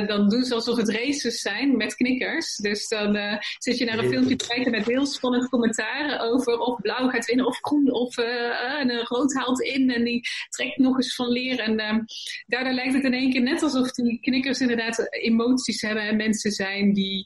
Dan 0.07 0.29
doen 0.29 0.45
ze 0.45 0.55
alsof 0.55 0.77
het 0.77 0.89
races 0.89 1.41
zijn 1.41 1.77
met 1.77 1.95
knikkers. 1.95 2.57
Dus 2.57 2.89
dan 2.89 3.19
zit 3.59 3.79
je 3.79 3.85
naar 3.85 3.99
een 3.99 4.09
filmpje 4.09 4.37
te 4.37 4.47
kijken 4.47 4.71
met 4.71 4.87
heel 4.87 5.07
spannend 5.07 5.49
commentaren 5.49 6.21
over 6.21 6.59
of 6.59 6.81
blauw 6.81 7.09
gaat 7.09 7.27
winnen 7.27 7.47
of 7.47 7.59
groen 7.61 7.93
of 7.93 8.17
en 8.17 9.01
rood 9.01 9.35
haalt 9.35 9.61
in 9.61 9.91
en 9.91 10.05
die 10.05 10.21
trekt 10.49 10.79
nog 10.79 10.97
eens 10.97 11.15
van 11.15 11.29
leer. 11.29 11.61
En 11.61 12.07
daardoor 12.47 12.73
lijkt 12.73 12.95
het 12.95 13.05
in 13.05 13.15
één 13.15 13.31
keer 13.31 13.43
net 13.43 13.63
alsof 13.63 13.91
die 13.91 14.21
knikkers 14.21 14.61
inderdaad 14.61 15.07
emoties 15.11 15.83
hebben 15.83 16.03
en 16.03 16.17
mensen 16.17 16.51
zijn 16.51 16.93
die, 16.93 17.25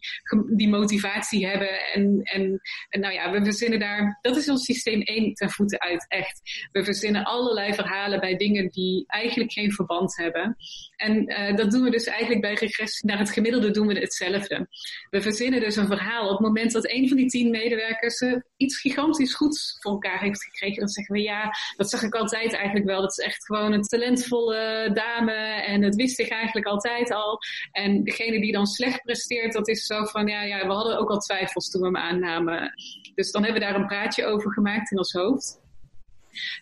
die 0.57 0.68
motivatie 0.68 1.46
hebben. 1.46 1.92
En, 1.94 2.20
en, 2.22 2.61
en 2.88 3.01
nou 3.01 3.14
ja, 3.14 3.31
we 3.31 3.51
verzinnen 3.52 3.78
daar, 3.78 4.18
dat 4.20 4.36
is 4.36 4.48
ons 4.48 4.64
systeem 4.64 5.00
één 5.00 5.34
ten 5.34 5.50
voeten 5.50 5.80
uit 5.80 6.06
echt. 6.08 6.68
We 6.72 6.84
verzinnen 6.84 7.24
allerlei 7.24 7.74
verhalen 7.74 8.20
bij 8.20 8.36
dingen 8.36 8.70
die 8.70 9.04
eigenlijk 9.06 9.52
geen 9.52 9.72
verband 9.72 10.16
hebben. 10.16 10.56
En 10.96 11.30
uh, 11.30 11.56
dat 11.56 11.70
doen 11.70 11.82
we 11.82 11.90
dus 11.90 12.06
eigenlijk 12.06 12.40
bij 12.40 12.54
regressie 12.54 13.08
naar 13.08 13.18
het 13.18 13.30
gemiddelde 13.30 13.70
doen 13.70 13.86
we 13.86 13.98
hetzelfde. 13.98 14.68
We 15.10 15.22
verzinnen 15.22 15.60
dus 15.60 15.76
een 15.76 15.86
verhaal. 15.86 16.24
Op 16.24 16.38
het 16.38 16.46
moment 16.46 16.72
dat 16.72 16.90
een 16.90 17.08
van 17.08 17.16
die 17.16 17.28
tien 17.28 17.50
medewerkers 17.50 18.20
uh, 18.20 18.36
iets 18.56 18.80
gigantisch 18.80 19.34
goeds 19.34 19.76
voor 19.80 19.92
elkaar 19.92 20.20
heeft 20.20 20.44
gekregen, 20.44 20.78
dan 20.78 20.88
zeggen 20.88 21.14
we 21.14 21.20
ja, 21.20 21.50
dat 21.76 21.90
zag 21.90 22.02
ik 22.02 22.14
altijd 22.14 22.54
eigenlijk 22.54 22.86
wel. 22.86 23.00
Dat 23.00 23.18
is 23.18 23.24
echt 23.24 23.44
gewoon 23.44 23.72
een 23.72 23.82
talentvolle 23.82 24.90
dame 24.94 25.32
en 25.66 25.80
dat 25.80 25.94
wist 25.94 26.18
ik 26.18 26.28
eigenlijk 26.28 26.66
altijd 26.66 27.12
al. 27.12 27.38
En 27.72 28.04
degene 28.04 28.40
die 28.40 28.52
dan 28.52 28.66
slecht 28.66 29.02
presteert, 29.02 29.52
dat 29.52 29.68
is 29.68 29.86
zo 29.86 30.04
van 30.04 30.26
ja, 30.26 30.42
ja 30.42 30.66
we 30.66 30.72
hadden 30.72 30.98
ook 30.98 31.10
al 31.10 31.18
twijfels 31.18 31.70
toen 31.70 31.80
we 31.80 31.86
hem 31.86 31.96
aannamen. 31.96 32.74
Dus 33.14 33.31
dan 33.32 33.42
hebben 33.44 33.60
we 33.60 33.66
daar 33.66 33.80
een 33.80 33.86
praatje 33.86 34.24
over 34.24 34.52
gemaakt 34.52 34.90
in 34.90 34.98
ons 34.98 35.12
hoofd. 35.12 35.60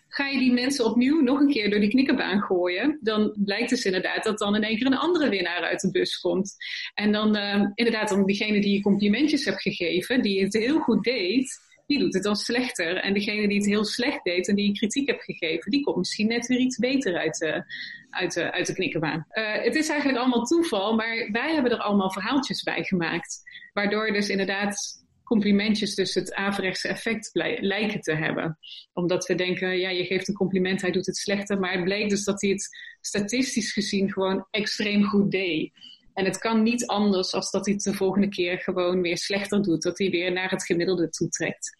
Ga 0.07 0.27
je 0.27 0.39
die 0.39 0.53
mensen 0.53 0.85
opnieuw 0.85 1.21
nog 1.21 1.39
een 1.39 1.51
keer 1.51 1.69
door 1.69 1.79
die 1.79 1.89
knikkerbaan 1.89 2.41
gooien, 2.41 2.99
dan 3.01 3.35
blijkt 3.37 3.69
dus 3.69 3.85
inderdaad 3.85 4.23
dat 4.23 4.37
dan 4.37 4.55
in 4.55 4.63
één 4.63 4.77
keer 4.77 4.85
een 4.85 4.97
andere 4.97 5.29
winnaar 5.29 5.61
uit 5.61 5.81
de 5.81 5.91
bus 5.91 6.19
komt. 6.19 6.55
En 6.93 7.11
dan 7.11 7.37
uh, 7.37 7.65
inderdaad, 7.73 8.09
dan 8.09 8.25
diegene 8.25 8.61
die 8.61 8.73
je 8.73 8.81
complimentjes 8.81 9.45
hebt 9.45 9.61
gegeven, 9.61 10.21
die 10.21 10.43
het 10.43 10.53
heel 10.53 10.79
goed 10.79 11.03
deed, 11.03 11.59
die 11.87 11.99
doet 11.99 12.13
het 12.13 12.23
dan 12.23 12.35
slechter. 12.35 12.95
En 12.95 13.13
degene 13.13 13.47
die 13.47 13.57
het 13.57 13.65
heel 13.65 13.85
slecht 13.85 14.23
deed 14.23 14.47
en 14.47 14.55
die 14.55 14.67
je 14.67 14.73
kritiek 14.73 15.07
hebt 15.07 15.23
gegeven, 15.23 15.71
die 15.71 15.83
komt 15.83 15.97
misschien 15.97 16.27
net 16.27 16.47
weer 16.47 16.59
iets 16.59 16.77
beter 16.77 17.17
uit 17.17 17.37
de, 17.37 17.63
uit 18.09 18.37
uit 18.37 18.67
de 18.67 18.73
knikkerbaan. 18.73 19.25
Uh, 19.31 19.63
het 19.63 19.75
is 19.75 19.89
eigenlijk 19.89 20.19
allemaal 20.19 20.45
toeval, 20.45 20.95
maar 20.95 21.29
wij 21.31 21.53
hebben 21.53 21.71
er 21.71 21.77
allemaal 21.77 22.11
verhaaltjes 22.11 22.63
bij 22.63 22.83
gemaakt. 22.83 23.41
Waardoor 23.73 24.11
dus 24.11 24.29
inderdaad 24.29 25.00
complimentjes 25.31 25.95
dus 25.95 26.13
het 26.13 26.33
averechtse 26.33 26.87
effect 26.87 27.29
lijken 27.59 28.01
te 28.01 28.15
hebben. 28.15 28.57
Omdat 28.93 29.25
we 29.25 29.35
denken, 29.35 29.79
ja, 29.79 29.89
je 29.89 30.05
geeft 30.05 30.27
een 30.27 30.33
compliment, 30.33 30.81
hij 30.81 30.91
doet 30.91 31.05
het 31.05 31.17
slechter. 31.17 31.59
Maar 31.59 31.71
het 31.71 31.83
bleek 31.83 32.09
dus 32.09 32.23
dat 32.23 32.41
hij 32.41 32.49
het 32.49 32.69
statistisch 33.01 33.73
gezien 33.73 34.11
gewoon 34.11 34.47
extreem 34.49 35.03
goed 35.03 35.31
deed. 35.31 35.71
En 36.13 36.25
het 36.25 36.37
kan 36.37 36.63
niet 36.63 36.85
anders 36.85 37.33
als 37.33 37.51
dat 37.51 37.65
hij 37.65 37.73
het 37.73 37.83
de 37.83 37.93
volgende 37.93 38.29
keer 38.29 38.59
gewoon 38.59 39.01
weer 39.01 39.17
slechter 39.17 39.61
doet. 39.61 39.81
Dat 39.81 39.97
hij 39.97 40.09
weer 40.09 40.31
naar 40.31 40.49
het 40.49 40.65
gemiddelde 40.65 41.09
toetrekt. 41.09 41.75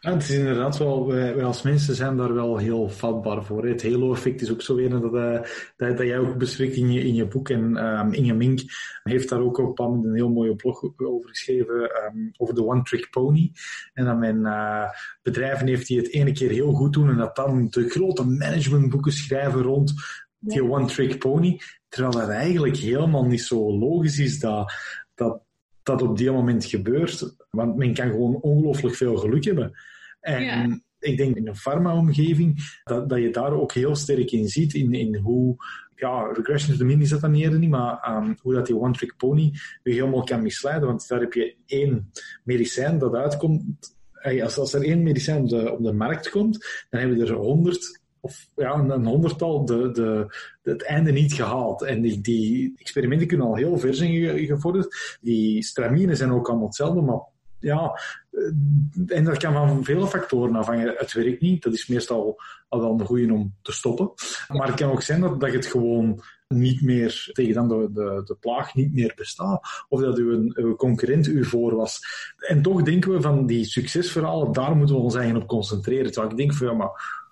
Ja, 0.00 0.12
het 0.12 0.22
is 0.22 0.30
inderdaad 0.30 0.78
wel, 0.78 1.06
wij, 1.06 1.44
als 1.44 1.62
mensen 1.62 1.94
zijn 1.94 2.16
daar 2.16 2.34
wel 2.34 2.56
heel 2.56 2.88
vatbaar 2.88 3.44
voor. 3.44 3.66
Het 3.66 3.82
Halo-effect 3.82 4.40
is 4.40 4.52
ook 4.52 4.62
zo 4.62 4.74
weer 4.74 4.90
dat, 4.90 5.02
uh, 5.02 5.40
dat, 5.76 5.96
dat, 5.96 6.06
jij 6.06 6.18
ook 6.18 6.38
bespreekt 6.38 6.76
in 6.76 6.92
je, 6.92 7.00
in 7.00 7.14
je 7.14 7.26
boek. 7.26 7.48
En 7.48 7.86
um, 7.86 8.12
Inge 8.12 8.34
Mink 8.34 8.60
heeft 9.02 9.28
daar 9.28 9.40
ook 9.40 9.58
op 9.58 9.78
een 9.78 10.04
een 10.04 10.14
heel 10.14 10.30
mooie 10.30 10.56
blog 10.56 10.82
over 10.96 11.28
geschreven, 11.28 11.74
um, 11.74 12.30
over 12.36 12.54
de 12.54 12.66
one-trick 12.66 13.10
pony. 13.10 13.52
En 13.92 14.04
dat 14.04 14.18
men 14.18 14.36
uh, 14.36 14.88
bedrijven 15.22 15.66
heeft 15.66 15.86
die 15.86 15.98
het 15.98 16.12
ene 16.12 16.32
keer 16.32 16.50
heel 16.50 16.72
goed 16.72 16.92
doen 16.92 17.08
en 17.08 17.16
dat 17.16 17.36
dan 17.36 17.68
de 17.70 17.88
grote 17.88 18.24
managementboeken 18.24 19.12
schrijven 19.12 19.62
rond 19.62 19.94
die 20.38 20.70
one-trick 20.70 21.18
pony. 21.18 21.60
Terwijl 21.88 22.12
dat 22.12 22.28
eigenlijk 22.28 22.76
helemaal 22.76 23.24
niet 23.24 23.42
zo 23.42 23.78
logisch 23.78 24.18
is 24.18 24.38
dat, 24.38 24.72
dat 25.14 25.42
dat 25.84 26.02
op 26.02 26.16
die 26.16 26.30
moment 26.30 26.64
gebeurt. 26.64 27.34
Want 27.54 27.76
men 27.76 27.94
kan 27.94 28.10
gewoon 28.10 28.40
ongelooflijk 28.40 28.94
veel 28.94 29.16
geluk 29.16 29.44
hebben. 29.44 29.72
En 30.20 30.84
ik 30.98 31.16
denk 31.16 31.36
in 31.36 31.48
een 31.48 31.56
farma-omgeving 31.56 32.78
dat, 32.84 33.08
dat 33.08 33.18
je 33.18 33.30
daar 33.30 33.52
ook 33.52 33.72
heel 33.72 33.94
sterk 33.94 34.30
in 34.30 34.48
ziet, 34.48 34.74
in, 34.74 34.92
in 34.92 35.16
hoe, 35.16 35.56
ja, 35.96 36.32
regression 36.32 36.72
to 36.72 36.78
the 36.78 36.84
mean 36.84 37.00
is 37.00 37.08
dat 37.08 37.20
dan 37.20 37.30
niet, 37.30 37.68
maar 37.68 38.16
um, 38.16 38.36
hoe 38.40 38.54
dat 38.54 38.66
die 38.66 38.78
one-trick 38.78 39.16
pony 39.16 39.52
je 39.82 39.92
helemaal 39.92 40.24
kan 40.24 40.42
misleiden. 40.42 40.88
Want 40.88 41.08
daar 41.08 41.20
heb 41.20 41.32
je 41.32 41.56
één 41.66 42.10
medicijn 42.44 42.98
dat 42.98 43.14
uitkomt. 43.14 43.96
Als, 44.42 44.58
als 44.58 44.74
er 44.74 44.82
één 44.82 45.02
medicijn 45.02 45.42
op 45.42 45.48
de, 45.48 45.72
op 45.72 45.82
de 45.82 45.92
markt 45.92 46.30
komt, 46.30 46.86
dan 46.90 47.00
hebben 47.00 47.18
we 47.18 47.26
er 47.26 47.34
honderd 47.34 48.02
of 48.20 48.48
ja, 48.56 48.74
een, 48.74 49.06
honderdtal 49.06 49.64
de, 49.64 49.90
de, 49.90 50.36
het 50.62 50.84
einde 50.84 51.12
niet 51.12 51.32
gehaald. 51.32 51.82
En 51.82 52.02
die, 52.02 52.20
die 52.20 52.74
experimenten 52.76 53.26
kunnen 53.26 53.46
al 53.46 53.56
heel 53.56 53.78
ver 53.78 53.94
zijn 53.94 54.38
gevorderd. 54.46 55.18
Die 55.20 55.62
stramine 55.62 56.14
zijn 56.14 56.32
ook 56.32 56.48
allemaal 56.48 56.66
hetzelfde, 56.66 57.00
maar 57.00 57.20
ja, 57.64 58.00
eh, 58.30 59.16
en 59.16 59.24
dat 59.24 59.36
kan 59.36 59.52
van 59.52 59.84
vele 59.84 60.06
factoren 60.06 60.56
afhangen. 60.56 60.94
Het 60.96 61.12
werkt 61.12 61.40
niet, 61.40 61.62
dat 61.62 61.72
is 61.72 61.86
meestal 61.86 62.40
al 62.68 62.80
wel 62.80 62.92
een 62.92 63.06
goede 63.06 63.32
om 63.32 63.54
te 63.62 63.72
stoppen. 63.72 64.12
Maar 64.48 64.66
het 64.66 64.76
kan 64.76 64.90
ook 64.90 65.02
zijn 65.02 65.20
dat, 65.20 65.40
dat 65.40 65.52
het 65.52 65.66
gewoon 65.66 66.22
niet 66.48 66.82
meer, 66.82 67.30
tegen 67.32 67.54
dan 67.54 67.68
de, 67.68 67.90
de, 67.92 68.22
de 68.24 68.36
plaag 68.40 68.74
niet 68.74 68.92
meer 68.92 69.12
bestaat. 69.16 69.84
Of 69.88 70.00
dat 70.00 70.18
uw, 70.18 70.52
uw 70.54 70.76
concurrent 70.76 71.26
u 71.26 71.44
voor 71.44 71.74
was. 71.74 72.00
En 72.36 72.62
toch 72.62 72.82
denken 72.82 73.12
we 73.12 73.20
van 73.20 73.46
die 73.46 73.64
succesverhalen, 73.64 74.52
daar 74.52 74.76
moeten 74.76 74.96
we 74.96 75.02
ons 75.02 75.14
eigenlijk 75.14 75.44
op 75.44 75.50
concentreren. 75.50 76.12
Terwijl 76.12 76.32
ik 76.32 76.38
denk 76.38 76.54
van, 76.54 76.66
ja, 76.66 76.72
maar 76.72 77.22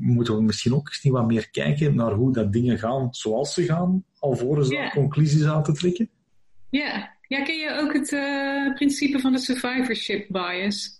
moeten 0.00 0.34
we 0.34 0.42
misschien 0.42 0.74
ook 0.74 0.88
eens 0.88 1.02
niet 1.02 1.12
wat 1.12 1.26
meer 1.26 1.50
kijken 1.50 1.94
naar 1.94 2.12
hoe 2.12 2.32
dat 2.32 2.52
dingen 2.52 2.78
gaan 2.78 3.08
zoals 3.10 3.54
ze 3.54 3.64
gaan, 3.64 4.04
alvorens 4.18 4.68
yeah. 4.68 4.82
daar 4.82 4.92
conclusies 4.92 5.44
aan 5.44 5.62
te 5.62 5.72
trekken? 5.72 6.08
Ja, 6.70 7.16
ja 7.30 7.42
ken 7.42 7.56
je 7.56 7.78
ook 7.80 7.92
het 7.92 8.12
uh, 8.12 8.74
principe 8.74 9.18
van 9.18 9.32
de 9.32 9.38
survivorship 9.38 10.26
bias? 10.28 10.98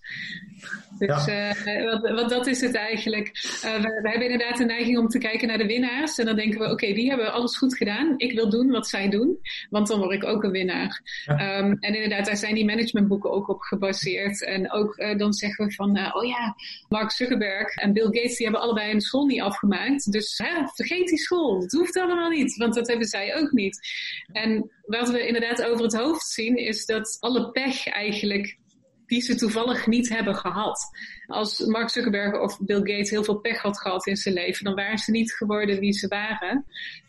Dus 0.98 1.24
ja. 1.24 1.56
uh, 1.66 2.14
wat, 2.14 2.28
dat 2.28 2.46
is 2.46 2.60
het 2.60 2.74
eigenlijk. 2.74 3.26
Uh, 3.64 3.74
we, 3.74 4.00
we, 4.02 4.08
hebben 4.08 4.30
inderdaad 4.30 4.58
de 4.58 4.64
neiging 4.64 4.98
om 4.98 5.08
te 5.08 5.18
kijken 5.18 5.48
naar 5.48 5.58
de 5.58 5.66
winnaars. 5.66 6.18
En 6.18 6.26
dan 6.26 6.36
denken 6.36 6.60
we, 6.60 6.70
oké, 6.70 6.92
die 6.92 7.08
hebben 7.08 7.32
alles 7.32 7.56
goed 7.56 7.76
gedaan. 7.76 8.14
Ik 8.16 8.32
wil 8.32 8.50
doen 8.50 8.70
wat 8.70 8.88
zij 8.88 9.08
doen, 9.08 9.38
want 9.70 9.88
dan 9.88 9.98
word 9.98 10.12
ik 10.12 10.24
ook 10.24 10.44
een 10.44 10.50
winnaar. 10.50 11.22
Ja. 11.24 11.58
Um, 11.58 11.76
en 11.80 11.94
inderdaad, 11.94 12.26
daar 12.26 12.36
zijn 12.36 12.54
die 12.54 12.64
managementboeken 12.64 13.30
ook 13.30 13.48
op 13.48 13.60
gebaseerd. 13.60 14.44
En 14.44 14.72
ook 14.72 14.98
uh, 14.98 15.18
dan 15.18 15.32
zeggen 15.32 15.66
we 15.66 15.72
van, 15.72 16.14
oh 16.14 16.24
ja, 16.24 16.56
Mark 16.88 17.10
Zuckerberg 17.10 17.74
en 17.74 17.92
Bill 17.92 18.04
Gates, 18.04 18.36
die 18.36 18.46
hebben 18.46 18.64
allebei 18.64 18.92
een 18.92 19.00
school 19.00 19.26
niet 19.26 19.40
afgemaakt. 19.40 20.12
Dus 20.12 20.38
hè, 20.38 20.66
vergeet 20.74 21.08
die 21.08 21.18
school. 21.18 21.60
Dat 21.60 21.72
hoeft 21.72 21.98
allemaal 21.98 22.30
niet, 22.30 22.56
want 22.56 22.74
dat 22.74 22.88
hebben 22.88 23.06
zij 23.06 23.36
ook 23.36 23.52
niet. 23.52 23.88
En 24.32 24.70
wat 24.98 25.10
we 25.10 25.26
inderdaad 25.26 25.62
over 25.62 25.84
het 25.84 25.96
hoofd 25.96 26.26
zien, 26.26 26.56
is 26.56 26.86
dat 26.86 27.16
alle 27.20 27.50
pech 27.50 27.86
eigenlijk 27.86 28.58
die 29.06 29.20
ze 29.20 29.34
toevallig 29.34 29.86
niet 29.86 30.08
hebben 30.08 30.34
gehad. 30.34 30.88
Als 31.26 31.58
Mark 31.58 31.88
Zuckerberg 31.88 32.40
of 32.40 32.58
Bill 32.60 32.78
Gates 32.78 33.10
heel 33.10 33.24
veel 33.24 33.40
pech 33.40 33.62
had 33.62 33.80
gehad 33.80 34.06
in 34.06 34.16
zijn 34.16 34.34
leven, 34.34 34.64
dan 34.64 34.74
waren 34.74 34.98
ze 34.98 35.10
niet 35.10 35.32
geworden 35.32 35.78
wie 35.78 35.92
ze 35.92 36.08
waren. 36.08 36.64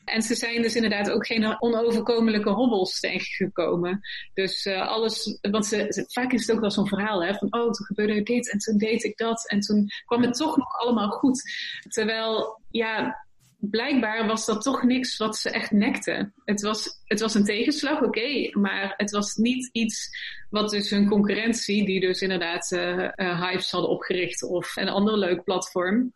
En 0.06 0.22
ze 0.22 0.36
zijn 0.36 0.62
dus 0.62 0.76
inderdaad 0.76 1.10
ook 1.10 1.26
geen 1.26 1.62
onoverkomelijke 1.62 2.50
hobbels 2.50 3.00
tegengekomen. 3.00 4.00
Dus 4.34 4.65
uh, 4.65 4.88
alles, 4.88 5.38
want 5.41 5.65
ze, 5.65 6.06
vaak 6.08 6.32
is 6.32 6.48
het 6.48 6.56
ook 6.56 6.62
wel 6.62 6.72
zo'n 6.72 6.88
verhaal, 6.88 7.24
hè, 7.24 7.34
van 7.34 7.54
oh, 7.54 7.72
toen 7.72 7.86
gebeurde 7.86 8.24
dit 8.24 8.52
en 8.52 8.58
toen 8.58 8.78
deed 8.78 9.04
ik 9.04 9.17
dat 9.17 9.50
en 9.50 9.60
toen 9.60 9.89
kwam 10.06 10.22
het 10.22 10.34
toch 10.34 10.58
nog 10.58 10.80
allemaal 10.80 11.10
goed. 11.10 11.41
Terwijl, 11.89 12.62
ja, 12.70 13.26
blijkbaar 13.62 14.28
was 14.28 14.45
dat 14.45 14.62
toch 14.62 14.84
niks 14.84 15.17
wat 15.17 15.38
ze 15.38 15.50
echt 15.50 15.71
nekte. 15.71 16.32
Het 16.45 16.62
was, 16.62 17.02
het 17.06 17.19
was 17.19 17.34
een 17.34 17.45
tegenslag, 17.45 18.02
oké, 18.02 18.50
maar 18.52 18.93
het 18.97 19.12
was 19.12 19.36
niet 19.36 19.69
iets 19.71 20.10
wat 20.50 20.69
dus 20.69 20.89
hun 20.89 21.08
concurrentie, 21.08 21.86
die 21.86 22.00
dus 22.00 22.21
inderdaad 22.21 22.71
uh, 22.71 23.10
uh, 23.15 23.50
Hives 23.50 23.71
hadden 23.71 23.89
opgericht 23.89 24.43
of 24.43 24.76
een 24.76 24.89
ander 24.89 25.17
leuk 25.17 25.43
platform, 25.43 26.13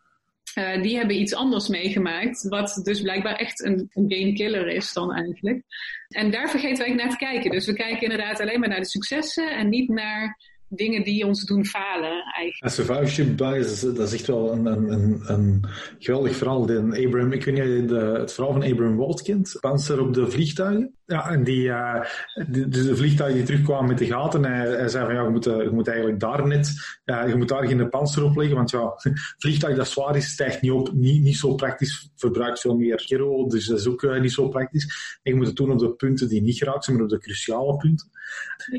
uh, 0.58 0.82
die 0.82 0.96
hebben 0.96 1.20
iets 1.20 1.34
anders 1.34 1.68
meegemaakt, 1.68 2.48
wat 2.48 2.80
dus 2.82 3.00
blijkbaar 3.00 3.36
echt 3.36 3.64
een, 3.64 3.90
een 3.92 4.12
game 4.12 4.32
killer 4.32 4.68
is 4.68 4.92
dan 4.92 5.12
eigenlijk. 5.12 5.62
En 6.08 6.30
daar 6.30 6.50
vergeten 6.50 6.86
wij 6.86 6.94
naar 6.94 7.10
te 7.10 7.16
kijken. 7.16 7.50
Dus 7.50 7.66
we 7.66 7.74
kijken 7.74 8.02
inderdaad 8.02 8.40
alleen 8.40 8.60
maar 8.60 8.68
naar 8.68 8.80
de 8.80 8.86
successen 8.86 9.50
en 9.50 9.68
niet 9.68 9.88
naar 9.88 10.38
dingen 10.68 11.04
die 11.04 11.26
ons 11.26 11.44
doen 11.44 11.64
falen 11.64 12.22
eigenlijk. 12.34 12.74
Survivorship 12.74 13.36
bias, 13.36 13.80
dat 13.80 13.98
is 13.98 14.12
echt 14.12 14.26
wel 14.26 14.52
een, 14.52 14.66
een, 14.66 15.20
een, 15.26 15.64
geweldig 15.98 16.36
verhaal. 16.36 16.66
De 16.66 17.02
Abraham, 17.06 17.32
ik 17.32 17.44
weet 17.44 17.54
niet 17.54 17.88
de, 17.88 18.16
het 18.18 18.32
verhaal 18.32 18.52
van 18.52 18.62
Abraham 18.62 18.96
Walt 18.96 19.22
kent, 19.22 19.56
Panzer 19.60 20.00
op 20.00 20.14
de 20.14 20.30
vliegtuigen. 20.30 20.95
Ja, 21.06 21.30
en 21.30 21.44
die, 21.44 21.62
uh, 21.62 22.04
dus 22.48 22.86
de 22.86 22.96
vliegtuigen 22.96 23.38
die 23.38 23.46
terugkwamen 23.46 23.88
met 23.88 23.98
de 23.98 24.06
gaten, 24.06 24.44
hij, 24.44 24.68
hij 24.68 24.88
zei 24.88 25.04
van 25.04 25.14
ja, 25.14 25.22
je 25.22 25.28
moet, 25.28 25.44
je 25.44 25.70
moet 25.72 25.88
eigenlijk 25.88 26.20
daar 26.20 26.46
net, 26.46 26.72
uh, 27.04 27.28
je 27.28 27.36
moet 27.36 27.48
daar 27.48 27.66
geen 27.66 27.88
panzer 27.88 28.24
op 28.24 28.36
leggen, 28.36 28.56
want 28.56 28.70
ja, 28.70 28.92
vliegtuig 29.38 29.76
dat 29.76 29.88
zwaar 29.88 30.16
is, 30.16 30.30
stijgt 30.30 30.60
niet 30.60 30.70
op, 30.70 30.92
niet, 30.92 31.22
niet 31.22 31.36
zo 31.36 31.54
praktisch, 31.54 32.10
verbruikt 32.16 32.60
veel 32.60 32.76
meer 32.76 33.04
kero, 33.06 33.46
dus 33.46 33.66
dat 33.66 33.78
is 33.78 33.86
ook 33.86 34.02
uh, 34.02 34.20
niet 34.20 34.32
zo 34.32 34.48
praktisch. 34.48 35.18
En 35.22 35.32
je 35.32 35.38
moet 35.38 35.46
het 35.46 35.56
doen 35.56 35.70
op 35.70 35.78
de 35.78 35.94
punten 35.94 36.28
die 36.28 36.42
niet 36.42 36.58
geraakt 36.58 36.84
zijn, 36.84 36.96
maar 36.96 37.04
op 37.04 37.10
de 37.10 37.18
cruciale 37.18 37.76
punten. 37.76 38.10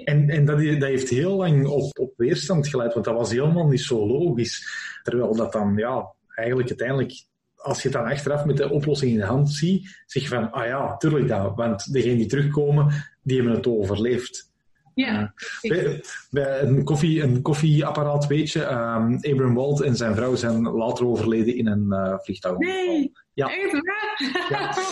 En, 0.03 0.29
en 0.29 0.45
dat, 0.45 0.57
dat 0.57 0.89
heeft 0.89 1.09
heel 1.09 1.35
lang 1.35 1.67
op, 1.67 1.99
op 1.99 2.13
weerstand 2.17 2.67
geleid, 2.67 2.93
want 2.93 3.05
dat 3.05 3.15
was 3.15 3.31
helemaal 3.31 3.67
niet 3.67 3.81
zo 3.81 4.07
logisch. 4.07 4.67
Terwijl 5.03 5.35
dat 5.35 5.51
dan, 5.51 5.73
ja, 5.75 6.13
eigenlijk 6.35 6.69
uiteindelijk 6.69 7.25
als 7.67 7.81
je 7.81 7.87
het 7.87 7.97
dan 7.97 8.11
achteraf 8.11 8.45
met 8.45 8.57
de 8.57 8.69
oplossing 8.69 9.11
in 9.11 9.17
de 9.17 9.25
hand 9.25 9.49
ziet, 9.53 10.03
zeg 10.05 10.23
je 10.23 10.29
van, 10.29 10.51
ah 10.51 10.65
ja, 10.65 10.97
tuurlijk 10.97 11.27
dat, 11.27 11.55
want 11.55 11.93
degenen 11.93 12.17
die 12.17 12.25
terugkomen, 12.25 13.05
die 13.21 13.35
hebben 13.35 13.55
het 13.55 13.67
overleefd. 13.67 14.51
Ja. 14.93 15.33
Bij, 15.61 16.03
bij, 16.29 16.61
een, 16.61 16.83
koffie, 16.83 17.23
een 17.23 17.41
koffieapparaat, 17.41 18.27
weet 18.27 18.51
je, 18.51 18.61
um, 18.63 19.15
Abraham 19.15 19.53
Walt 19.53 19.81
en 19.81 19.95
zijn 19.95 20.15
vrouw 20.15 20.35
zijn 20.35 20.61
later 20.61 21.05
overleden 21.05 21.55
in 21.55 21.67
een 21.67 21.85
uh, 21.89 22.13
vliegtuig. 22.17 22.57
Nee, 22.57 23.11
ja. 23.33 23.49
echt 23.49 23.71
waar? 23.71 24.45
Ja. 24.49 24.75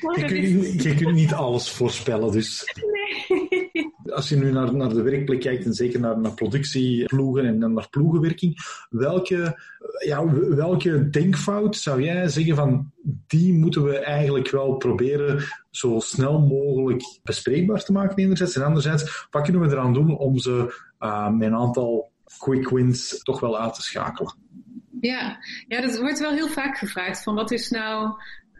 Je, 0.00 0.24
kunt, 0.24 0.82
je 0.82 0.94
kunt 0.94 1.14
niet 1.14 1.32
alles 1.32 1.70
voorspellen, 1.70 2.32
dus... 2.32 2.64
Nee 3.28 3.48
als 4.12 4.28
je 4.28 4.36
nu 4.36 4.52
naar, 4.52 4.74
naar 4.74 4.88
de 4.88 5.02
werkplek 5.02 5.40
kijkt 5.40 5.64
en 5.64 5.74
zeker 5.74 6.00
naar, 6.00 6.18
naar 6.18 6.34
productieploegen 6.34 7.44
en 7.44 7.72
naar 7.72 7.88
ploegenwerking, 7.90 8.56
welke, 8.90 9.60
ja, 10.04 10.34
welke 10.34 11.10
denkfout 11.10 11.76
zou 11.76 12.02
jij 12.02 12.28
zeggen 12.28 12.56
van 12.56 12.92
die 13.26 13.54
moeten 13.54 13.84
we 13.84 13.98
eigenlijk 13.98 14.50
wel 14.50 14.74
proberen 14.74 15.42
zo 15.70 15.98
snel 15.98 16.40
mogelijk 16.40 17.02
bespreekbaar 17.22 17.84
te 17.84 17.92
maken 17.92 18.16
enerzijds 18.16 18.56
en 18.56 18.64
anderzijds, 18.64 19.26
wat 19.30 19.42
kunnen 19.42 19.62
we 19.62 19.68
eraan 19.68 19.94
doen 19.94 20.18
om 20.18 20.38
ze 20.38 20.82
uh, 21.00 21.30
met 21.30 21.48
een 21.48 21.56
aantal 21.56 22.10
quick 22.38 22.68
wins 22.68 23.22
toch 23.22 23.40
wel 23.40 23.58
uit 23.58 23.74
te 23.74 23.82
schakelen? 23.82 24.34
Ja, 25.00 25.38
ja, 25.68 25.80
dat 25.80 25.98
wordt 25.98 26.18
wel 26.18 26.32
heel 26.32 26.48
vaak 26.48 26.78
gevraagd 26.78 27.22
van 27.22 27.34
wat 27.34 27.50
is 27.50 27.70
nou 27.70 28.14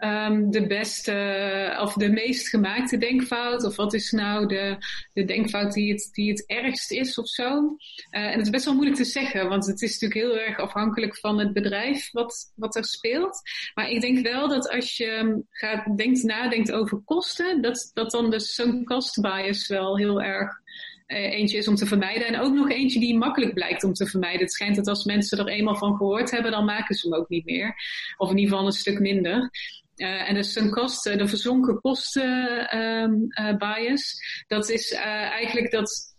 um, 0.04 0.50
de 0.50 0.66
beste 0.66 1.76
of 1.80 1.92
de 1.92 2.10
meest 2.10 2.48
gemaakte 2.48 2.98
denkfout? 2.98 3.64
Of 3.64 3.76
wat 3.76 3.94
is 3.94 4.10
nou 4.10 4.46
de, 4.46 4.76
de 5.12 5.24
denkfout 5.24 5.72
die 5.72 5.92
het, 5.92 6.08
die 6.12 6.30
het 6.30 6.44
ergst 6.46 6.90
is 6.90 7.18
of 7.18 7.28
zo? 7.28 7.56
Uh, 7.56 7.76
en 8.10 8.32
het 8.32 8.40
is 8.40 8.50
best 8.50 8.64
wel 8.64 8.74
moeilijk 8.74 8.96
te 8.96 9.04
zeggen, 9.04 9.48
want 9.48 9.66
het 9.66 9.82
is 9.82 9.98
natuurlijk 9.98 10.20
heel 10.20 10.46
erg 10.46 10.58
afhankelijk 10.58 11.16
van 11.16 11.38
het 11.38 11.52
bedrijf 11.52 12.10
wat, 12.12 12.52
wat 12.54 12.76
er 12.76 12.84
speelt. 12.84 13.40
Maar 13.74 13.90
ik 13.90 14.00
denk 14.00 14.26
wel 14.26 14.48
dat 14.48 14.70
als 14.70 14.96
je 14.96 15.42
gaat, 15.50 15.96
denkt, 15.96 16.22
nadenkt 16.22 16.72
over 16.72 17.02
kosten, 17.04 17.62
dat, 17.62 17.90
dat 17.94 18.10
dan 18.10 18.30
dus 18.30 18.54
zo'n 18.54 18.84
cost 18.84 19.20
bias 19.20 19.68
wel 19.68 19.96
heel 19.96 20.22
erg 20.22 20.60
uh, 21.10 21.32
eentje 21.32 21.56
is 21.56 21.68
om 21.68 21.74
te 21.74 21.86
vermijden. 21.86 22.26
En 22.26 22.40
ook 22.40 22.54
nog 22.54 22.70
eentje 22.70 23.00
die 23.00 23.18
makkelijk 23.18 23.54
blijkt 23.54 23.84
om 23.84 23.92
te 23.92 24.06
vermijden. 24.06 24.40
Het 24.40 24.52
schijnt 24.52 24.76
dat 24.76 24.86
als 24.86 25.04
mensen 25.04 25.38
er 25.38 25.48
eenmaal 25.48 25.76
van 25.76 25.96
gehoord 25.96 26.30
hebben, 26.30 26.50
dan 26.50 26.64
maken 26.64 26.94
ze 26.94 27.08
hem 27.08 27.18
ook 27.18 27.28
niet 27.28 27.44
meer. 27.44 27.74
Of 28.16 28.30
in 28.30 28.36
ieder 28.36 28.50
geval 28.50 28.66
een 28.66 28.72
stuk 28.72 28.98
minder. 28.98 29.50
Uh, 30.00 30.28
en 30.28 30.34
dus 30.34 30.56
een 30.56 30.70
kosten, 30.70 31.18
de 31.18 31.28
verzonken 31.28 31.80
kosten 31.80 32.78
um, 32.78 33.26
uh, 33.40 33.56
bias, 33.56 34.20
dat 34.46 34.70
is 34.70 34.92
eigenlijk 34.92 35.70
dat, 35.70 36.14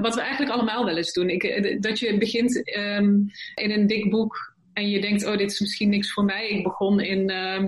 wat 0.00 0.14
we 0.14 0.20
eigenlijk 0.20 0.52
allemaal 0.52 0.84
wel 0.84 0.96
eens 0.96 1.12
doen. 1.12 1.28
Ik, 1.28 1.82
dat 1.82 1.98
je 1.98 2.18
begint 2.18 2.76
um, 2.76 3.30
in 3.54 3.70
een 3.70 3.86
dik 3.86 4.10
boek 4.10 4.54
en 4.72 4.88
je 4.88 5.00
denkt, 5.00 5.26
oh, 5.26 5.36
dit 5.36 5.50
is 5.50 5.60
misschien 5.60 5.88
niks 5.88 6.12
voor 6.12 6.24
mij. 6.24 6.48
Ik 6.48 6.62
begon 6.62 7.00
in 7.00 7.24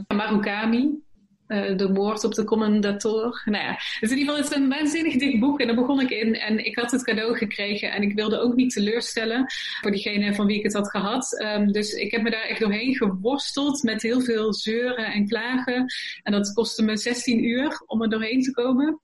Marukami. 0.07 1.05
Uh, 1.49 1.77
de 1.77 1.89
moord 1.89 2.25
op 2.25 2.35
de 2.35 2.45
commendator. 2.45 3.43
Nou 3.45 3.65
ja, 3.65 3.73
dus 4.01 4.11
in 4.11 4.19
ieder 4.19 4.19
geval 4.19 4.37
het 4.37 4.51
is 4.51 4.57
een 4.57 4.69
waanzinnig 4.69 5.17
dik 5.17 5.41
boek 5.41 5.61
en 5.61 5.67
daar 5.67 5.77
begon 5.77 6.01
ik 6.01 6.11
in. 6.11 6.35
En 6.35 6.65
ik 6.65 6.77
had 6.77 6.91
het 6.91 7.05
cadeau 7.05 7.37
gekregen 7.37 7.93
en 7.93 8.03
ik 8.03 8.15
wilde 8.15 8.39
ook 8.39 8.55
niet 8.55 8.73
teleurstellen 8.73 9.47
voor 9.81 9.91
diegene 9.91 10.35
van 10.35 10.47
wie 10.47 10.57
ik 10.57 10.63
het 10.63 10.73
had 10.73 10.91
gehad. 10.91 11.43
Um, 11.43 11.73
dus 11.73 11.93
ik 11.93 12.11
heb 12.11 12.23
me 12.23 12.31
daar 12.31 12.43
echt 12.43 12.61
doorheen 12.61 12.95
geworsteld 12.95 13.83
met 13.83 14.03
heel 14.03 14.21
veel 14.21 14.55
zeuren 14.55 15.13
en 15.13 15.29
klagen. 15.29 15.87
En 16.23 16.33
dat 16.33 16.53
kostte 16.53 16.83
me 16.83 16.97
16 16.97 17.45
uur 17.45 17.83
om 17.87 18.03
er 18.03 18.09
doorheen 18.09 18.43
te 18.43 18.51
komen. 18.51 19.01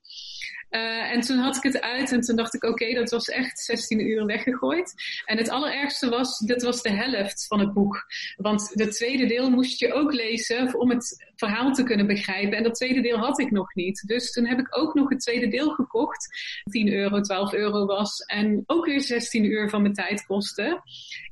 Uh, 0.74 1.12
en 1.12 1.20
toen 1.20 1.38
had 1.38 1.56
ik 1.56 1.62
het 1.62 1.80
uit 1.80 2.12
en 2.12 2.20
toen 2.20 2.36
dacht 2.36 2.54
ik, 2.54 2.64
oké, 2.64 2.94
dat 2.94 3.10
was 3.10 3.28
echt 3.28 3.58
16 3.58 4.00
uur 4.00 4.26
weggegooid. 4.26 4.94
En 5.24 5.36
het 5.36 5.48
allerergste 5.48 6.08
was, 6.08 6.38
dit 6.38 6.62
was 6.62 6.82
de 6.82 6.90
helft 6.90 7.46
van 7.46 7.60
het 7.60 7.72
boek. 7.72 8.06
Want 8.36 8.70
het 8.74 8.92
tweede 8.92 9.26
deel 9.26 9.50
moest 9.50 9.78
je 9.78 9.92
ook 9.92 10.12
lezen 10.12 10.78
om 10.78 10.90
het 10.90 11.30
verhaal 11.36 11.72
te 11.72 11.82
kunnen 11.82 12.06
begrijpen. 12.06 12.56
En 12.56 12.62
dat 12.62 12.74
tweede 12.74 13.00
deel 13.00 13.18
had 13.18 13.40
ik 13.40 13.50
nog 13.50 13.74
niet. 13.74 14.02
Dus 14.06 14.32
toen 14.32 14.46
heb 14.46 14.58
ik 14.58 14.78
ook 14.78 14.94
nog 14.94 15.08
het 15.08 15.20
tweede 15.20 15.48
deel 15.48 15.70
gekocht. 15.70 16.28
10 16.64 16.92
euro, 16.92 17.20
12 17.20 17.52
euro 17.52 17.86
was. 17.86 18.20
En 18.20 18.62
ook 18.66 18.86
weer 18.86 19.00
16 19.00 19.44
uur 19.44 19.70
van 19.70 19.82
mijn 19.82 19.94
tijd 19.94 20.26
kostte. 20.26 20.82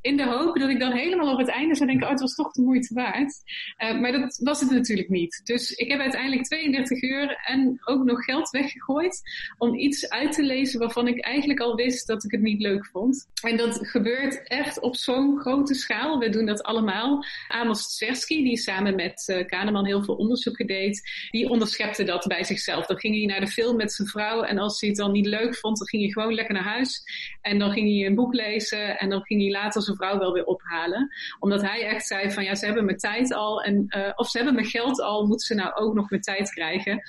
In 0.00 0.16
de 0.16 0.26
hoop 0.26 0.58
dat 0.58 0.68
ik 0.68 0.80
dan 0.80 0.92
helemaal 0.92 1.32
op 1.32 1.38
het 1.38 1.48
einde 1.48 1.74
zou 1.74 1.88
denken, 1.88 2.06
oh, 2.06 2.12
het 2.12 2.20
was 2.20 2.34
toch 2.34 2.52
de 2.52 2.62
moeite 2.62 2.94
waard. 2.94 3.34
Uh, 3.78 4.00
maar 4.00 4.12
dat 4.12 4.40
was 4.42 4.60
het 4.60 4.70
natuurlijk 4.70 5.08
niet. 5.08 5.40
Dus 5.44 5.70
ik 5.70 5.90
heb 5.90 6.00
uiteindelijk 6.00 6.44
32 6.44 7.02
uur 7.02 7.36
en 7.46 7.80
ook 7.84 8.04
nog 8.04 8.24
geld 8.24 8.50
weggegooid 8.50 9.22
om 9.58 9.74
iets 9.74 10.08
uit 10.08 10.32
te 10.32 10.42
lezen 10.42 10.80
waarvan 10.80 11.08
ik 11.08 11.20
eigenlijk 11.20 11.60
al 11.60 11.74
wist 11.74 12.06
dat 12.06 12.24
ik 12.24 12.30
het 12.30 12.40
niet 12.40 12.60
leuk 12.60 12.86
vond. 12.86 13.28
En 13.42 13.56
dat 13.56 13.78
gebeurt 13.82 14.48
echt 14.48 14.80
op 14.80 14.96
zo'n 14.96 15.38
grote 15.38 15.74
schaal. 15.74 16.18
We 16.18 16.28
doen 16.28 16.46
dat 16.46 16.62
allemaal. 16.62 17.24
Amos 17.48 17.96
Tversky, 17.96 18.42
die 18.42 18.56
samen 18.56 18.94
met 18.94 19.28
uh, 19.30 19.46
Kahneman 19.46 19.86
heel 19.86 20.04
veel 20.04 20.14
onderzoeken 20.14 20.66
deed, 20.66 21.28
die 21.30 21.48
onderschepte 21.48 22.04
dat 22.04 22.26
bij 22.26 22.44
zichzelf. 22.44 22.86
Dan 22.86 22.98
ging 22.98 23.16
hij 23.16 23.26
naar 23.26 23.40
de 23.40 23.52
film 23.52 23.76
met 23.76 23.92
zijn 23.92 24.08
vrouw 24.08 24.42
en 24.42 24.58
als 24.58 24.80
hij 24.80 24.88
het 24.88 24.98
dan 24.98 25.12
niet 25.12 25.26
leuk 25.26 25.56
vond, 25.56 25.78
dan 25.78 25.88
ging 25.88 26.02
hij 26.02 26.12
gewoon 26.12 26.34
lekker 26.34 26.54
naar 26.54 26.62
huis. 26.62 27.02
En 27.40 27.58
dan 27.58 27.72
ging 27.72 27.88
hij 27.88 28.06
een 28.06 28.14
boek 28.14 28.34
lezen 28.34 28.98
en 28.98 29.08
dan 29.08 29.22
ging 29.22 29.40
hij 29.40 29.50
later 29.50 29.82
zijn 29.82 29.96
vrouw 29.96 30.18
wel 30.18 30.32
weer 30.32 30.44
ophalen. 30.44 31.08
Omdat 31.38 31.62
hij 31.62 31.86
echt 31.86 32.06
zei 32.06 32.30
van 32.30 32.44
ja, 32.44 32.54
ze 32.54 32.64
hebben 32.64 32.84
mijn 32.84 32.98
tijd 32.98 33.34
al 33.34 33.62
en 33.62 33.86
uh, 33.96 34.12
of 34.16 34.28
ze 34.28 34.36
hebben 34.36 34.54
mijn 34.54 34.66
geld 34.66 35.00
al, 35.00 35.26
moeten 35.26 35.46
ze 35.46 35.54
nou 35.54 35.74
ook 35.74 35.94
nog 35.94 36.10
mijn 36.10 36.22
tijd 36.22 36.50
krijgen. 36.50 37.02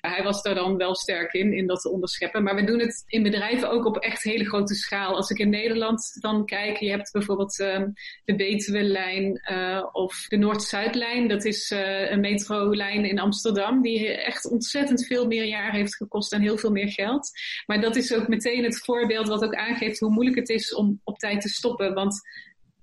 hij 0.00 0.22
was 0.22 0.42
daar 0.42 0.54
dan 0.54 0.76
wel 0.76 0.94
sterk 0.94 1.32
in 1.32 1.52
dat 1.68 1.80
te 1.80 1.90
onderscheppen. 1.90 2.42
Maar 2.42 2.54
we 2.54 2.64
doen 2.64 2.78
het 2.78 3.04
in 3.06 3.22
bedrijven 3.22 3.70
ook 3.70 3.84
op 3.84 3.96
echt 3.96 4.22
hele 4.22 4.44
grote 4.44 4.74
schaal. 4.74 5.16
Als 5.16 5.30
ik 5.30 5.38
in 5.38 5.50
Nederland 5.50 6.16
dan 6.20 6.46
kijk, 6.46 6.76
je 6.76 6.90
hebt 6.90 7.12
bijvoorbeeld 7.12 7.58
um, 7.58 7.92
de 8.24 8.34
Betuwe-lijn 8.34 9.42
uh, 9.50 9.86
of 9.92 10.26
de 10.28 10.36
Noord-Zuidlijn. 10.36 11.28
Dat 11.28 11.44
is 11.44 11.70
uh, 11.70 12.10
een 12.10 12.20
metrolijn 12.20 13.04
in 13.04 13.18
Amsterdam 13.18 13.82
die 13.82 14.08
echt 14.08 14.50
ontzettend 14.50 15.06
veel 15.06 15.26
meer 15.26 15.44
jaar 15.44 15.72
heeft 15.72 15.96
gekost 15.96 16.32
en 16.32 16.40
heel 16.40 16.58
veel 16.58 16.70
meer 16.70 16.92
geld. 16.92 17.30
Maar 17.66 17.80
dat 17.80 17.96
is 17.96 18.14
ook 18.14 18.28
meteen 18.28 18.64
het 18.64 18.78
voorbeeld 18.84 19.28
wat 19.28 19.44
ook 19.44 19.54
aangeeft 19.54 19.98
hoe 19.98 20.10
moeilijk 20.10 20.36
het 20.36 20.48
is 20.48 20.74
om 20.74 21.00
op 21.04 21.18
tijd 21.18 21.40
te 21.40 21.48
stoppen. 21.48 21.94
Want 21.94 22.20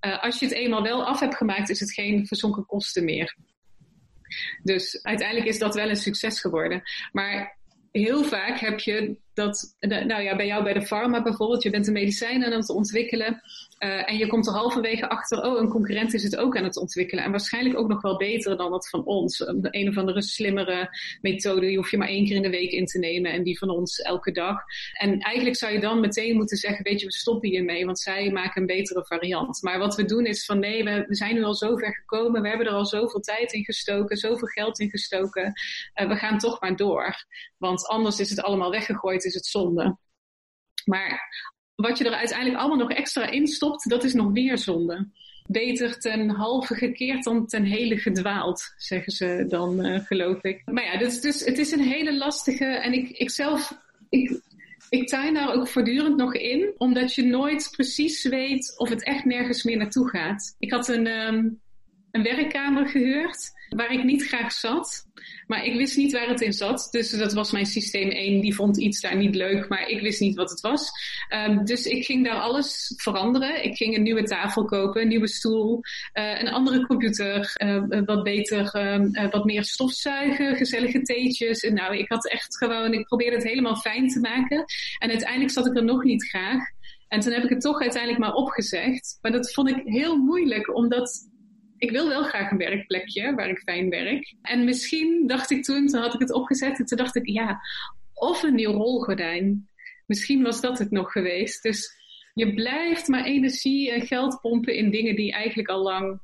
uh, 0.06 0.24
als 0.24 0.40
je 0.40 0.46
het 0.46 0.56
eenmaal 0.56 0.84
wel 0.84 1.06
af 1.06 1.20
hebt 1.20 1.36
gemaakt, 1.36 1.70
is 1.70 1.80
het 1.80 1.94
geen 1.94 2.28
verzonken 2.28 2.66
kosten 2.66 3.04
meer. 3.04 3.36
Dus 4.64 5.04
uiteindelijk 5.04 5.48
is 5.48 5.60
dat 5.60 5.76
wel 5.76 5.90
een 5.90 5.96
succes 5.96 6.40
geworden. 6.40 6.82
Maar 7.12 7.58
heel 7.96 8.24
vaak 8.24 8.60
heb 8.60 8.80
je 8.80 9.18
dat, 9.36 9.76
nou 9.80 10.22
ja, 10.22 10.36
bij 10.36 10.46
jou 10.46 10.64
bij 10.64 10.74
de 10.74 10.86
pharma 10.86 11.24
bijvoorbeeld, 11.24 11.64
je 11.64 11.70
bent 11.70 11.88
een 11.88 11.94
medicijn 11.94 12.46
aan 12.46 12.52
het 12.52 12.70
ontwikkelen. 12.70 13.42
Uh, 13.80 14.10
en 14.10 14.18
je 14.18 14.28
komt 14.28 14.48
er 14.48 14.54
halverwege 14.54 15.10
achter, 15.10 15.44
oh, 15.44 15.60
een 15.60 15.70
concurrent 15.70 16.14
is 16.14 16.24
het 16.24 16.36
ook 16.36 16.58
aan 16.58 16.64
het 16.64 16.78
ontwikkelen. 16.78 17.24
En 17.24 17.32
waarschijnlijk 17.32 17.78
ook 17.78 17.88
nog 17.88 18.02
wel 18.02 18.18
beter 18.18 18.58
dan 18.58 18.72
dat 18.72 18.90
van 18.90 19.06
ons. 19.06 19.40
Een, 19.40 19.68
een 19.70 19.90
of 19.90 19.98
andere 19.98 20.22
slimmere 20.22 20.90
methode, 21.22 21.68
die 21.68 21.78
hoef 21.78 21.92
je 21.92 21.98
maar 21.98 22.08
één 22.08 22.26
keer 22.26 22.36
in 22.36 22.42
de 22.42 22.50
week 22.50 22.72
in 22.72 22.86
te 22.86 23.00
nemen. 23.00 23.32
En 23.32 23.44
die 23.44 23.58
van 23.58 23.70
ons 23.70 24.02
elke 24.02 24.32
dag. 24.32 24.58
En 24.94 25.20
eigenlijk 25.20 25.56
zou 25.56 25.74
je 25.74 25.80
dan 25.80 26.00
meteen 26.00 26.36
moeten 26.36 26.58
zeggen, 26.58 26.84
weet 26.84 27.00
je, 27.00 27.06
we 27.06 27.14
stoppen 27.14 27.50
hiermee. 27.50 27.86
Want 27.86 28.00
zij 28.00 28.32
maken 28.32 28.62
een 28.62 28.68
betere 28.68 29.06
variant. 29.06 29.62
Maar 29.62 29.80
wat 29.80 29.96
we 29.96 30.06
doen 30.06 30.26
is 30.26 30.46
van, 30.46 30.60
nee, 30.60 30.84
we, 30.84 31.06
zijn 31.08 31.36
nu 31.36 31.44
al 31.44 31.56
zo 31.56 31.76
ver 31.76 31.96
gekomen. 31.96 32.42
We 32.42 32.48
hebben 32.48 32.68
er 32.68 32.74
al 32.74 32.86
zoveel 32.86 33.20
tijd 33.20 33.54
in 33.54 33.64
gestoken, 33.64 34.18
zoveel 34.18 34.48
geld 34.48 34.80
in 34.80 34.90
gestoken. 34.90 35.54
Uh, 36.02 36.08
we 36.08 36.16
gaan 36.16 36.38
toch 36.38 36.62
maar 36.62 36.76
door. 36.76 37.26
Want 37.58 37.88
anders 37.88 38.20
is 38.20 38.30
het 38.30 38.42
allemaal 38.42 38.72
weggegooid, 38.72 39.25
is 39.26 39.34
het 39.34 39.46
zonde. 39.46 39.98
Maar 40.86 41.20
wat 41.76 41.98
je 41.98 42.04
er 42.04 42.14
uiteindelijk 42.14 42.60
allemaal 42.60 42.78
nog 42.78 42.92
extra 42.92 43.30
in 43.30 43.48
stopt, 43.48 43.90
dat 43.90 44.04
is 44.04 44.14
nog 44.14 44.32
meer 44.32 44.58
zonde. 44.58 45.10
Beter 45.48 46.00
ten 46.00 46.30
halve 46.30 46.76
gekeerd 46.76 47.24
dan 47.24 47.48
ten 47.48 47.64
hele 47.64 47.98
gedwaald, 47.98 48.74
zeggen 48.78 49.12
ze 49.12 49.46
dan, 49.48 49.86
uh, 49.86 50.00
geloof 50.00 50.44
ik. 50.44 50.62
Maar 50.66 50.84
ja, 50.84 50.98
dus, 50.98 51.22
dus, 51.22 51.46
het 51.46 51.58
is 51.58 51.72
een 51.72 51.88
hele 51.88 52.18
lastige. 52.18 52.66
En 52.66 52.94
ik, 52.94 53.10
ik 53.10 53.30
zelf. 53.30 53.78
Ik, 54.10 54.42
ik 54.90 55.08
tuin 55.08 55.34
daar 55.34 55.54
ook 55.54 55.68
voortdurend 55.68 56.18
nog 56.18 56.36
in, 56.36 56.74
omdat 56.78 57.16
je 57.16 57.24
nooit 57.24 57.68
precies 57.72 58.24
weet 58.24 58.74
of 58.78 58.90
het 58.90 59.04
echt 59.04 59.26
nergens 59.26 59.64
meer 59.64 59.78
naartoe 59.78 60.10
gaat. 60.10 60.56
Ik 60.60 60.72
had 60.72 60.88
een, 60.88 61.08
um, 61.08 61.62
een 62.16 62.24
werkkamer 62.24 62.88
gehuurd 62.88 63.54
waar 63.70 63.92
ik 63.92 64.04
niet 64.04 64.28
graag 64.28 64.52
zat. 64.52 65.08
Maar 65.48 65.66
ik 65.66 65.76
wist 65.76 65.98
niet 65.98 66.12
waar 66.12 66.28
het 66.28 66.42
in 66.42 66.54
zat. 66.54 66.88
Dus 66.92 67.10
dat 67.10 67.34
was 67.34 67.52
mijn 67.52 67.66
systeem 67.66 68.10
1. 68.10 68.42
Die 68.42 68.56
vond 68.56 68.78
iets 68.78 69.02
daar 69.02 69.16
niet 69.16 69.36
leuk, 69.36 69.70
maar 69.70 69.88
ik 69.88 70.02
wist 70.02 70.20
niet 70.20 70.36
wat 70.36 70.50
het 70.50 70.60
was. 70.60 70.92
Um, 71.34 71.66
dus 71.66 71.86
ik 71.86 72.06
ging 72.06 72.26
daar 72.26 72.40
alles 72.40 72.94
veranderen. 72.98 73.64
Ik 73.64 73.76
ging 73.76 73.96
een 73.96 74.04
nieuwe 74.04 74.24
tafel 74.24 74.66
kopen, 74.66 75.02
een 75.02 75.08
nieuwe 75.08 75.28
stoel, 75.28 75.80
uh, 76.14 76.40
een 76.40 76.50
andere 76.50 76.86
computer, 76.86 77.56
uh, 77.64 77.84
wat 78.06 78.24
beter, 78.24 78.76
uh, 78.76 79.30
wat 79.30 79.46
meer 79.46 79.64
stofzuigen, 79.64 80.56
gezellige 80.56 81.02
theetjes. 81.02 81.62
Nou, 81.62 81.98
ik 81.98 82.10
had 82.10 82.30
echt 82.30 82.58
gewoon, 82.58 82.94
ik 82.94 83.06
probeerde 83.06 83.36
het 83.36 83.48
helemaal 83.48 83.76
fijn 83.76 84.08
te 84.08 84.20
maken. 84.20 84.66
En 84.98 85.10
uiteindelijk 85.10 85.52
zat 85.52 85.66
ik 85.66 85.76
er 85.76 85.84
nog 85.84 86.04
niet 86.04 86.30
graag. 86.30 86.64
En 87.08 87.20
toen 87.20 87.34
heb 87.34 87.44
ik 87.44 87.50
het 87.50 87.62
toch 87.62 87.82
uiteindelijk 87.82 88.22
maar 88.22 88.34
opgezegd. 88.34 89.18
Maar 89.22 89.32
dat 89.32 89.54
vond 89.54 89.70
ik 89.70 89.82
heel 89.84 90.18
moeilijk, 90.18 90.76
omdat 90.76 91.34
ik 91.86 91.92
wil 91.92 92.08
wel 92.08 92.24
graag 92.24 92.52
een 92.52 92.58
werkplekje 92.58 93.36
waar 93.36 93.50
ik 93.50 93.60
fijn 93.60 93.90
werk. 93.90 94.34
En 94.42 94.64
misschien 94.64 95.24
dacht 95.28 95.52
ik 95.52 95.64
toen, 95.64 95.88
toen 95.88 96.02
had 96.02 96.14
ik 96.14 96.20
het 96.20 96.34
opgezet 96.34 96.80
en 96.80 96.86
toen 96.86 96.98
dacht 96.98 97.16
ik, 97.16 97.30
ja, 97.30 97.62
of 98.14 98.44
een 98.44 98.56
nieuw 98.56 98.72
rolgordijn. 98.72 99.70
Misschien 100.06 100.44
was 100.44 100.62
dat 100.62 100.80
het 100.80 100.92
nog 100.92 101.12
geweest. 101.12 101.64
Dus 101.64 101.96
je 102.34 102.54
blijft 102.54 103.08
maar 103.08 103.24
energie 103.24 103.92
en 103.92 104.06
geld 104.06 104.42
pompen 104.42 104.76
in 104.76 104.92
dingen 104.92 105.16
die 105.16 105.32
eigenlijk 105.32 105.70
al 105.70 105.84
lang, 105.84 106.20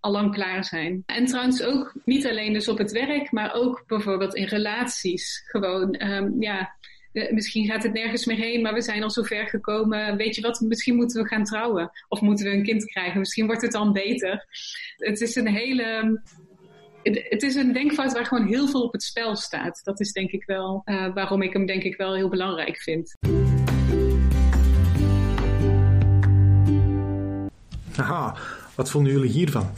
al 0.00 0.12
lang 0.12 0.32
klaar 0.34 0.64
zijn. 0.64 1.02
En 1.06 1.24
trouwens 1.24 1.62
ook 1.62 1.94
niet 2.04 2.26
alleen 2.26 2.52
dus 2.52 2.68
op 2.68 2.78
het 2.78 2.92
werk, 2.92 3.32
maar 3.32 3.54
ook 3.54 3.84
bijvoorbeeld 3.86 4.34
in 4.34 4.44
relaties. 4.44 5.42
Gewoon, 5.46 6.06
um, 6.10 6.42
ja, 6.42 6.74
misschien 7.12 7.66
gaat 7.66 7.82
het 7.82 7.92
nergens 7.92 8.24
meer 8.24 8.36
heen, 8.36 8.62
maar 8.62 8.74
we 8.74 8.82
zijn 8.82 9.02
al 9.02 9.10
zo 9.10 9.22
ver 9.22 9.46
gekomen. 9.46 10.16
Weet 10.16 10.34
je 10.34 10.42
wat, 10.42 10.60
misschien 10.60 10.96
moeten 10.96 11.22
we 11.22 11.28
gaan 11.28 11.44
trouwen. 11.44 11.90
Of 12.08 12.20
moeten 12.20 12.46
we 12.46 12.52
een 12.52 12.62
kind 12.62 12.84
krijgen. 12.84 13.18
Misschien 13.18 13.46
wordt 13.46 13.62
het 13.62 13.72
dan 13.72 13.92
beter. 13.92 14.46
Het 14.96 15.20
is 15.20 15.36
een 15.36 15.48
hele... 15.48 16.20
Het, 17.02 17.42
is 17.42 17.54
een 17.54 17.72
denkfout 17.72 18.12
waar 18.12 18.26
gewoon 18.26 18.46
heel 18.46 18.68
veel 18.68 18.82
op 18.82 18.92
het 18.92 19.02
spel 19.02 19.36
staat. 19.36 19.80
Dat 19.84 20.00
is 20.00 20.12
denk 20.12 20.30
ik 20.30 20.44
wel 20.44 20.82
uh, 20.84 21.14
waarom 21.14 21.42
ik 21.42 21.52
hem 21.52 21.66
denk 21.66 21.82
ik 21.82 21.96
wel 21.96 22.14
heel 22.14 22.28
belangrijk 22.28 22.76
vind. 22.76 23.16
Haha, 27.96 28.36
wat 28.74 28.90
vonden 28.90 29.12
jullie 29.12 29.30
hiervan? 29.30 29.72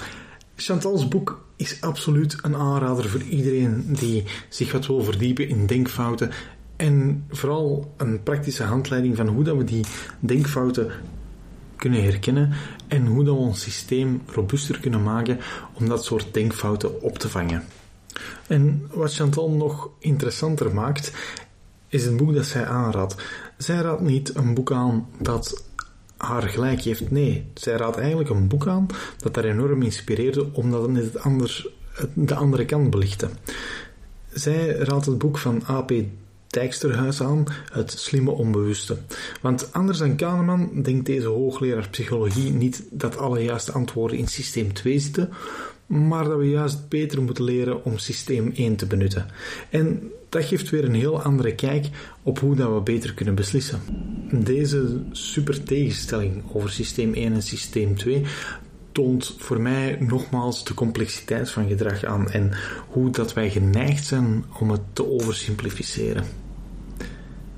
Chantal's 0.56 1.08
boek 1.08 1.46
is 1.56 1.80
absoluut 1.80 2.38
een 2.42 2.56
aanrader 2.56 3.08
voor 3.08 3.22
iedereen 3.22 3.84
die 3.88 4.24
zich 4.48 4.72
wat 4.72 4.86
wil 4.86 5.02
verdiepen 5.02 5.48
in 5.48 5.66
denkfouten 5.66 6.30
en 6.76 7.24
vooral 7.30 7.92
een 7.96 8.22
praktische 8.22 8.62
handleiding 8.62 9.16
van 9.16 9.28
hoe 9.28 9.44
dat 9.44 9.56
we 9.56 9.64
die 9.64 9.84
denkfouten 10.20 10.90
kunnen 11.76 12.02
herkennen 12.02 12.52
en 12.88 13.06
hoe 13.06 13.24
dat 13.24 13.34
we 13.34 13.40
ons 13.40 13.60
systeem 13.60 14.22
robuuster 14.26 14.80
kunnen 14.80 15.02
maken 15.02 15.38
om 15.72 15.88
dat 15.88 16.04
soort 16.04 16.34
denkfouten 16.34 17.02
op 17.02 17.18
te 17.18 17.28
vangen. 17.28 17.64
En 18.46 18.86
wat 18.92 19.14
Chantal 19.14 19.50
nog 19.50 19.90
interessanter 19.98 20.74
maakt, 20.74 21.12
is 21.88 22.04
het 22.04 22.16
boek 22.16 22.34
dat 22.34 22.46
zij 22.46 22.66
aanraadt. 22.66 23.14
Zij 23.56 23.76
raadt 23.76 24.00
niet 24.00 24.34
een 24.34 24.54
boek 24.54 24.72
aan 24.72 25.06
dat 25.18 25.64
haar 26.16 26.42
gelijk 26.42 26.80
heeft. 26.80 27.10
Nee, 27.10 27.46
zij 27.54 27.76
raadt 27.76 27.96
eigenlijk 27.96 28.30
een 28.30 28.48
boek 28.48 28.66
aan 28.66 28.86
dat 29.18 29.36
haar 29.36 29.44
enorm 29.44 29.82
inspireerde, 29.82 30.52
omdat 30.52 30.82
het 30.82 30.90
net 30.90 31.12
de 32.14 32.34
andere 32.34 32.64
kant 32.64 32.90
belichtte. 32.90 33.28
Zij 34.32 34.66
raadt 34.68 35.06
het 35.06 35.18
boek 35.18 35.38
van 35.38 35.62
A.P. 35.68 35.92
Dijksterhuis 36.54 37.20
aan, 37.20 37.44
het 37.72 37.90
slimme 37.90 38.30
onbewuste. 38.30 38.96
Want 39.40 39.72
anders 39.72 39.98
dan 39.98 40.16
Kahneman 40.16 40.82
denkt 40.82 41.06
deze 41.06 41.26
hoogleraar 41.26 41.88
psychologie 41.88 42.50
niet 42.50 42.84
dat 42.90 43.16
alle 43.16 43.40
juiste 43.40 43.72
antwoorden 43.72 44.18
in 44.18 44.28
systeem 44.28 44.72
2 44.72 44.98
zitten, 44.98 45.30
maar 45.86 46.24
dat 46.24 46.38
we 46.38 46.48
juist 46.48 46.88
beter 46.88 47.22
moeten 47.22 47.44
leren 47.44 47.84
om 47.84 47.98
systeem 47.98 48.52
1 48.56 48.76
te 48.76 48.86
benutten. 48.86 49.26
En 49.70 50.10
dat 50.28 50.44
geeft 50.44 50.70
weer 50.70 50.84
een 50.84 50.94
heel 50.94 51.22
andere 51.22 51.54
kijk 51.54 51.86
op 52.22 52.38
hoe 52.38 52.56
dat 52.56 52.74
we 52.74 52.80
beter 52.80 53.14
kunnen 53.14 53.34
beslissen. 53.34 53.80
Deze 54.32 55.02
super 55.10 55.62
tegenstelling 55.62 56.42
over 56.52 56.70
systeem 56.70 57.14
1 57.14 57.32
en 57.32 57.42
systeem 57.42 57.96
2 57.96 58.22
toont 58.92 59.34
voor 59.38 59.60
mij 59.60 59.96
nogmaals 60.00 60.64
de 60.64 60.74
complexiteit 60.74 61.50
van 61.50 61.68
gedrag 61.68 62.04
aan 62.04 62.30
en 62.30 62.52
hoe 62.88 63.10
dat 63.10 63.32
wij 63.32 63.50
geneigd 63.50 64.06
zijn 64.06 64.44
om 64.58 64.70
het 64.70 64.80
te 64.92 65.10
oversimplificeren. 65.10 66.43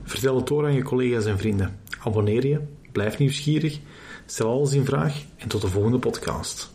Vertel 0.06 0.36
het 0.36 0.46
door 0.46 0.64
aan 0.64 0.74
je 0.74 0.82
collega's 0.82 1.24
en 1.24 1.38
vrienden. 1.38 1.80
Abonneer 2.04 2.46
je, 2.46 2.60
blijf 2.92 3.18
nieuwsgierig, 3.18 3.80
stel 4.26 4.50
alles 4.50 4.72
in 4.72 4.84
vraag 4.84 5.22
en 5.36 5.48
tot 5.48 5.60
de 5.60 5.68
volgende 5.68 5.98
podcast. 5.98 6.74